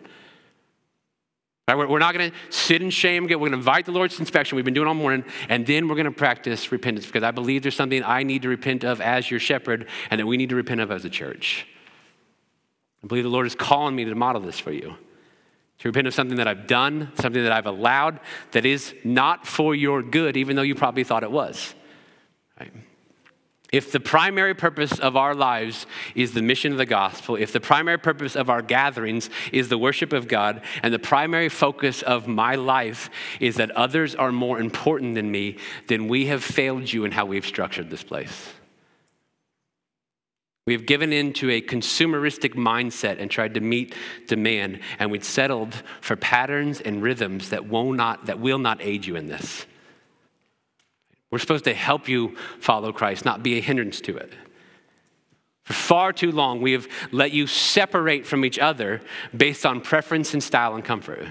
Right, 1.65 1.77
we're 1.77 1.99
not 1.99 2.13
going 2.13 2.29
to 2.29 2.37
sit 2.49 2.81
in 2.81 2.89
shame. 2.89 3.23
We're 3.23 3.29
going 3.29 3.51
to 3.51 3.57
invite 3.57 3.85
the 3.85 3.93
Lord's 3.93 4.19
inspection. 4.19 4.57
We've 4.57 4.65
been 4.65 4.73
doing 4.73 4.87
all 4.87 4.93
morning. 4.93 5.23
And 5.47 5.65
then 5.65 5.87
we're 5.87 5.95
going 5.95 6.05
to 6.05 6.11
practice 6.11 6.73
repentance 6.73 7.05
because 7.05 7.23
I 7.23 7.31
believe 7.31 7.61
there's 7.61 7.75
something 7.75 8.03
I 8.03 8.23
need 8.23 8.41
to 8.41 8.49
repent 8.49 8.83
of 8.83 8.99
as 8.99 9.31
your 9.31 9.39
shepherd 9.39 9.87
and 10.11 10.19
that 10.19 10.25
we 10.25 10.35
need 10.35 10.49
to 10.49 10.57
repent 10.57 10.81
of 10.81 10.91
as 10.91 11.05
a 11.05 11.09
church. 11.09 11.65
I 13.01 13.07
believe 13.07 13.23
the 13.23 13.29
Lord 13.29 13.47
is 13.47 13.55
calling 13.55 13.95
me 13.95 14.03
to 14.03 14.13
model 14.13 14.41
this 14.41 14.59
for 14.59 14.73
you. 14.73 14.95
To 15.79 15.87
repent 15.87 16.05
of 16.05 16.13
something 16.13 16.37
that 16.37 16.49
I've 16.49 16.67
done, 16.67 17.11
something 17.19 17.43
that 17.43 17.51
I've 17.51 17.65
allowed 17.65 18.19
that 18.51 18.65
is 18.65 18.93
not 19.05 19.47
for 19.47 19.73
your 19.73 20.03
good, 20.03 20.35
even 20.35 20.57
though 20.57 20.61
you 20.63 20.75
probably 20.75 21.05
thought 21.05 21.23
it 21.23 21.31
was. 21.31 21.73
Right? 22.59 22.73
If 23.73 23.91
the 23.91 23.99
primary 23.99 24.53
purpose 24.53 24.99
of 24.99 25.17
our 25.17 25.33
lives 25.33 25.87
is 26.13 26.33
the 26.33 26.43
mission 26.43 26.71
of 26.71 26.77
the 26.77 26.85
gospel, 26.85 27.35
if 27.35 27.51
the 27.51 27.59
primary 27.59 27.97
purpose 27.97 28.35
of 28.35 28.47
our 28.47 28.61
gatherings 28.61 29.31
is 29.51 29.67
the 29.67 29.79
worship 29.79 30.13
of 30.13 30.27
God, 30.27 30.61
and 30.83 30.93
the 30.93 30.99
primary 30.99 31.49
focus 31.49 32.03
of 32.03 32.27
my 32.27 32.53
life 32.53 33.09
is 33.39 33.55
that 33.55 33.71
others 33.71 34.13
are 34.13 34.31
more 34.31 34.59
important 34.59 35.15
than 35.15 35.31
me, 35.31 35.57
then 35.87 36.07
we 36.07 36.27
have 36.27 36.43
failed 36.43 36.93
you 36.93 37.03
in 37.03 37.11
how 37.11 37.25
we've 37.25 37.47
structured 37.47 37.89
this 37.89 38.03
place. 38.03 38.53
We 40.67 40.73
have 40.73 40.85
given 40.85 41.11
in 41.11 41.33
to 41.33 41.49
a 41.49 41.59
consumeristic 41.59 42.53
mindset 42.53 43.19
and 43.19 43.31
tried 43.31 43.55
to 43.55 43.59
meet 43.59 43.95
demand, 44.27 44.81
and 44.99 45.11
we've 45.11 45.23
settled 45.23 45.81
for 45.99 46.15
patterns 46.15 46.79
and 46.79 47.01
rhythms 47.01 47.49
that, 47.49 47.67
will 47.67 47.91
not, 47.91 48.27
that 48.27 48.39
will 48.39 48.59
not 48.59 48.83
aid 48.83 49.07
you 49.07 49.15
in 49.15 49.25
this. 49.25 49.65
We're 51.33 51.39
supposed 51.39 51.63
to 51.63 51.73
help 51.73 52.07
you 52.07 52.35
follow 52.59 52.91
Christ, 52.93 53.25
not 53.25 53.41
be 53.41 53.57
a 53.57 53.59
hindrance 53.59 53.99
to 54.01 54.15
it. 54.15 54.33
For 55.63 55.73
far 55.73 56.13
too 56.13 56.31
long, 56.31 56.61
we 56.61 56.73
have 56.73 56.87
let 57.11 57.31
you 57.31 57.47
separate 57.47 58.27
from 58.27 58.45
each 58.45 58.59
other 58.59 59.01
based 59.35 59.65
on 59.65 59.81
preference 59.81 60.35
and 60.35 60.43
style 60.43 60.75
and 60.75 60.85
comfort. 60.85 61.25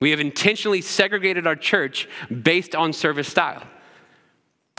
We 0.00 0.10
have 0.10 0.18
intentionally 0.18 0.80
segregated 0.80 1.46
our 1.46 1.54
church 1.54 2.08
based 2.42 2.74
on 2.74 2.92
service 2.92 3.28
style. 3.28 3.62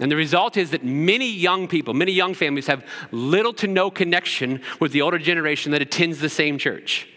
And 0.02 0.12
the 0.12 0.18
result 0.18 0.58
is 0.58 0.72
that 0.72 0.84
many 0.84 1.32
young 1.32 1.70
people, 1.70 1.94
many 1.94 2.12
young 2.12 2.34
families 2.34 2.68
have 2.68 2.86
little 3.12 3.54
to 3.54 3.68
no 3.68 3.90
connection 3.90 4.62
with 4.82 4.92
the 4.92 5.02
older 5.02 5.18
generation 5.18 5.72
that 5.72 5.82
attends 5.82 6.20
the 6.20 6.28
same 6.28 6.58
church. 6.58 7.08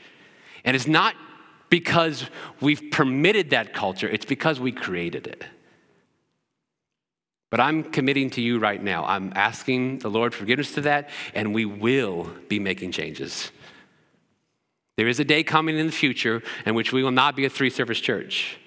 And 0.65 0.77
it's 0.77 0.87
not 0.87 1.17
because 1.69 2.27
we've 2.61 2.93
permitted 2.93 3.51
that 3.51 3.75
culture, 3.75 4.09
it's 4.09 4.25
because 4.25 4.61
we 4.61 4.71
created 4.71 5.27
it. 5.27 5.47
But 7.51 7.61
I'm 7.61 7.85
committing 7.85 8.31
to 8.31 8.41
you 8.41 8.59
right 8.59 8.83
now. 8.83 9.05
I'm 9.05 9.33
asking 9.37 10.01
the 10.01 10.11
Lord 10.11 10.35
forgiveness 10.35 10.75
to 10.75 10.81
that, 10.83 11.11
and 11.35 11.55
we 11.55 11.65
will 11.65 12.29
be 12.49 12.59
making 12.59 12.93
changes. 12.93 13.51
There 14.97 15.09
is 15.09 15.21
a 15.21 15.25
day 15.25 15.43
coming 15.43 15.79
in 15.79 15.87
the 15.87 15.93
future 15.93 16.43
in 16.65 16.75
which 16.75 16.93
we 16.93 17.03
will 17.03 17.11
not 17.11 17.37
be 17.37 17.45
a 17.45 17.51
three 17.51 17.71
service 17.71 18.01
church. 18.01 18.59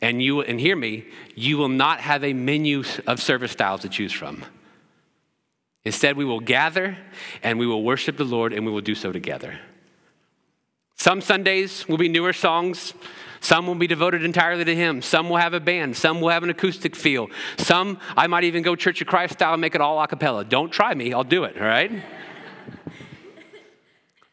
And 0.00 0.22
you 0.22 0.40
and 0.40 0.60
hear 0.60 0.76
me, 0.76 1.06
you 1.34 1.58
will 1.58 1.68
not 1.68 2.00
have 2.00 2.22
a 2.22 2.32
menu 2.32 2.84
of 3.06 3.20
service 3.20 3.52
styles 3.52 3.80
to 3.80 3.88
choose 3.88 4.12
from. 4.12 4.44
Instead, 5.84 6.16
we 6.16 6.24
will 6.24 6.40
gather 6.40 6.96
and 7.42 7.58
we 7.58 7.66
will 7.66 7.82
worship 7.82 8.16
the 8.16 8.24
Lord 8.24 8.52
and 8.52 8.64
we 8.64 8.70
will 8.70 8.80
do 8.80 8.94
so 8.94 9.10
together. 9.10 9.58
Some 10.94 11.20
Sundays 11.20 11.88
will 11.88 11.96
be 11.96 12.08
newer 12.08 12.32
songs. 12.32 12.94
Some 13.40 13.66
will 13.66 13.74
be 13.74 13.86
devoted 13.86 14.24
entirely 14.24 14.64
to 14.64 14.74
Him. 14.74 15.02
Some 15.02 15.28
will 15.28 15.36
have 15.36 15.54
a 15.54 15.60
band. 15.60 15.96
Some 15.96 16.20
will 16.20 16.30
have 16.30 16.42
an 16.42 16.50
acoustic 16.50 16.96
feel. 16.96 17.28
Some, 17.56 17.98
I 18.16 18.26
might 18.26 18.44
even 18.44 18.62
go 18.62 18.76
Church 18.76 19.00
of 19.00 19.06
Christ 19.06 19.34
style 19.34 19.54
and 19.54 19.60
make 19.60 19.74
it 19.74 19.80
all 19.80 20.00
a 20.02 20.06
cappella. 20.06 20.44
Don't 20.44 20.70
try 20.70 20.94
me, 20.94 21.12
I'll 21.12 21.24
do 21.24 21.44
it, 21.44 21.56
all 21.60 21.66
right? 21.66 21.90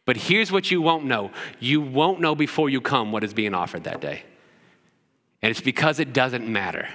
but 0.06 0.18
here's 0.18 0.52
what 0.52 0.72
you 0.72 0.82
won't 0.82 1.06
know 1.06 1.32
you 1.60 1.82
won't 1.82 2.20
know 2.20 2.36
before 2.36 2.70
you 2.70 2.82
come 2.82 3.12
what 3.12 3.24
is 3.24 3.34
being 3.34 3.54
offered 3.54 3.84
that 3.86 4.02
day. 4.02 4.24
And 5.42 5.52
it's 5.52 5.62
because 5.62 6.00
it 6.00 6.14
doesn't 6.14 6.48
matter. 6.48 6.88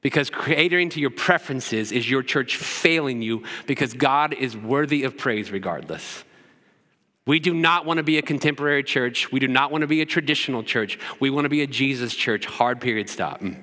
Because 0.00 0.30
catering 0.30 0.88
to 0.90 1.00
your 1.00 1.10
preferences 1.10 1.92
is 1.92 2.10
your 2.10 2.22
church 2.22 2.56
failing 2.56 3.22
you 3.22 3.44
because 3.66 3.94
God 3.94 4.34
is 4.34 4.56
worthy 4.56 5.04
of 5.04 5.16
praise 5.16 5.50
regardless. 5.50 6.24
We 7.26 7.38
do 7.38 7.54
not 7.54 7.86
want 7.86 7.98
to 7.98 8.02
be 8.02 8.18
a 8.18 8.22
contemporary 8.22 8.82
church. 8.82 9.30
We 9.30 9.38
do 9.38 9.48
not 9.48 9.70
want 9.70 9.82
to 9.82 9.86
be 9.86 10.00
a 10.00 10.06
traditional 10.06 10.62
church. 10.62 10.98
We 11.20 11.30
want 11.30 11.44
to 11.44 11.48
be 11.48 11.62
a 11.62 11.66
Jesus 11.66 12.14
church. 12.14 12.46
Hard 12.46 12.80
period 12.80 13.08
stop. 13.08 13.40
Mm. 13.40 13.60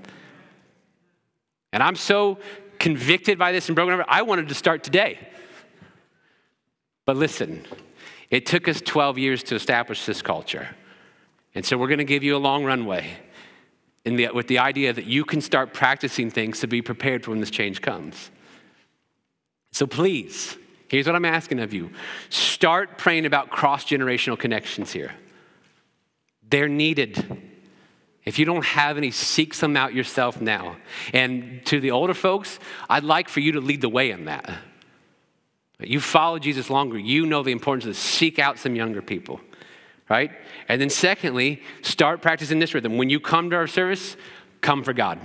And 1.73 1.83
I'm 1.83 1.95
so 1.95 2.39
convicted 2.79 3.37
by 3.37 3.51
this 3.51 3.67
and 3.67 3.75
broken 3.75 3.93
over. 3.93 4.05
I 4.07 4.21
wanted 4.21 4.47
to 4.49 4.55
start 4.55 4.83
today. 4.83 5.19
But 7.05 7.17
listen, 7.17 7.65
it 8.29 8.45
took 8.45 8.67
us 8.67 8.81
12 8.81 9.17
years 9.17 9.43
to 9.43 9.55
establish 9.55 10.05
this 10.05 10.21
culture. 10.21 10.69
And 11.53 11.65
so 11.65 11.77
we're 11.77 11.87
going 11.87 11.99
to 11.99 12.05
give 12.05 12.23
you 12.23 12.35
a 12.35 12.39
long 12.39 12.63
runway 12.63 13.17
the, 14.03 14.29
with 14.29 14.47
the 14.47 14.59
idea 14.59 14.93
that 14.93 15.05
you 15.05 15.25
can 15.25 15.41
start 15.41 15.73
practicing 15.73 16.29
things 16.29 16.59
to 16.61 16.67
be 16.67 16.81
prepared 16.81 17.23
for 17.23 17.31
when 17.31 17.39
this 17.39 17.51
change 17.51 17.81
comes. 17.81 18.31
So 19.71 19.85
please, 19.85 20.57
Here's 20.89 21.05
what 21.05 21.15
I'm 21.15 21.25
asking 21.25 21.59
of 21.59 21.71
you 21.73 21.91
start 22.29 22.97
praying 22.97 23.25
about 23.25 23.49
cross 23.49 23.85
generational 23.85 24.37
connections 24.37 24.91
here. 24.91 25.13
They're 26.49 26.67
needed. 26.67 27.41
If 28.25 28.37
you 28.37 28.45
don't 28.45 28.65
have 28.65 28.97
any, 28.97 29.11
seek 29.11 29.53
some 29.53 29.77
out 29.77 29.93
yourself 29.93 30.41
now. 30.41 30.77
And 31.13 31.65
to 31.67 31.79
the 31.79 31.91
older 31.91 32.13
folks, 32.13 32.59
I'd 32.89 33.03
like 33.03 33.29
for 33.29 33.39
you 33.39 33.53
to 33.53 33.61
lead 33.61 33.81
the 33.81 33.89
way 33.89 34.11
in 34.11 34.25
that. 34.25 34.49
You 35.79 36.01
follow 36.01 36.39
Jesus 36.39 36.69
longer, 36.69 36.99
you 36.99 37.25
know 37.25 37.41
the 37.41 37.51
importance 37.51 37.85
of 37.85 37.95
seek 37.95 38.37
out 38.37 38.59
some 38.59 38.75
younger 38.75 39.01
people, 39.01 39.39
right? 40.09 40.31
And 40.67 40.81
then, 40.81 40.89
secondly, 40.89 41.63
start 41.81 42.21
practicing 42.21 42.59
this 42.59 42.73
rhythm. 42.73 42.97
When 42.97 43.09
you 43.09 43.21
come 43.21 43.49
to 43.51 43.55
our 43.55 43.67
service, 43.67 44.17
come 44.59 44.83
for 44.83 44.91
God, 44.91 45.19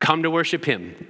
come 0.00 0.22
to 0.22 0.30
worship 0.30 0.64
Him 0.64 1.06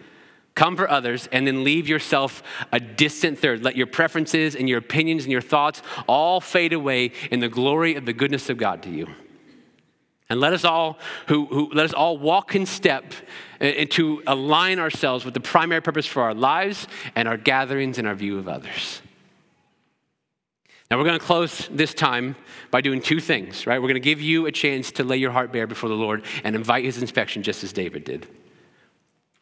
come 0.54 0.76
for 0.76 0.88
others, 0.88 1.28
and 1.32 1.46
then 1.46 1.64
leave 1.64 1.88
yourself 1.88 2.42
a 2.72 2.78
distant 2.78 3.38
third. 3.38 3.64
Let 3.64 3.76
your 3.76 3.86
preferences 3.86 4.54
and 4.54 4.68
your 4.68 4.78
opinions 4.78 5.24
and 5.24 5.32
your 5.32 5.40
thoughts 5.40 5.82
all 6.06 6.40
fade 6.40 6.72
away 6.72 7.12
in 7.30 7.40
the 7.40 7.48
glory 7.48 7.96
of 7.96 8.06
the 8.06 8.12
goodness 8.12 8.48
of 8.50 8.56
God 8.56 8.82
to 8.84 8.90
you. 8.90 9.08
And 10.30 10.40
let 10.40 10.52
us 10.52 10.64
all 10.64 10.98
who, 11.28 11.46
who 11.46 11.70
let 11.72 11.84
us 11.84 11.92
all 11.92 12.16
walk 12.16 12.54
in 12.54 12.66
step 12.66 13.12
uh, 13.60 13.64
and 13.64 13.90
to 13.92 14.22
align 14.26 14.78
ourselves 14.78 15.24
with 15.24 15.34
the 15.34 15.40
primary 15.40 15.82
purpose 15.82 16.06
for 16.06 16.22
our 16.22 16.34
lives 16.34 16.88
and 17.14 17.28
our 17.28 17.36
gatherings 17.36 17.98
and 17.98 18.08
our 18.08 18.14
view 18.14 18.38
of 18.38 18.48
others. 18.48 19.02
Now, 20.90 20.98
we're 20.98 21.04
going 21.04 21.18
to 21.18 21.24
close 21.24 21.68
this 21.70 21.92
time 21.92 22.36
by 22.70 22.80
doing 22.80 23.00
two 23.00 23.18
things, 23.18 23.66
right? 23.66 23.80
We're 23.80 23.88
going 23.88 23.94
to 23.94 24.00
give 24.00 24.20
you 24.20 24.46
a 24.46 24.52
chance 24.52 24.92
to 24.92 25.04
lay 25.04 25.16
your 25.16 25.30
heart 25.30 25.52
bare 25.52 25.66
before 25.66 25.88
the 25.88 25.94
Lord 25.94 26.24
and 26.44 26.54
invite 26.54 26.84
his 26.84 26.98
inspection 26.98 27.42
just 27.42 27.64
as 27.64 27.72
David 27.72 28.04
did. 28.04 28.26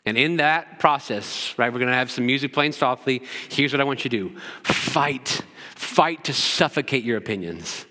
And 0.05 0.19
in 0.19 0.39
that 0.39 0.79
process, 0.81 1.55
right, 1.57 1.73
we're 1.73 1.79
going 1.79 1.91
to 1.91 1.97
have 1.97 2.11
some 2.11 2.27
music 2.27 2.53
playing 2.53 2.73
softly. 2.73 3.23
Here's 3.49 3.73
what 3.73 3.81
I 3.81 3.85
want 3.85 4.05
you 4.05 4.11
to 4.11 4.17
do 4.17 4.39
fight, 4.65 5.43
fight 5.75 6.25
to 6.25 6.33
suffocate 6.33 7.05
your 7.05 7.17
opinions. 7.17 7.87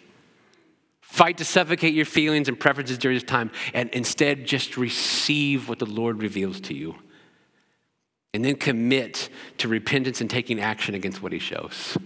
Fight 1.00 1.40
to 1.40 1.46
suffocate 1.46 1.94
your 1.94 2.06
feelings 2.06 2.48
and 2.48 2.58
preferences 2.58 2.98
during 2.98 3.18
this 3.18 3.24
time, 3.24 3.52
and 3.74 3.90
instead 3.90 4.46
just 4.46 4.78
receive 4.78 5.68
what 5.68 5.78
the 5.78 5.86
Lord 5.86 6.22
reveals 6.22 6.62
to 6.62 6.74
you. 6.74 6.96
And 8.34 8.46
then 8.46 8.56
commit 8.56 9.30
to 9.58 9.68
repentance 9.68 10.22
and 10.22 10.30
taking 10.30 10.62
action 10.62 10.96
against 10.96 11.22
what 11.22 11.34
He 11.34 11.40
shows. 11.40 11.98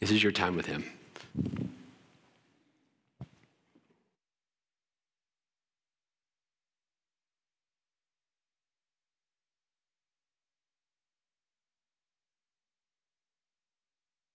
This 0.00 0.10
is 0.10 0.20
your 0.20 0.32
time 0.32 0.56
with 0.56 0.66
Him. 0.66 0.84